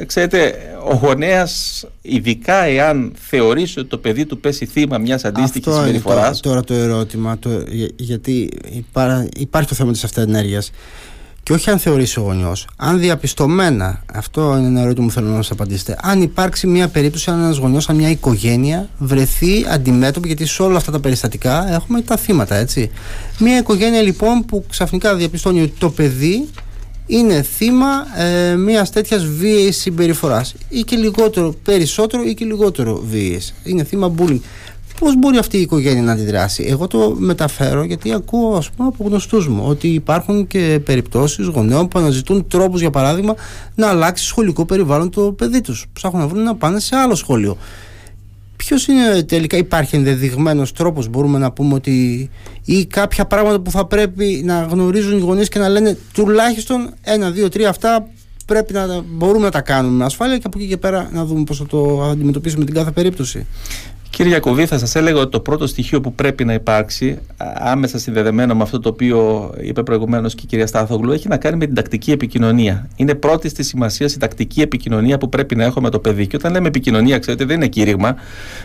ε, 0.00 0.04
ξέρετε 0.04 0.54
ο 0.90 0.94
γονέας 0.94 1.84
ειδικά 2.02 2.64
εάν 2.64 3.12
θεωρήσει 3.28 3.78
ότι 3.78 3.88
το 3.88 3.98
παιδί 3.98 4.26
του 4.26 4.40
πέσει 4.40 4.66
θύμα 4.66 4.98
μιας 4.98 5.24
αντίστοιχης 5.24 5.74
συμπεριφοράς 5.74 6.40
τώρα, 6.40 6.62
τώρα 6.62 6.64
το 6.64 6.74
ερώτημα 6.74 7.38
το, 7.38 7.50
γιατί 7.96 8.50
υπάρχει 9.36 9.68
το 9.68 9.74
θέμα 9.74 9.92
της 9.92 10.04
αυτοενέργειας 10.04 10.70
και 11.46 11.52
όχι 11.52 11.70
αν 11.70 11.78
θεωρήσει 11.78 12.18
ο 12.18 12.22
γονιός, 12.22 12.66
αν 12.76 12.98
διαπιστωμένα, 12.98 14.02
αυτό 14.14 14.56
είναι 14.58 14.66
ένα 14.66 14.80
ερώτημα 14.80 15.06
που 15.06 15.12
θέλω 15.12 15.28
να 15.28 15.42
σα 15.42 15.52
απαντήσετε, 15.52 15.96
αν 16.02 16.22
υπάρξει 16.22 16.66
μια 16.66 16.88
περίπτωση, 16.88 17.30
αν 17.30 17.40
ένας 17.42 17.56
γονιός, 17.56 17.88
αν 17.88 17.96
μια 17.96 18.10
οικογένεια 18.10 18.88
βρεθεί 18.98 19.66
αντιμέτωπη, 19.68 20.26
γιατί 20.26 20.46
σε 20.46 20.62
όλα 20.62 20.76
αυτά 20.76 20.92
τα 20.92 21.00
περιστατικά 21.00 21.72
έχουμε 21.74 22.00
τα 22.00 22.16
θύματα, 22.16 22.54
έτσι. 22.54 22.90
Μια 23.38 23.58
οικογένεια 23.58 24.02
λοιπόν 24.02 24.44
που 24.44 24.64
ξαφνικά 24.70 25.14
διαπιστώνει 25.14 25.62
ότι 25.62 25.74
το 25.78 25.90
παιδί 25.90 26.48
είναι 27.06 27.42
θύμα 27.42 28.20
ε, 28.22 28.54
μιας 28.54 28.90
τέτοιας 28.90 29.26
βίαιης 29.26 29.76
συμπεριφοράς. 29.76 30.54
Ή 30.68 30.80
και 30.80 30.96
λιγότερο, 30.96 31.54
περισσότερο 31.62 32.22
ή 32.22 32.34
και 32.34 32.44
λιγότερο 32.44 33.02
βίαιης. 33.08 33.54
Είναι 33.64 33.84
θύμα 33.84 34.14
bullying. 34.18 34.40
Πώς 35.00 35.16
μπορεί 35.16 35.38
αυτή 35.38 35.56
η 35.56 35.60
οικογένεια 35.60 36.02
να 36.02 36.12
αντιδράσει. 36.12 36.64
Εγώ 36.68 36.86
το 36.86 37.14
μεταφέρω 37.18 37.84
γιατί 37.84 38.12
ακούω 38.12 38.56
ας 38.56 38.70
πούμε, 38.70 38.88
από 38.88 39.04
γνωστούς 39.04 39.48
μου 39.48 39.64
ότι 39.66 39.88
υπάρχουν 39.88 40.46
και 40.46 40.80
περιπτώσεις 40.84 41.46
γονέων 41.46 41.88
που 41.88 41.98
αναζητούν 41.98 42.46
τρόπους, 42.48 42.80
για 42.80 42.90
παράδειγμα, 42.90 43.34
να 43.74 43.88
αλλάξει 43.88 44.24
σχολικό 44.24 44.64
περιβάλλον 44.64 45.10
το 45.10 45.20
παιδί 45.32 45.60
τους. 45.60 45.86
Ψάχνουν 45.92 46.20
να 46.20 46.28
βρουν 46.28 46.42
να 46.42 46.54
πάνε 46.54 46.80
σε 46.80 46.96
άλλο 46.96 47.14
σχολείο. 47.14 47.56
Ποιος 48.56 48.86
είναι 48.86 49.22
τελικά, 49.22 49.56
υπάρχει 49.56 49.96
ενδεδειγμένος 49.96 50.72
τρόπος, 50.72 51.08
μπορούμε 51.08 51.38
να 51.38 51.52
πούμε 51.52 51.74
ότι. 51.74 52.30
ή 52.64 52.86
κάποια 52.86 53.24
πράγματα 53.26 53.60
που 53.60 53.70
θα 53.70 53.86
πρέπει 53.86 54.42
να 54.44 54.62
γνωρίζουν 54.62 55.18
οι 55.18 55.20
γονείς 55.20 55.48
και 55.48 55.58
να 55.58 55.68
λένε 55.68 55.98
τουλάχιστον 56.12 56.94
ένα, 57.02 57.30
δύο, 57.30 57.48
τρία 57.48 57.68
αυτά 57.68 58.08
πρέπει 58.46 58.72
να 58.72 59.02
μπορούμε 59.06 59.44
να 59.44 59.50
τα 59.50 59.60
κάνουμε 59.60 59.96
με 59.96 60.04
ασφάλεια 60.04 60.38
και 60.38 60.46
από 60.46 60.58
εκεί 60.58 60.68
και 60.68 60.76
πέρα 60.76 61.10
να 61.12 61.24
δούμε 61.24 61.44
πώς 61.44 61.58
θα 61.58 61.66
το 61.66 62.02
αντιμετωπίσουμε 62.02 62.64
την 62.64 62.74
κάθε 62.74 62.90
περίπτωση. 62.90 63.46
Κύριε 64.16 64.30
Γιακοβή, 64.30 64.66
θα 64.66 64.78
σας 64.78 64.94
έλεγα 64.94 65.20
ότι 65.20 65.30
το 65.30 65.40
πρώτο 65.40 65.66
στοιχείο 65.66 66.00
που 66.00 66.14
πρέπει 66.14 66.44
να 66.44 66.52
υπάρξει, 66.52 67.18
άμεσα 67.54 67.98
συνδεδεμένο 67.98 68.54
με 68.54 68.62
αυτό 68.62 68.80
το 68.80 68.88
οποίο 68.88 69.50
είπε 69.60 69.82
προηγουμένως 69.82 70.34
και 70.34 70.40
η 70.44 70.46
κυρία 70.46 70.66
Στάθογλου, 70.66 71.12
έχει 71.12 71.28
να 71.28 71.36
κάνει 71.36 71.56
με 71.56 71.66
την 71.66 71.74
τακτική 71.74 72.10
επικοινωνία. 72.10 72.88
Είναι 72.96 73.14
πρώτη 73.14 73.48
στη 73.48 73.62
σημασία 73.62 74.06
η 74.06 74.16
τακτική 74.18 74.60
επικοινωνία 74.60 75.18
που 75.18 75.28
πρέπει 75.28 75.56
να 75.56 75.64
έχω 75.64 75.80
με 75.80 75.90
το 75.90 75.98
παιδί. 75.98 76.26
Και 76.26 76.36
όταν 76.36 76.52
λέμε 76.52 76.68
επικοινωνία, 76.68 77.18
ξέρετε, 77.18 77.44
δεν 77.44 77.56
είναι 77.56 77.66
κήρυγμα. 77.66 78.16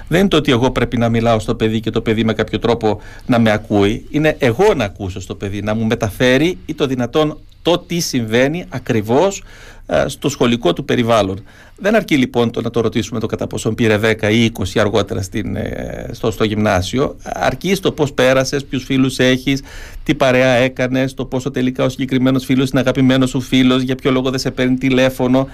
Δεν 0.08 0.20
είναι 0.20 0.30
το 0.30 0.38
ότι 0.38 0.52
εγώ 0.52 0.72
πρέπει 0.72 0.98
να 0.98 1.10
μιλάω 1.10 1.40
στο 1.40 1.56
παιδί 1.56 1.80
και 1.80 1.90
το 1.90 2.02
παιδί 2.02 2.24
με 2.24 2.34
κάποιο 2.34 2.60
τρόπο 2.60 3.02
να 3.26 3.40
με 3.40 3.52
ακούει. 3.52 4.06
Είναι 4.10 4.36
εγώ 4.40 4.74
να 4.74 4.84
ακούσω 4.84 5.20
στο 5.20 5.36
παιδί, 5.36 5.62
να 5.62 5.74
μου 5.74 5.86
μεταφέρει 5.86 6.58
ή 6.66 6.74
το 6.74 6.86
δυνατόν 6.86 7.38
το 7.62 7.78
τι 7.78 8.00
συμβαίνει 8.00 8.65
ακριβώς 8.69 9.43
ε, 9.86 10.08
στο 10.08 10.30
σχολικό 10.30 10.74
του 10.74 10.86
περιβάλλον. 10.86 11.43
Δεν 11.78 11.95
αρκεί 11.95 12.17
λοιπόν 12.17 12.52
το 12.52 12.62
να 12.62 12.69
το 12.69 12.82
ρωτήσουμε 12.82 13.19
το 13.19 13.26
κατά 13.26 13.47
πόσο 13.47 13.74
πήρε 13.74 14.00
10 14.04 14.32
ή 14.32 14.52
20 14.60 14.63
αργότερα 14.76 15.21
στην, 15.21 15.56
ε, 15.56 16.10
στο, 16.12 16.32
στο 16.32 16.43
γυμνάσιο. 16.43 17.15
Αρκεί 17.24 17.76
στο 17.76 17.91
πώς 17.91 18.13
πέρασες, 18.13 18.65
ποιους 18.65 18.84
φίλους 18.84 19.19
έχεις, 19.19 19.62
τι 20.04 20.15
παρέα 20.15 20.47
έκανες, 20.47 21.13
το 21.13 21.26
πόσο 21.26 21.52
τελικά 21.52 21.84
ο 21.84 21.89
συγκεκριμένος 21.89 22.45
φίλος 22.45 22.69
είναι 22.69 22.80
αγαπημένος 22.80 23.30
σου 23.30 23.41
φίλος, 23.41 23.82
για 23.82 23.95
ποιο 23.95 24.12
λόγο 24.12 24.30
δεν 24.30 24.39
σε 24.39 24.52
παίρνει 24.52 24.78
τηλέφωνο. 24.78 25.47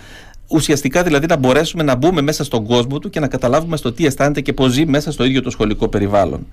Ουσιαστικά 0.47 1.03
δηλαδή 1.03 1.25
να 1.25 1.35
μπορέσουμε 1.35 1.83
να 1.83 1.95
μπούμε 1.95 2.21
μέσα 2.21 2.43
στον 2.43 2.65
κόσμο 2.65 2.99
του 2.99 3.09
και 3.09 3.19
να 3.19 3.27
καταλάβουμε 3.27 3.77
στο 3.77 3.91
τι 3.91 4.05
αισθάνεται 4.05 4.41
και 4.41 4.53
πώς 4.53 4.71
ζει 4.71 4.85
μέσα 4.85 5.11
στο 5.11 5.23
ίδιο 5.23 5.41
το 5.41 5.49
σχολικό 5.49 5.87
περιβάλλον. 5.87 6.47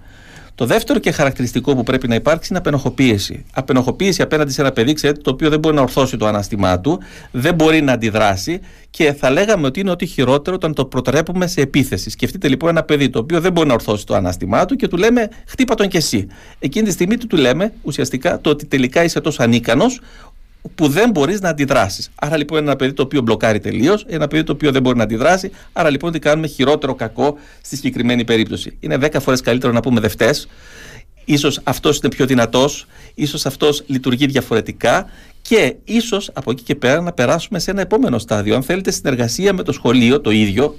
Το 0.57 0.67
δεύτερο 0.67 0.99
και 0.99 1.11
χαρακτηριστικό 1.11 1.75
που 1.75 1.83
πρέπει 1.83 2.09
να 2.09 2.15
υπάρξει 2.15 2.49
είναι 2.51 2.59
απενοχοποίηση. 2.59 3.45
Απενοχοποίηση 3.53 4.23
απέναντι 4.23 4.53
σε 4.53 4.61
ένα 4.61 4.73
παιδί, 4.73 4.93
ξέρετε, 4.93 5.21
το 5.21 5.31
οποίο 5.31 5.51
δεν 5.51 5.59
μπορεί 5.59 5.75
να 5.75 5.83
ορθώσει 5.83 6.17
το 6.17 6.27
ανάστημά 6.27 6.81
του, 6.81 7.01
δεν 7.31 7.55
μπορεί 7.55 7.81
να 7.81 7.93
αντιδράσει 7.93 8.61
και 8.91 9.13
θα 9.13 9.31
λέγαμε 9.31 9.67
ότι 9.67 9.81
είναι 9.81 9.91
ότι 9.91 10.07
χειρότερο 10.07 10.57
όταν 10.57 10.75
το 10.75 10.85
προτρέπουμε 10.85 11.47
σε 11.47 11.61
επίθεση. 11.61 12.11
Σκεφτείτε 12.11 12.49
λοιπόν 12.49 12.69
ένα 12.69 12.83
παιδί 12.83 13.11
το 13.11 13.19
οποίο 13.19 13.41
δεν 13.41 13.53
μπορεί 13.53 13.69
να 13.69 13.75
ορθώσει 13.75 14.07
το 14.07 14.15
ανάστημά 14.15 14.65
του 14.65 14.77
και 14.77 14.89
του 14.89 14.97
λέμε 14.97 15.29
χτύπα 15.47 15.75
τον 15.75 15.89
κι 15.89 15.97
εσύ. 15.97 16.27
Εκείνη 16.59 16.87
τη 16.87 16.93
στιγμή 16.93 17.17
του, 17.17 17.27
του 17.27 17.37
λέμε 17.37 17.73
ουσιαστικά 17.83 18.41
το 18.41 18.51
ότι 18.51 18.67
τελικά 18.67 19.05
είσαι 19.05 19.21
τόσο 19.21 19.43
ανίκανος 19.43 20.01
που 20.75 20.89
δεν 20.89 21.11
μπορείς 21.11 21.41
να 21.41 21.49
αντιδράσεις. 21.49 22.11
Άρα 22.15 22.37
λοιπόν 22.37 22.59
είναι 22.59 22.67
ένα 22.67 22.77
παιδί 22.77 22.93
το 22.93 23.03
οποίο 23.03 23.21
μπλοκάρει 23.21 23.61
τελείως, 23.61 24.05
ένα 24.09 24.29
παιδί 24.29 24.45
το 24.45 24.53
οποίο 24.53 24.73
δεν 24.73 24.83
μπορεί 24.83 24.97
να 24.97 25.03
αντιδράσει. 25.03 25.51
Άρα 25.73 25.91
λοιπόν 25.91 26.13
τι 26.13 26.19
κάνουμε 26.19 26.47
χειρότερο 26.47 26.95
κακό 26.95 27.39
στη 27.63 27.77
συγκεκριμένη 27.77 28.25
περίπτωση. 28.25 28.77
Είναι 28.81 28.99
10 29.01 29.17
φορές 29.21 29.41
καλύτερο 29.41 29.73
να 29.73 29.81
πούμε 29.81 30.01
δευτές. 30.01 30.49
Ίσως 31.25 31.61
αυτός 31.65 31.99
είναι 31.99 32.09
πιο 32.15 32.27
δυνατός, 32.27 32.87
ίσως 33.15 33.47
αυτός 33.47 33.85
λειτουργεί 33.87 34.27
διαφορετικά 34.27 35.11
και 35.49 35.77
ίσως 35.85 36.31
από 36.33 36.51
εκεί 36.51 36.63
και 36.63 36.75
πέρα 36.75 37.01
να 37.01 37.13
περάσουμε 37.13 37.59
σε 37.59 37.71
ένα 37.71 37.81
επόμενο 37.81 38.19
στάδιο. 38.19 38.55
Αν 38.55 38.63
θέλετε, 38.63 38.91
συνεργασία 38.91 39.53
με 39.53 39.63
το 39.63 39.73
σχολείο 39.73 40.21
το 40.21 40.31
ίδιο, 40.31 40.77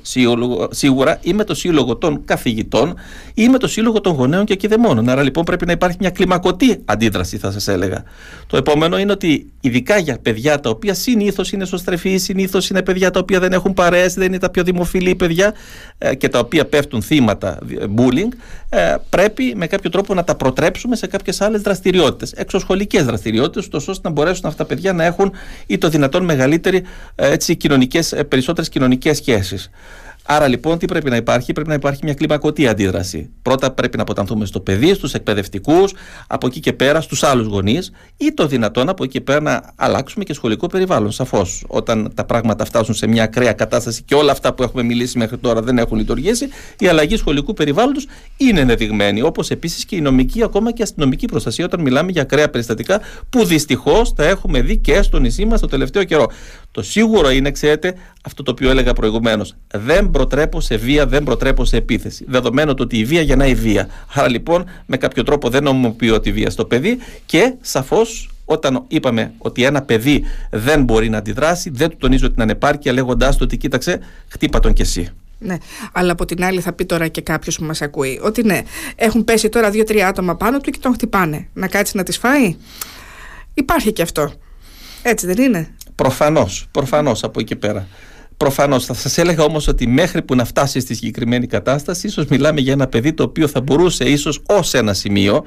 σίγουρα, 0.70 1.20
ή 1.22 1.34
με 1.34 1.44
το 1.44 1.54
σύλλογο 1.54 1.96
των 1.96 2.26
καθηγητών 2.26 2.96
ή 3.34 3.50
με 3.50 3.58
το 3.58 3.68
σύλλογο 3.68 4.02
των 4.02 4.14
γονέων 4.14 4.46
και 4.46 4.56
κυδεμόνων. 4.56 5.10
Άρα 5.10 5.24
λοιπόν 5.24 5.44
πρέπει 5.44 5.66
να 5.66 5.72
υπάρχει 5.72 5.98
μια 6.00 6.10
κλιμακωτή 6.10 6.82
αντίδραση, 6.86 7.38
θα 7.38 7.52
σας 7.52 7.68
έλεγα. 7.68 8.04
Το 8.48 8.58
επόμενο 8.58 9.00
είναι 9.00 9.12
ότι 9.12 9.52
ειδικά 9.62 9.98
για 9.98 10.20
παιδιά 10.22 10.60
τα 10.60 10.70
οποία 10.70 10.94
συνήθως 10.94 11.52
είναι 11.52 11.66
σωστρεφή, 11.66 12.18
συνήθως 12.18 12.70
είναι 12.70 12.82
παιδιά 12.82 13.12
τα 13.12 13.20
οποία 13.20 13.40
δεν 13.40 13.54
έχουν 13.54 13.74
παρέσει, 13.74 14.20
δεν 14.20 14.28
είναι 14.28 14.40
τα 14.40 14.50
πιο 14.50 14.64
δημοφιλή 14.64 15.16
παιδιά 15.16 15.54
ε, 15.98 16.16
και 16.16 16.30
τα 16.30 16.40
οποία 16.40 16.66
πέφτουν 16.66 17.02
θύματα 17.02 17.60
bullying, 17.98 18.34
ε, 18.70 18.96
πρέπει 19.10 19.54
με 19.56 19.68
κάποιο 19.68 19.90
τρόπο 19.90 20.14
να 20.14 20.24
τα 20.24 20.36
προτρέψουμε 20.36 20.96
σε 20.96 21.08
κάποιες 21.08 21.42
άλλες 21.42 21.62
δραστηριότητες, 21.62 22.32
εξωσχολικές 22.32 23.06
δραστηριότητες, 23.06 23.88
ώστε 23.88 24.00
να 24.04 24.10
μπορέσουν 24.10 24.48
αυτά 24.56 24.68
τα 24.68 24.76
παιδιά 24.76 24.94
να 24.94 25.04
έχουν 25.04 25.32
ή 25.66 25.78
το 25.78 25.90
δυνατόν 25.90 26.24
μεγαλύτερη, 26.24 26.84
έτσι, 27.16 27.56
κοινωνικές, 27.56 28.14
περισσότερες 28.28 28.70
κοινωνικές 28.70 29.18
σχέσεις. 29.18 29.70
Άρα 30.28 30.48
λοιπόν 30.48 30.78
τι 30.78 30.86
πρέπει 30.86 31.10
να 31.10 31.16
υπάρχει, 31.16 31.54
πρέπει 31.54 31.70
να 31.70 31.74
υπάρχει 31.74 32.00
μια 32.04 32.14
κλιμακωτή 32.14 32.68
αντίδραση. 32.68 33.30
Πρώτα 33.42 33.72
πρέπει 33.72 33.98
να 33.98 34.04
αποτανθούμε 34.04 34.46
στο 34.46 34.60
παιδί, 34.60 34.94
στους 34.94 35.14
εκπαιδευτικούς, 35.14 35.94
από 36.28 36.48
εκεί 36.48 36.60
και 36.60 36.74
πέρα 36.74 37.02
στους 37.02 37.24
άλλους 37.24 37.48
γονείς 37.48 37.92
ή 38.18 38.34
το 38.34 38.48
δυνατόν 38.48 38.90
από 38.90 39.04
εκεί 39.04 39.12
και 39.14 39.22
πέρα 39.22 39.42
να 39.42 39.74
αλλάξουμε 39.76 40.24
και 40.24 40.34
σχολικό 40.34 40.68
περιβάλλον. 40.68 41.12
Σαφώς, 41.12 41.66
όταν 41.68 42.12
τα 42.14 42.26
πράγματα 42.26 42.66
φτάσουν 42.66 42.94
σε 42.94 43.08
μια 43.08 43.24
ακραία 43.24 43.54
κατάσταση 43.54 44.04
και 44.04 44.16
όλα 44.16 44.32
αυτά 44.32 44.54
που 44.54 44.64
έχουμε 44.64 44.84
μιλήσει 44.84 45.18
μέχρι 45.18 45.38
τώρα 45.38 45.62
δεν 45.62 45.78
έχουν 45.78 45.98
λειτουργήσει, 45.98 46.50
η 46.80 46.88
αλλαγή 46.88 47.18
σχολικού 47.18 47.54
περιβάλλοντος 47.54 48.08
είναι 48.38 48.60
ενδεδειγμένη. 48.60 49.22
Όπως 49.22 49.50
επίσης 49.50 49.86
και 49.86 49.96
η 49.96 50.02
νομική, 50.02 50.44
ακόμα 50.44 50.72
και 50.72 50.84
αστυνομική 50.84 51.26
προστασία, 51.26 51.66
όταν 51.66 51.82
μιλάμε 51.82 52.12
για 52.12 52.22
ακραία 52.22 52.50
περιστατικά 52.50 53.02
που 53.30 53.46
δυστυχώς 53.46 54.14
τα 54.14 54.26
έχουμε 54.26 54.62
δει 54.62 54.78
και 54.78 55.02
στο 55.02 55.20
νησί 55.20 55.46
μας 55.46 55.60
το 55.60 55.68
τελευταίο 55.68 56.04
καιρό. 56.04 56.28
Το 56.72 56.82
σίγουρο 56.82 57.30
είναι, 57.32 57.52
ξέρετε, 57.52 57.96
αυτό 58.26 58.44
το 58.44 58.52
οποίο 58.52 58.70
έλεγα 58.70 58.94
προηγουμένως. 58.94 59.56
Δεν 59.74 60.12
προτρέπω 60.12 60.62
σε 60.62 60.76
βία, 60.76 61.08
δεν 61.08 61.24
προτρέπω 61.24 61.66
σε 61.66 61.78
επίθεση. 61.78 62.26
Δεδομένου 62.28 62.74
το 62.74 62.84
ότι 62.84 62.98
η 62.98 63.06
βία 63.06 63.22
γεννάει 63.22 63.56
βία. 63.56 63.88
Άρα 64.14 64.30
λοιπόν 64.30 64.66
με 64.86 64.98
κάποιο 64.98 65.24
τρόπο 65.24 65.50
δεν 65.50 65.64
νομιμοποιώ 65.64 66.20
τη 66.20 66.32
βία 66.32 66.50
στο 66.50 66.66
παιδί 66.66 66.98
και 67.26 67.54
σαφώς 67.62 68.30
όταν 68.46 68.84
είπαμε 68.88 69.34
ότι 69.38 69.64
ένα 69.64 69.82
παιδί 69.82 70.24
δεν 70.52 70.84
μπορεί 70.84 71.10
να 71.10 71.18
αντιδράσει, 71.18 71.70
δεν 71.70 71.90
του 71.90 71.98
τονίζω 71.98 72.32
την 72.32 72.42
ανεπάρκεια 72.42 72.94
λέγοντάς 72.94 73.36
του 73.36 73.42
ότι 73.44 73.58
κοίταξε, 73.58 74.00
χτύπα 74.28 74.60
τον 74.60 74.74
κι 74.74 74.82
εσύ. 74.82 75.10
Ναι, 75.40 75.58
αλλά 75.94 76.12
από 76.12 76.26
την 76.26 76.44
άλλη 76.44 76.62
θα 76.62 76.74
πει 76.74 76.86
τώρα 76.86 77.08
και 77.08 77.22
κάποιος 77.22 77.58
που 77.58 77.64
μας 77.64 77.82
ακούει 77.82 78.20
ότι 78.24 78.44
ναι, 78.44 78.62
έχουν 78.96 79.24
πέσει 79.24 79.50
τώρα 79.50 79.70
δύο-τρία 79.70 80.08
άτομα 80.08 80.36
πάνω 80.36 80.60
του 80.60 80.72
και 80.72 80.80
τον 80.82 80.94
χτυπάνε. 80.94 81.48
Να 81.54 81.68
κάτσει 81.68 81.98
να 81.98 82.04
τις 82.04 82.18
φάει; 82.18 82.56
Υπάρχει 83.54 83.92
και 83.92 84.02
αυτό. 84.02 84.32
Έτσι 85.02 85.26
δεν 85.26 85.38
είναι; 85.38 85.76
Προφανώς, 85.96 86.68
προφανώς 86.72 87.24
από 87.24 87.40
εκεί 87.40 87.56
πέρα. 87.56 87.88
Προφανώς. 88.38 88.86
Θα 88.86 88.94
σας 88.94 89.18
έλεγα 89.18 89.44
όμως 89.44 89.68
ότι 89.68 89.88
μέχρι 89.88 90.22
που 90.22 90.36
να 90.36 90.46
φτάσει 90.46 90.80
στη 90.80 90.96
συγκεκριμένη 90.96 91.48
κατάσταση, 91.48 92.08
ίσως 92.08 92.26
μιλάμε 92.26 92.60
για 92.60 92.74
ένα 92.74 92.88
παιδί 92.88 93.14
το 93.14 93.24
οποίο 93.24 93.48
θα 93.48 93.62
μπορούσε 93.62 94.04
ίσως 94.04 94.42
ως 94.46 94.74
ένα 94.74 94.94
σημείο. 94.94 95.46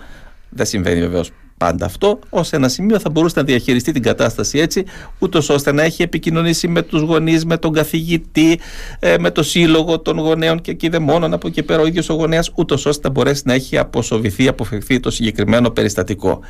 Δεν 0.48 0.66
συμβαίνει 0.66 1.00
βεβαίως 1.00 1.30
πάντα 1.58 1.84
αυτό, 1.84 2.18
ως 2.28 2.52
ένα 2.52 2.68
σημείο 2.68 2.98
θα 2.98 3.10
μπορούσε 3.10 3.34
να 3.36 3.44
διαχειριστεί 3.44 3.92
την 3.92 4.02
κατάσταση 4.02 4.58
έτσι, 4.58 4.84
ούτως 5.18 5.48
ώστε 5.48 5.72
να 5.72 5.82
έχει 5.82 6.02
επικοινωνήσει 6.02 6.68
με 6.68 6.82
τους 6.82 7.02
γονείς, 7.02 7.44
με 7.44 7.56
τον 7.56 7.72
καθηγητή, 7.72 8.60
ε, 8.98 9.18
με 9.18 9.30
το 9.30 9.42
σύλλογο 9.42 9.98
των 9.98 10.18
γονέων 10.18 10.60
και 10.60 10.70
εκεί 10.70 10.88
δεν 10.88 11.02
μόνο 11.02 11.28
από 11.30 11.46
εκεί 11.46 11.62
πέρα 11.62 11.82
ο 11.82 11.86
ίδιος 11.86 12.08
ο 12.08 12.14
γονέας, 12.14 12.50
ούτως 12.54 12.86
ώστε 12.86 13.08
να 13.08 13.12
μπορέσει 13.12 13.42
να 13.44 13.52
έχει 13.52 13.78
αποσοβηθεί, 13.78 14.48
αποφευθεί 14.48 15.00
το 15.00 15.10
συγκεκριμένο 15.10 15.70
περιστατικό. 15.70 16.40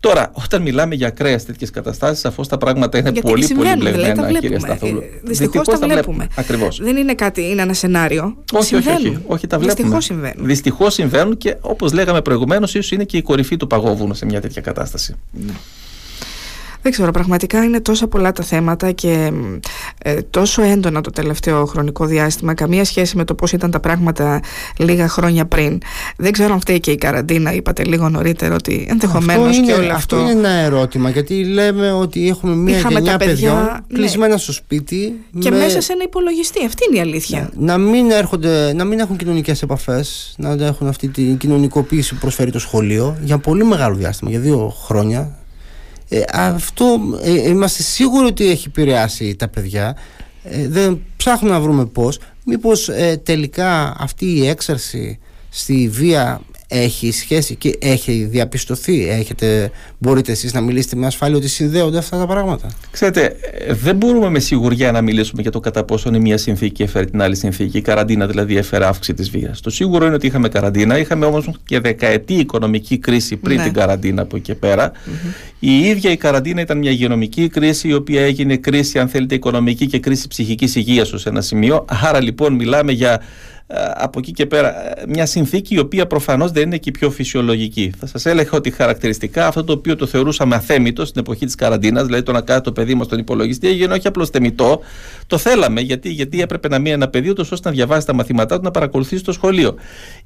Τώρα, 0.00 0.30
όταν 0.32 0.62
μιλάμε 0.62 0.94
για 0.94 1.06
ακραίες 1.06 1.44
τέτοιες 1.44 1.70
καταστάσεις, 1.70 2.20
σαφώ 2.20 2.46
τα 2.46 2.58
πράγματα 2.58 2.98
είναι 2.98 3.12
πολύ, 3.12 3.46
πολύ 3.54 3.76
μπλεγμένα, 3.76 4.12
δηλαδή, 4.12 4.38
κύριε 4.38 4.58
Σταθούλου. 4.58 5.00
Ε, 5.00 5.04
Δυστυχώς 5.22 5.66
τα 5.66 5.78
βλέπουμε; 5.78 6.26
Ακριβώς. 6.36 6.80
Δεν 6.82 6.96
είναι 6.96 7.14
κάτι, 7.14 7.48
είναι 7.48 7.62
ένα 7.62 7.74
σενάριο. 7.74 8.36
Όχι, 8.52 8.74
όχι, 8.74 8.88
όχι, 8.88 9.18
όχι, 9.26 9.46
τα 9.46 9.58
βλέπουμε. 9.58 9.82
Δυστυχώς 9.82 10.04
συμβαίνουν. 10.04 10.46
Δυστυχώς 10.46 10.94
συμβαίνουν 10.94 11.36
και 11.36 11.56
όπως 11.60 11.92
λέγαμε 11.92 12.22
προηγουμένως, 12.22 12.74
ίσως 12.74 12.90
είναι 12.90 13.04
και 13.04 13.16
η 13.16 13.22
κορυφή 13.22 13.56
του 13.56 13.66
παγόβουνου 13.66 14.14
σε 14.14 14.24
μια 14.24 14.40
τέτοια 14.40 14.57
κατάσταση. 14.60 15.14
Ναι. 15.30 15.52
Δεν 16.88 16.96
ξέρω, 16.96 17.12
πραγματικά 17.12 17.64
είναι 17.64 17.80
τόσα 17.80 18.06
πολλά 18.06 18.32
τα 18.32 18.42
θέματα 18.42 18.92
και 18.92 19.32
ε, 20.02 20.14
τόσο 20.30 20.62
έντονα 20.62 21.00
το 21.00 21.10
τελευταίο 21.10 21.64
χρονικό 21.66 22.06
διάστημα, 22.06 22.54
καμία 22.54 22.84
σχέση 22.84 23.16
με 23.16 23.24
το 23.24 23.34
πώς 23.34 23.52
ήταν 23.52 23.70
τα 23.70 23.80
πράγματα 23.80 24.40
λίγα 24.78 25.08
χρόνια 25.08 25.46
πριν. 25.46 25.78
Δεν 26.16 26.32
ξέρω 26.32 26.52
αν 26.52 26.60
φταίει 26.60 26.80
και 26.80 26.90
η 26.90 26.96
καραντίνα, 26.96 27.52
είπατε 27.52 27.84
λίγο 27.84 28.08
νωρίτερα 28.08 28.54
ότι 28.54 28.86
ενδεχομένως 28.90 29.60
και 29.60 29.72
όλο 29.72 29.92
αυτό. 29.92 30.16
Αυτό 30.16 30.20
είναι 30.20 30.30
ένα 30.30 30.48
ερώτημα, 30.48 31.10
γιατί 31.10 31.44
λέμε 31.44 31.92
ότι 31.92 32.28
έχουμε 32.28 32.54
μια 32.54 32.76
Είχαμε 32.76 32.94
γενιά 32.94 33.16
παιδιά, 33.16 33.34
παιδιών 33.34 33.62
ναι. 33.62 33.96
κλεισμένα 33.98 34.36
στο 34.36 34.52
σπίτι. 34.52 35.24
Και 35.38 35.50
με... 35.50 35.56
μέσα 35.56 35.80
σε 35.80 35.92
ένα 35.92 36.02
υπολογιστή, 36.04 36.64
αυτή 36.66 36.84
είναι 36.88 36.98
η 36.98 37.00
αλήθεια. 37.00 37.50
Να, 37.54 37.76
να, 37.76 37.78
μην, 37.78 38.10
έρχονται, 38.10 38.72
να 38.72 38.84
μην 38.84 38.98
έχουν 38.98 39.16
κοινωνικές 39.16 39.62
επαφές, 39.62 40.34
να 40.36 40.56
έχουν 40.60 40.86
αυτή 40.86 41.08
την 41.08 41.36
κοινωνικοποίηση 41.36 42.14
που 42.14 42.20
προσφέρει 42.20 42.50
το 42.50 42.58
σχολείο 42.58 43.16
για 43.22 43.38
πολύ 43.38 43.64
μεγάλο 43.64 43.94
διάστημα, 43.94 44.30
για 44.30 44.40
δύο 44.40 44.74
χρόνια 44.84 45.37
ε, 46.08 46.22
αυτό 46.32 47.00
ε, 47.22 47.48
είμαστε 47.48 47.82
σίγουροι 47.82 48.26
ότι 48.26 48.50
έχει 48.50 48.68
επηρεάσει 48.68 49.36
τα 49.36 49.48
παιδιά. 49.48 49.96
Ε, 50.42 50.68
δεν 50.68 51.02
ψάχνουμε 51.16 51.54
να 51.54 51.60
βρούμε 51.60 51.86
πώς. 51.86 52.20
Μήπως 52.44 52.90
τελικά 53.22 53.96
αυτή 53.98 54.26
η 54.26 54.46
έξαρση 54.46 55.18
στη 55.48 55.88
βία 55.88 56.40
έχει 56.68 57.12
σχέση 57.12 57.54
και 57.54 57.78
έχει 57.80 58.24
διαπιστωθεί 58.30 59.08
έχετε, 59.08 59.70
μπορείτε 59.98 60.32
εσείς 60.32 60.52
να 60.52 60.60
μιλήσετε 60.60 60.96
με 60.96 61.06
ασφάλεια 61.06 61.36
ότι 61.36 61.48
συνδέονται 61.48 61.98
αυτά 61.98 62.18
τα 62.18 62.26
πράγματα. 62.26 62.70
Ξέρετε, 62.90 63.36
δεν 63.70 63.96
μπορούμε 63.96 64.30
με 64.30 64.38
σιγουριά 64.38 64.92
να 64.92 65.00
μιλήσουμε 65.00 65.42
για 65.42 65.50
το 65.50 65.60
κατά 65.60 65.84
πόσο 65.84 66.08
είναι 66.08 66.18
μια 66.18 66.38
συνθήκη 66.38 66.82
έφερε 66.82 67.04
την 67.04 67.22
άλλη 67.22 67.36
συνθήκη. 67.36 67.78
Η 67.78 67.80
καραντίνα 67.80 68.26
δηλαδή 68.26 68.56
έφερε 68.56 68.86
αύξηση 68.86 69.14
της 69.14 69.30
βίας. 69.30 69.60
Το 69.60 69.70
σίγουρο 69.70 70.06
είναι 70.06 70.14
ότι 70.14 70.26
είχαμε 70.26 70.48
καραντίνα. 70.48 70.98
Είχαμε 70.98 71.26
όμως 71.26 71.50
και 71.64 71.80
δεκαετή 71.80 72.34
οικονομική 72.34 72.98
κρίση 72.98 73.36
πριν 73.36 73.56
ναι. 73.56 73.62
την 73.62 73.72
καραντίνα 73.72 74.22
από 74.22 74.36
εκεί 74.36 74.44
και 74.44 74.54
περα 74.54 74.92
η 75.58 75.78
ίδια 75.78 76.10
η 76.10 76.16
καραντίνα 76.16 76.60
ήταν 76.60 76.78
μια 76.78 76.90
υγειονομική 76.90 77.48
κρίση 77.48 77.88
η 77.88 77.94
οποία 77.94 78.22
έγινε 78.22 78.56
κρίση 78.56 78.98
αν 78.98 79.08
θέλετε 79.08 79.34
οικονομική 79.34 79.86
και 79.86 79.98
κρίση 79.98 80.28
ψυχικής 80.28 80.74
υγείας 80.74 81.12
ως 81.12 81.26
ένα 81.26 81.40
σημείο. 81.40 81.84
Άρα 81.88 82.20
λοιπόν 82.20 82.54
μιλάμε 82.54 82.92
για 82.92 83.12
ε, 83.12 83.22
από 83.94 84.18
εκεί 84.18 84.32
και 84.32 84.46
πέρα 84.46 84.98
ε, 84.98 85.04
μια 85.08 85.26
συνθήκη 85.26 85.74
η 85.74 85.78
οποία 85.78 86.06
προφανώς 86.06 86.50
δεν 86.50 86.62
είναι 86.62 86.76
και 86.76 86.88
η 86.88 86.92
πιο 86.92 87.10
φυσιολογική. 87.10 87.92
Θα 87.98 88.06
σας 88.06 88.26
έλεγα 88.26 88.50
ότι 88.52 88.70
χαρακτηριστικά 88.70 89.46
αυτό 89.46 89.64
το 89.64 89.72
οποίο 89.72 89.96
το 89.96 90.06
θεωρούσαμε 90.06 90.54
αθέμητο 90.54 91.04
στην 91.04 91.20
εποχή 91.20 91.44
της 91.44 91.54
καραντίνας, 91.54 92.04
δηλαδή 92.04 92.22
το 92.22 92.32
να 92.32 92.40
κάνει 92.40 92.60
το 92.60 92.72
παιδί 92.72 92.94
μας 92.94 93.06
στον 93.06 93.18
υπολογιστή, 93.18 93.68
έγινε 93.68 93.94
όχι 93.94 94.06
απλώς 94.06 94.30
θεμητό, 94.30 94.80
το 95.26 95.38
θέλαμε 95.38 95.80
γιατί, 95.80 96.08
γιατί 96.10 96.40
έπρεπε 96.40 96.68
να 96.68 96.78
μείνει 96.78 96.94
ένα 96.94 97.08
παιδί 97.08 97.32
ώστε 97.38 97.56
να 97.62 97.70
διαβάσει 97.70 98.06
τα 98.06 98.14
μαθήματά 98.14 98.56
του, 98.56 98.62
να 98.62 98.70
παρακολουθήσει 98.70 99.24
το 99.24 99.32
σχολείο. 99.32 99.74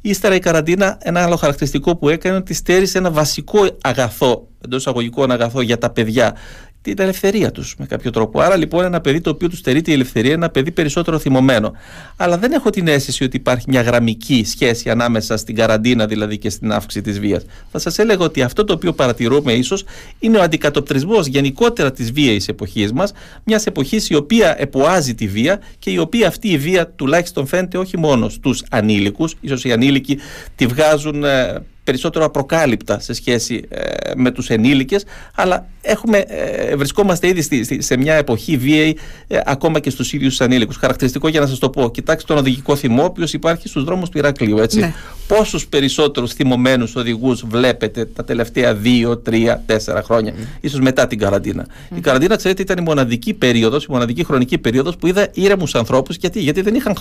Ύστερα 0.00 0.34
η 0.34 0.38
καραντίνα, 0.38 0.98
ένα 1.00 1.22
άλλο 1.22 1.36
χαρακτηριστικό 1.36 1.96
που 1.96 2.08
έκανε, 2.08 2.36
ότι 2.36 2.54
στέρισε 2.54 2.98
ένα 2.98 3.10
βασικό 3.10 3.66
αγαθό 3.80 4.46
εντός 4.64 4.80
εισαγωγικών 4.80 5.30
αγαθό 5.30 5.60
για 5.60 5.78
τα 5.78 5.90
παιδιά 5.90 6.36
την 6.82 6.94
ελευθερία 6.98 7.50
τους 7.50 7.74
με 7.78 7.86
κάποιο 7.86 8.10
τρόπο. 8.10 8.40
Άρα 8.40 8.56
λοιπόν 8.56 8.84
ένα 8.84 9.00
παιδί 9.00 9.20
το 9.20 9.30
οποίο 9.30 9.48
τους 9.48 9.58
στερείται 9.58 9.90
η 9.90 9.94
ελευθερία 9.94 10.30
είναι 10.30 10.38
ένα 10.44 10.50
παιδί 10.50 10.70
περισσότερο 10.70 11.18
θυμωμένο. 11.18 11.72
Αλλά 12.16 12.38
δεν 12.38 12.52
έχω 12.52 12.70
την 12.70 12.88
αίσθηση 12.88 13.24
ότι 13.24 13.36
υπάρχει 13.36 13.64
μια 13.68 13.82
γραμμική 13.82 14.44
σχέση 14.46 14.90
ανάμεσα 14.90 15.36
στην 15.36 15.54
καραντίνα 15.54 16.06
δηλαδή 16.06 16.38
και 16.38 16.50
στην 16.50 16.72
αύξηση 16.72 17.04
της 17.04 17.20
βίας. 17.20 17.44
Θα 17.72 17.78
σας 17.78 17.98
έλεγα 17.98 18.24
ότι 18.24 18.42
αυτό 18.42 18.64
το 18.64 18.72
οποίο 18.72 18.92
παρατηρούμε 18.92 19.52
ίσως 19.52 19.84
είναι 20.18 20.38
ο 20.38 20.42
αντικατοπτρισμός 20.42 21.26
γενικότερα 21.26 21.92
της 21.92 22.12
βίαιης 22.12 22.48
εποχής 22.48 22.92
μας, 22.92 23.12
μιας 23.44 23.66
εποχής 23.66 24.08
η 24.08 24.14
οποία 24.14 24.60
εποάζει 24.60 25.14
τη 25.14 25.26
βία 25.26 25.60
και 25.78 25.90
η 25.90 25.98
οποία 25.98 26.28
αυτή 26.28 26.48
η 26.48 26.58
βία 26.58 26.88
τουλάχιστον 26.88 27.46
φαίνεται 27.46 27.78
όχι 27.78 27.98
μόνος 27.98 28.32
στου 28.32 28.54
ανήλικους, 28.70 29.34
ίσως 29.40 29.64
οι 29.64 29.72
ανήλικοι 29.72 30.18
τη 30.56 30.66
βγάζουν 30.66 31.24
ε, 31.24 31.62
περισσότερο 31.84 32.24
απροκάλυπτα 32.24 33.00
σε 33.00 33.12
σχέση 33.12 33.64
ε, 33.68 33.80
με 34.16 34.30
τους 34.30 34.48
ενήλικες 34.48 35.04
αλλά 35.34 35.66
έχουμε, 35.82 36.18
ε, 36.18 36.76
βρισκόμαστε 36.76 37.28
ήδη 37.28 37.42
στη, 37.42 37.82
σε 37.82 37.96
μια 37.96 38.14
εποχή 38.14 38.56
βίαιη 38.56 38.98
ε, 39.26 39.38
ακόμα 39.44 39.78
και 39.78 39.90
στους 39.90 40.12
ίδιους 40.12 40.28
τους 40.28 40.40
ανήλικους. 40.40 40.76
Χαρακτηριστικό 40.76 41.28
για 41.28 41.40
να 41.40 41.46
σας 41.46 41.58
το 41.58 41.70
πω, 41.70 41.90
κοιτάξτε 41.90 42.32
τον 42.32 42.42
οδηγικό 42.42 42.76
θυμό 42.76 43.02
ο 43.02 43.04
οποίος 43.04 43.32
υπάρχει 43.32 43.68
στους 43.68 43.84
δρόμους 43.84 44.08
του 44.08 44.18
Ηρακλείου 44.18 44.58
έτσι. 44.58 44.78
Ναι. 44.78 44.94
Πόσους 45.26 45.66
περισσότερους 45.66 46.32
θυμωμένους 46.32 46.96
οδηγούς 46.96 47.44
βλέπετε 47.46 48.04
τα 48.04 48.24
τελευταία 48.24 48.74
δύο, 48.74 49.18
τρία, 49.18 49.62
τέσσερα 49.66 50.02
χρόνια 50.02 50.32
mm. 50.34 50.46
ίσως 50.60 50.80
μετά 50.80 51.06
την 51.06 51.18
καραντίνα. 51.18 51.66
Η 51.96 52.00
καραντίνα 52.00 52.36
ξέρετε 52.36 52.62
ήταν 52.62 52.78
η 52.78 52.82
μοναδική 52.82 53.34
περίοδος, 53.34 53.84
η 53.84 53.86
μοναδική 53.90 54.24
χρονική 54.24 54.58
περίοδος 54.58 54.96
που 54.96 55.06
είδα 55.06 55.28
ήρεμους 55.32 55.74
ανθρώπους 55.74 56.16
γιατί, 56.16 56.40
γιατί 56.40 56.60
δεν, 56.60 56.74
είχαν, 56.74 56.96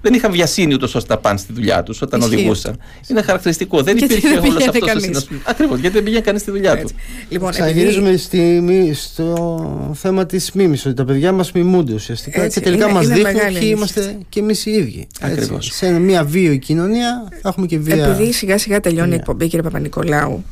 δεν 0.00 0.14
είχαν 0.14 0.32
βιασύνη 0.32 0.74
ούτως 0.74 0.94
ώστε 0.94 1.14
να 1.14 1.20
πάνε 1.20 1.38
στη 1.38 1.52
δουλειά 1.52 1.82
τους 1.82 2.02
όταν 2.02 2.22
οδηγούσαν. 2.22 2.78
Είναι 3.08 3.22
χαρακτηριστικό. 3.22 3.82
Δεν 3.82 3.97
υπήρχε 4.04 4.28
όλος 4.28 4.66
αυτός 4.66 4.92
το 4.92 5.00
συνασπισμός. 5.00 5.42
Ακριβώς, 5.44 5.78
γιατί 5.78 5.94
δεν 5.94 6.04
πήγαινε 6.04 6.22
κανείς 6.22 6.40
στη 6.40 6.50
δουλειά 6.50 6.78
του. 6.78 6.88
Λοιπόν, 7.28 7.50
Ξαναγυρίζουμε 7.50 8.16
στη, 8.16 8.62
στο 8.94 9.94
θέμα 9.94 10.26
της 10.26 10.52
μίμησης, 10.52 10.86
ότι 10.86 10.94
τα 10.94 11.04
παιδιά 11.04 11.32
μας 11.32 11.52
μιμούνται 11.52 11.94
ουσιαστικά 11.94 12.42
έτσι, 12.42 12.60
και 12.60 12.64
τελικά 12.64 12.90
μας 12.90 13.08
δείχνουν 13.08 13.58
ποιοι 13.58 13.74
είμαστε 13.76 14.18
και 14.28 14.40
εμείς 14.40 14.66
οι 14.66 14.70
ίδιοι. 14.70 15.06
Ακριβώς. 15.20 15.70
Σε 15.72 15.90
μια 15.90 16.24
βίαιη 16.24 16.58
κοινωνία 16.58 17.28
θα 17.42 17.48
έχουμε 17.48 17.66
και 17.66 17.78
βία. 17.78 18.04
Επειδή 18.04 18.32
σιγά 18.32 18.58
σιγά 18.58 18.80
τελειώνει 18.80 19.12
η 19.12 19.14
εκπομπή, 19.14 19.44
κύριε 19.46 19.62
Παπα-Νικολάου, 19.62 20.44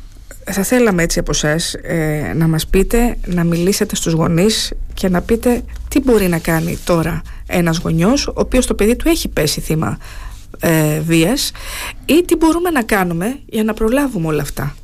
θα 0.51 0.63
θέλαμε 0.63 1.03
έτσι 1.03 1.19
από 1.19 1.31
εσά 1.31 1.77
ε, 1.81 2.33
να 2.33 2.47
μας 2.47 2.67
πείτε, 2.67 3.17
να 3.25 3.43
μιλήσετε 3.43 3.95
στους 3.95 4.13
γονείς 4.13 4.71
και 4.93 5.09
να 5.09 5.21
πείτε 5.21 5.61
τι 5.89 5.99
μπορεί 5.99 6.27
να 6.27 6.37
κάνει 6.37 6.77
τώρα 6.83 7.21
ένας 7.47 7.77
γονιός 7.77 8.27
ο 8.27 8.33
οποίος 8.35 8.65
το 8.65 8.73
παιδί 8.73 8.95
του 8.95 9.09
έχει 9.09 9.27
πέσει 9.27 9.61
θύμα 9.61 9.97
ε, 10.59 10.99
βίας 10.99 11.51
ή 12.05 12.23
τι 12.25 12.35
μπορούμε 12.35 12.69
να 12.69 12.83
κάνουμε 12.83 13.39
για 13.45 13.63
να 13.63 13.73
προλάβουμε 13.73 14.27
όλα 14.27 14.41
αυτά. 14.41 14.75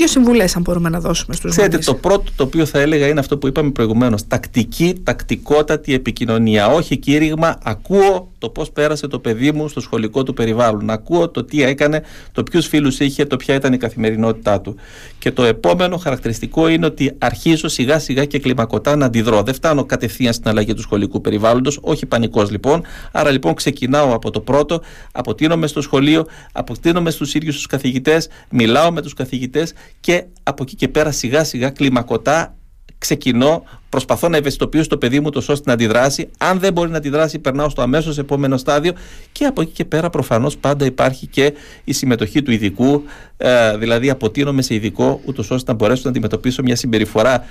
Δύο 0.00 0.08
συμβουλές, 0.08 0.56
αν 0.56 0.62
μπορούμε 0.62 0.88
να 0.88 1.00
δώσουμε 1.00 1.34
στους 1.34 1.50
Ξέρετε, 1.50 1.78
το 1.78 1.94
πρώτο 1.94 2.32
το 2.36 2.42
οποίο 2.42 2.66
θα 2.66 2.80
έλεγα 2.80 3.06
είναι 3.06 3.20
αυτό 3.20 3.38
που 3.38 3.46
είπαμε 3.46 3.70
προηγουμένως. 3.70 4.26
Τακτική, 4.26 4.94
τακτικότατη 5.04 5.94
επικοινωνία. 5.94 6.66
Όχι 6.66 6.96
κήρυγμα, 6.96 7.58
ακούω 7.62 8.30
το 8.38 8.48
πώς 8.48 8.70
πέρασε 8.70 9.06
το 9.06 9.18
παιδί 9.18 9.52
μου 9.52 9.68
στο 9.68 9.80
σχολικό 9.80 10.22
του 10.22 10.34
περιβάλλον. 10.34 10.90
Ακούω 10.90 11.28
το 11.28 11.44
τι 11.44 11.62
έκανε, 11.62 12.02
το 12.32 12.42
ποιους 12.42 12.66
φίλους 12.66 13.00
είχε, 13.00 13.24
το 13.24 13.36
ποια 13.36 13.54
ήταν 13.54 13.72
η 13.72 13.76
καθημερινότητά 13.76 14.60
του. 14.60 14.76
Και 15.18 15.32
το 15.32 15.44
επόμενο 15.44 15.96
χαρακτηριστικό 15.96 16.68
είναι 16.68 16.86
ότι 16.86 17.12
αρχίζω 17.18 17.68
σιγά 17.68 17.98
σιγά 17.98 18.24
και 18.24 18.38
κλιμακωτά 18.38 18.96
να 18.96 19.06
αντιδρώ. 19.06 19.42
Δεν 19.42 19.54
φτάνω 19.54 19.84
κατευθείαν 19.84 20.32
στην 20.32 20.48
αλλαγή 20.48 20.74
του 20.74 20.82
σχολικού 20.82 21.20
περιβάλλοντος, 21.20 21.78
όχι 21.82 22.06
πανικός 22.06 22.50
λοιπόν. 22.50 22.82
Άρα 23.12 23.30
λοιπόν 23.30 23.54
ξεκινάω 23.54 24.14
από 24.14 24.30
το 24.30 24.40
πρώτο, 24.40 24.82
αποτείνομαι 25.12 25.66
στο 25.66 25.80
σχολείο, 25.80 26.26
αποτείνομαι 26.52 27.10
στους 27.10 27.34
ίδιους 27.34 27.54
τους 27.54 27.66
καθηγητές, 27.66 28.28
μιλάω 28.50 28.92
με 28.92 29.02
τους 29.02 29.14
καθηγητές 29.14 29.72
και 30.00 30.24
από 30.42 30.62
εκεί 30.62 30.74
και 30.74 30.88
πέρα 30.88 31.10
σιγά 31.10 31.44
σιγά 31.44 31.70
κλιμακωτά 31.70 32.54
ξεκινώ, 33.00 33.64
προσπαθώ 33.88 34.28
να 34.28 34.36
ευαισθητοποιήσω 34.36 34.88
το 34.88 34.98
παιδί 34.98 35.20
μου 35.20 35.30
τόσο 35.30 35.52
ώστε 35.52 35.64
να 35.66 35.72
αντιδράσει. 35.72 36.28
Αν 36.38 36.58
δεν 36.58 36.72
μπορεί 36.72 36.90
να 36.90 36.96
αντιδράσει, 36.96 37.38
περνάω 37.38 37.68
στο 37.68 37.82
αμέσως 37.82 38.18
επόμενο 38.18 38.56
στάδιο 38.56 38.92
και 39.32 39.44
από 39.44 39.60
εκεί 39.60 39.72
και 39.72 39.84
πέρα 39.84 40.10
προφανώς 40.10 40.56
πάντα 40.56 40.84
υπάρχει 40.84 41.26
και 41.26 41.52
η 41.84 41.92
συμμετοχή 41.92 42.42
του 42.42 42.50
ειδικού, 42.50 43.02
ε, 43.36 43.76
δηλαδή 43.76 44.10
αποτείνομαι 44.10 44.62
σε 44.62 44.74
ειδικό, 44.74 45.20
ούτως 45.24 45.50
ώστε 45.50 45.70
να 45.70 45.76
μπορέσω 45.76 46.00
να 46.04 46.10
αντιμετωπίσω 46.10 46.62
μια 46.62 46.76
συμπεριφορά 46.76 47.44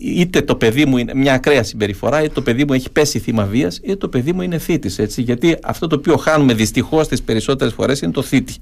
είτε 0.00 0.42
το 0.42 0.54
παιδί 0.54 0.84
μου 0.84 0.96
είναι 0.96 1.14
μια 1.14 1.32
ακραία 1.32 1.62
συμπεριφορά, 1.62 2.22
είτε 2.22 2.32
το 2.32 2.42
παιδί 2.42 2.64
μου 2.64 2.72
έχει 2.72 2.90
πέσει 2.90 3.18
θύμα 3.18 3.44
βίας, 3.44 3.80
είτε 3.82 3.96
το 3.96 4.08
παιδί 4.08 4.32
μου 4.32 4.42
είναι 4.42 4.58
θήτης. 4.58 5.00
Γιατί 5.16 5.56
αυτό 5.62 5.86
το 5.86 5.96
οποίο 5.96 6.16
χάνουμε 6.16 6.54
δυστυχώς 6.54 7.08
τις 7.08 7.22
περισσότερες 7.22 7.72
φορές 7.74 8.00
είναι 8.00 8.12
το 8.12 8.22
θήτη. 8.22 8.54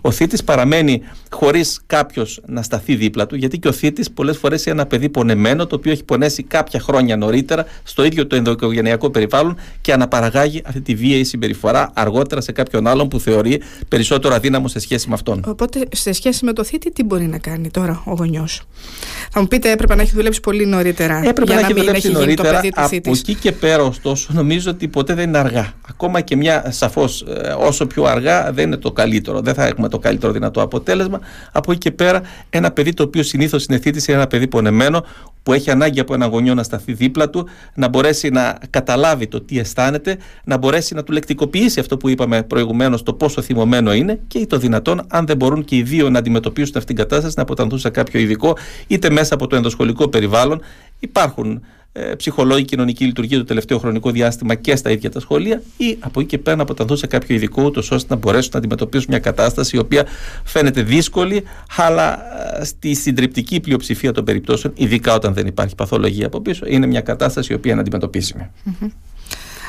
Ο 0.00 0.10
θήτης 0.10 0.44
παραμένει 0.44 1.02
χωρίς 1.30 1.80
κάποιος 1.86 2.40
να 2.46 2.62
σταθεί 2.62 2.94
δίπλα 2.94 3.26
του, 3.26 3.36
γιατί 3.36 3.58
και 3.58 3.68
ο 3.68 3.72
θήτης 3.72 4.10
πολλές 4.10 4.36
φορές 4.36 4.66
είναι 4.66 4.74
ένα 4.74 4.86
παιδί 4.86 5.08
πονεμένο, 5.08 5.66
το 5.66 5.76
οποίο 5.76 5.92
έχει 5.92 6.04
πονέσει 6.04 6.42
κάποια 6.42 6.80
χρόνια 6.80 7.16
νωρίτερα 7.16 7.66
στο 7.82 8.04
ίδιο 8.04 8.26
το 8.26 8.36
ενδοοικογενειακό 8.36 9.10
περιβάλλον 9.10 9.56
και 9.80 9.92
αναπαραγάγει 9.92 10.62
αυτή 10.64 10.80
τη 10.80 10.94
βίαιη 10.94 11.24
συμπεριφορά 11.24 11.90
αργότερα 11.94 12.40
σε 12.40 12.52
κάποιον 12.52 12.86
άλλον 12.86 13.08
που 13.08 13.20
θεωρεί 13.20 13.60
περισσότερο 13.88 14.34
αδύναμο 14.34 14.68
σε 14.68 14.78
σχέση 14.78 15.08
με 15.08 15.14
αυτόν. 15.14 15.42
Οπότε, 15.46 15.86
σε 15.92 16.12
σχέση 16.12 16.44
με 16.44 16.52
το 16.52 16.64
θήτη, 16.64 16.92
τι 16.92 17.02
μπορεί 17.02 17.26
να 17.26 17.38
κάνει 17.38 17.70
τώρα 17.70 18.02
ο 18.04 18.12
γονιός; 18.12 18.62
Πείτε, 19.48 19.70
έπρεπε 19.70 19.94
να 19.94 20.02
έχει 20.02 20.12
δουλέψει 20.14 20.40
πολύ 20.40 20.57
νωρίτερα. 20.66 21.22
Έπρεπε 21.24 21.44
για 21.44 21.54
να, 21.54 21.60
να 21.60 21.66
έχει 21.66 21.78
δουλέψει 21.78 22.12
νωρίτερα. 22.12 22.60
από 22.74 23.10
εκεί 23.10 23.34
και 23.34 23.52
πέρα, 23.52 23.82
ωστόσο, 23.82 24.30
νομίζω 24.32 24.70
ότι 24.70 24.88
ποτέ 24.88 25.14
δεν 25.14 25.28
είναι 25.28 25.38
αργά. 25.38 25.72
Ακόμα 25.88 26.20
και 26.20 26.36
μια, 26.36 26.64
σαφώς, 26.68 27.24
ε, 27.42 27.54
όσο 27.58 27.86
πιο 27.86 28.04
αργά 28.04 28.52
δεν 28.52 28.66
είναι 28.66 28.76
το 28.76 28.92
καλύτερο. 28.92 29.40
Δεν 29.40 29.54
θα 29.54 29.66
έχουμε 29.66 29.88
το 29.88 29.98
καλύτερο 29.98 30.32
δυνατό 30.32 30.62
αποτέλεσμα. 30.62 31.20
Από 31.52 31.72
εκεί 31.72 31.80
και 31.80 31.90
πέρα, 31.90 32.20
ένα 32.50 32.70
παιδί 32.70 32.92
το 32.92 33.02
οποίο 33.02 33.22
συνήθως 33.22 33.64
είναι 33.64 33.78
θήτης 33.78 34.06
είναι 34.08 34.16
ένα 34.16 34.26
παιδί 34.26 34.48
πονεμένο, 34.48 35.04
που 35.48 35.54
έχει 35.54 35.70
ανάγκη 35.70 36.00
από 36.00 36.14
ένα 36.14 36.26
γονιό 36.26 36.54
να 36.54 36.62
σταθεί 36.62 36.92
δίπλα 36.92 37.30
του, 37.30 37.48
να 37.74 37.88
μπορέσει 37.88 38.28
να 38.28 38.58
καταλάβει 38.70 39.26
το 39.26 39.40
τι 39.40 39.58
αισθάνεται, 39.58 40.16
να 40.44 40.56
μπορέσει 40.56 40.94
να 40.94 41.02
του 41.02 41.12
λεκτικοποιήσει 41.12 41.80
αυτό 41.80 41.96
που 41.96 42.08
είπαμε 42.08 42.42
προηγουμένως, 42.42 43.02
το 43.02 43.12
πόσο 43.12 43.42
θυμωμένο 43.42 43.92
είναι 43.94 44.20
και 44.26 44.46
το 44.46 44.58
δυνατόν, 44.58 45.06
αν 45.08 45.26
δεν 45.26 45.36
μπορούν 45.36 45.64
και 45.64 45.76
οι 45.76 45.82
δύο 45.82 46.10
να 46.10 46.18
αντιμετωπίσουν 46.18 46.74
αυτήν 46.76 46.96
την 46.96 47.04
κατάσταση, 47.04 47.34
να 47.36 47.42
αποτανθούν 47.42 47.78
σε 47.78 47.90
κάποιο 47.90 48.20
ειδικό, 48.20 48.56
είτε 48.86 49.10
μέσα 49.10 49.34
από 49.34 49.46
το 49.46 49.56
ενδοσχολικό 49.56 50.08
περιβάλλον. 50.08 50.47
Υπάρχουν 50.98 51.62
ε, 51.92 52.14
ψυχολόγοι 52.14 52.64
κοινωνική 52.64 53.04
λειτουργία 53.04 53.38
το 53.38 53.44
τελευταίο 53.44 53.78
χρονικό 53.78 54.10
διάστημα 54.10 54.54
και 54.54 54.76
στα 54.76 54.90
ίδια 54.90 55.10
τα 55.10 55.20
σχολεία 55.20 55.62
ή 55.76 55.96
από 56.00 56.20
εκεί 56.20 56.28
και 56.28 56.38
πέρα 56.38 56.56
να 56.56 56.62
αποτανθούν 56.62 56.96
σε 56.96 57.06
κάποιο 57.06 57.34
ειδικό 57.34 57.62
ούτως 57.64 57.90
ώστε 57.90 58.14
να 58.14 58.20
μπορέσουν 58.20 58.50
να 58.52 58.58
αντιμετωπίσουν 58.58 59.06
μια 59.08 59.18
κατάσταση 59.18 59.76
η 59.76 59.78
οποία 59.78 60.06
φαίνεται 60.44 60.82
δύσκολη 60.82 61.44
αλλά 61.76 62.18
ε, 62.60 62.64
στη 62.64 62.94
συντριπτική 62.94 63.60
πλειοψηφία 63.60 64.12
των 64.12 64.24
περιπτώσεων 64.24 64.72
ειδικά 64.76 65.14
όταν 65.14 65.34
δεν 65.34 65.46
υπάρχει 65.46 65.74
παθολογία 65.74 66.26
από 66.26 66.40
πίσω 66.40 66.66
είναι 66.66 66.86
μια 66.86 67.00
κατάσταση 67.00 67.52
η 67.52 67.56
οποία 67.56 67.72
είναι 67.72 67.80
αντιμετωπίσιμη. 67.80 68.50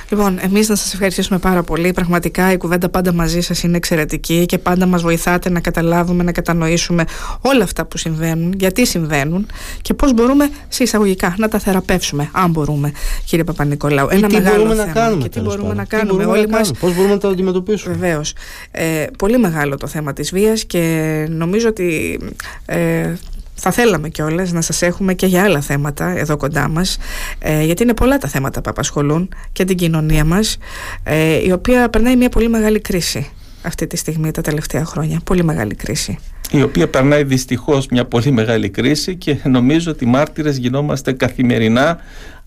Λοιπόν, 0.09 0.39
εμείς 0.41 0.69
να 0.69 0.75
σας 0.75 0.93
ευχαριστήσουμε 0.93 1.39
πάρα 1.39 1.63
πολύ. 1.63 1.91
Πραγματικά 1.93 2.51
η 2.51 2.57
κουβέντα 2.57 2.89
πάντα 2.89 3.13
μαζί 3.13 3.41
σας 3.41 3.63
είναι 3.63 3.77
εξαιρετική 3.77 4.45
και 4.45 4.57
πάντα 4.57 4.85
μας 4.85 5.01
βοηθάτε 5.01 5.49
να 5.49 5.59
καταλάβουμε, 5.59 6.23
να 6.23 6.31
κατανοήσουμε 6.31 7.03
όλα 7.41 7.63
αυτά 7.63 7.85
που 7.85 7.97
συμβαίνουν, 7.97 8.53
γιατί 8.57 8.85
συμβαίνουν 8.85 9.47
και 9.81 9.93
πώς 9.93 10.13
μπορούμε 10.13 10.49
σε 10.67 10.83
εισαγωγικά 10.83 11.35
να 11.37 11.47
τα 11.47 11.59
θεραπεύσουμε, 11.59 12.29
αν 12.31 12.51
μπορούμε, 12.51 12.91
κύριε 13.25 13.43
Παπα-Νικολάου. 13.43 14.07
Ένα 14.11 14.27
τι 14.27 14.33
μεγάλο 14.33 14.55
μπορούμε 14.55 14.75
θέμα. 14.75 14.85
να 14.87 14.93
κάνουμε. 14.93 15.23
Και 15.23 15.29
τι 15.29 15.39
μπορούμε 15.39 15.73
να 15.73 15.85
κάνουμε. 15.85 16.25
Όλοι 16.25 16.47
μας. 16.47 16.71
Πώς 16.71 16.95
μπορούμε 16.95 17.13
να 17.13 17.19
το 17.19 17.27
αντιμετωπίσουμε. 17.27 17.95
Βεβαίως. 17.95 18.33
Ε, 18.71 19.05
πολύ 19.17 19.37
μεγάλο 19.37 19.77
το 19.77 19.87
θέμα 19.87 20.13
της 20.13 20.31
βίας 20.31 20.65
και 20.65 21.25
νομίζω 21.29 21.67
ότι 21.67 22.19
ε, 22.65 23.13
θα 23.59 23.71
θέλαμε 23.71 24.09
κιόλας 24.09 24.51
να 24.51 24.61
σας 24.61 24.81
έχουμε 24.81 25.13
και 25.13 25.25
για 25.25 25.43
άλλα 25.43 25.61
θέματα 25.61 26.17
εδώ 26.17 26.37
κοντά 26.37 26.67
μας 26.67 26.97
ε, 27.39 27.63
γιατί 27.63 27.83
είναι 27.83 27.93
πολλά 27.93 28.17
τα 28.17 28.27
θέματα 28.27 28.61
που 28.61 28.69
απασχολούν 28.69 29.29
και 29.51 29.65
την 29.65 29.77
κοινωνία 29.77 30.25
μας 30.25 30.57
ε, 31.03 31.45
η 31.45 31.51
οποία 31.51 31.89
περνάει 31.89 32.15
μια 32.15 32.29
πολύ 32.29 32.49
μεγάλη 32.49 32.79
κρίση 32.79 33.31
αυτή 33.61 33.87
τη 33.87 33.97
στιγμή 33.97 34.31
τα 34.31 34.41
τελευταία 34.41 34.85
χρόνια. 34.85 35.19
Πολύ 35.23 35.43
μεγάλη 35.43 35.75
κρίση. 35.75 36.17
Η 36.51 36.61
οποία 36.61 36.89
περνάει 36.89 37.23
δυστυχώς 37.23 37.87
μια 37.87 38.05
πολύ 38.05 38.31
μεγάλη 38.31 38.69
κρίση 38.69 39.15
και 39.15 39.37
νομίζω 39.43 39.91
ότι 39.91 40.05
μάρτυρες 40.05 40.57
γινόμαστε 40.57 41.11
καθημερινά 41.11 41.97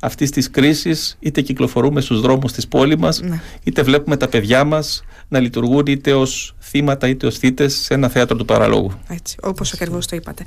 αυτής 0.00 0.30
της 0.30 0.50
κρίσης, 0.50 1.16
είτε 1.20 1.40
κυκλοφορούμε 1.40 2.00
στους 2.00 2.20
δρόμους 2.20 2.52
της 2.52 2.68
πόλης 2.68 2.96
μας, 2.96 3.20
ναι. 3.20 3.40
είτε 3.64 3.82
βλέπουμε 3.82 4.16
τα 4.16 4.28
παιδιά 4.28 4.64
μας 4.64 5.04
να 5.28 5.40
λειτουργούν 5.40 5.82
είτε 5.86 6.12
ως 6.12 6.54
θύματα 6.72 7.08
είτε 7.08 7.26
ως 7.26 7.38
θύτε 7.38 7.68
σε 7.68 7.94
ένα 7.94 8.08
θέατρο 8.08 8.36
του 8.36 8.44
παραλόγου. 8.44 8.92
Έτσι, 9.08 9.36
όπως 9.42 9.72
ακριβώς 9.72 10.06
το 10.06 10.16
είπατε. 10.16 10.42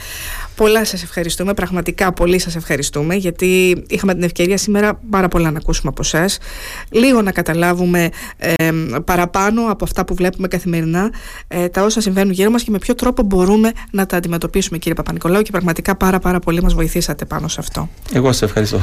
Πολλά 0.55 0.86
σας 0.86 1.03
ευχαριστούμε, 1.03 1.53
πραγματικά 1.53 2.13
πολύ 2.13 2.39
σας 2.39 2.55
ευχαριστούμε, 2.55 3.15
γιατί 3.15 3.84
είχαμε 3.88 4.13
την 4.13 4.23
ευκαιρία 4.23 4.57
σήμερα 4.57 4.99
πάρα 5.09 5.28
πολλά 5.28 5.51
να 5.51 5.57
ακούσουμε 5.57 5.93
από 5.95 6.01
εσά. 6.03 6.39
Λίγο 6.89 7.21
να 7.21 7.32
καταλάβουμε 7.32 8.09
ε, 8.38 8.69
παραπάνω 9.05 9.61
από 9.69 9.84
αυτά 9.84 10.05
που 10.05 10.15
βλέπουμε 10.15 10.47
καθημερινά 10.47 11.11
ε, 11.47 11.67
τα 11.69 11.84
όσα 11.84 12.01
συμβαίνουν 12.01 12.32
γύρω 12.32 12.49
μας 12.49 12.63
και 12.63 12.71
με 12.71 12.78
ποιο 12.78 12.95
τρόπο 12.95 13.23
μπορούμε 13.23 13.71
να 13.91 14.05
τα 14.05 14.17
αντιμετωπίσουμε, 14.17 14.78
κύριε 14.78 14.93
Παπα-Νικολάου, 14.93 15.41
και 15.41 15.51
πραγματικά 15.51 15.95
πάρα, 15.95 16.19
πάρα 16.19 16.39
πολύ 16.39 16.61
μας 16.61 16.73
βοηθήσατε 16.73 17.26
πάνω 17.26 17.47
σε 17.47 17.59
αυτό. 17.59 17.89
Εγώ 18.13 18.32
σας 18.32 18.41
ευχαριστώ. 18.41 18.80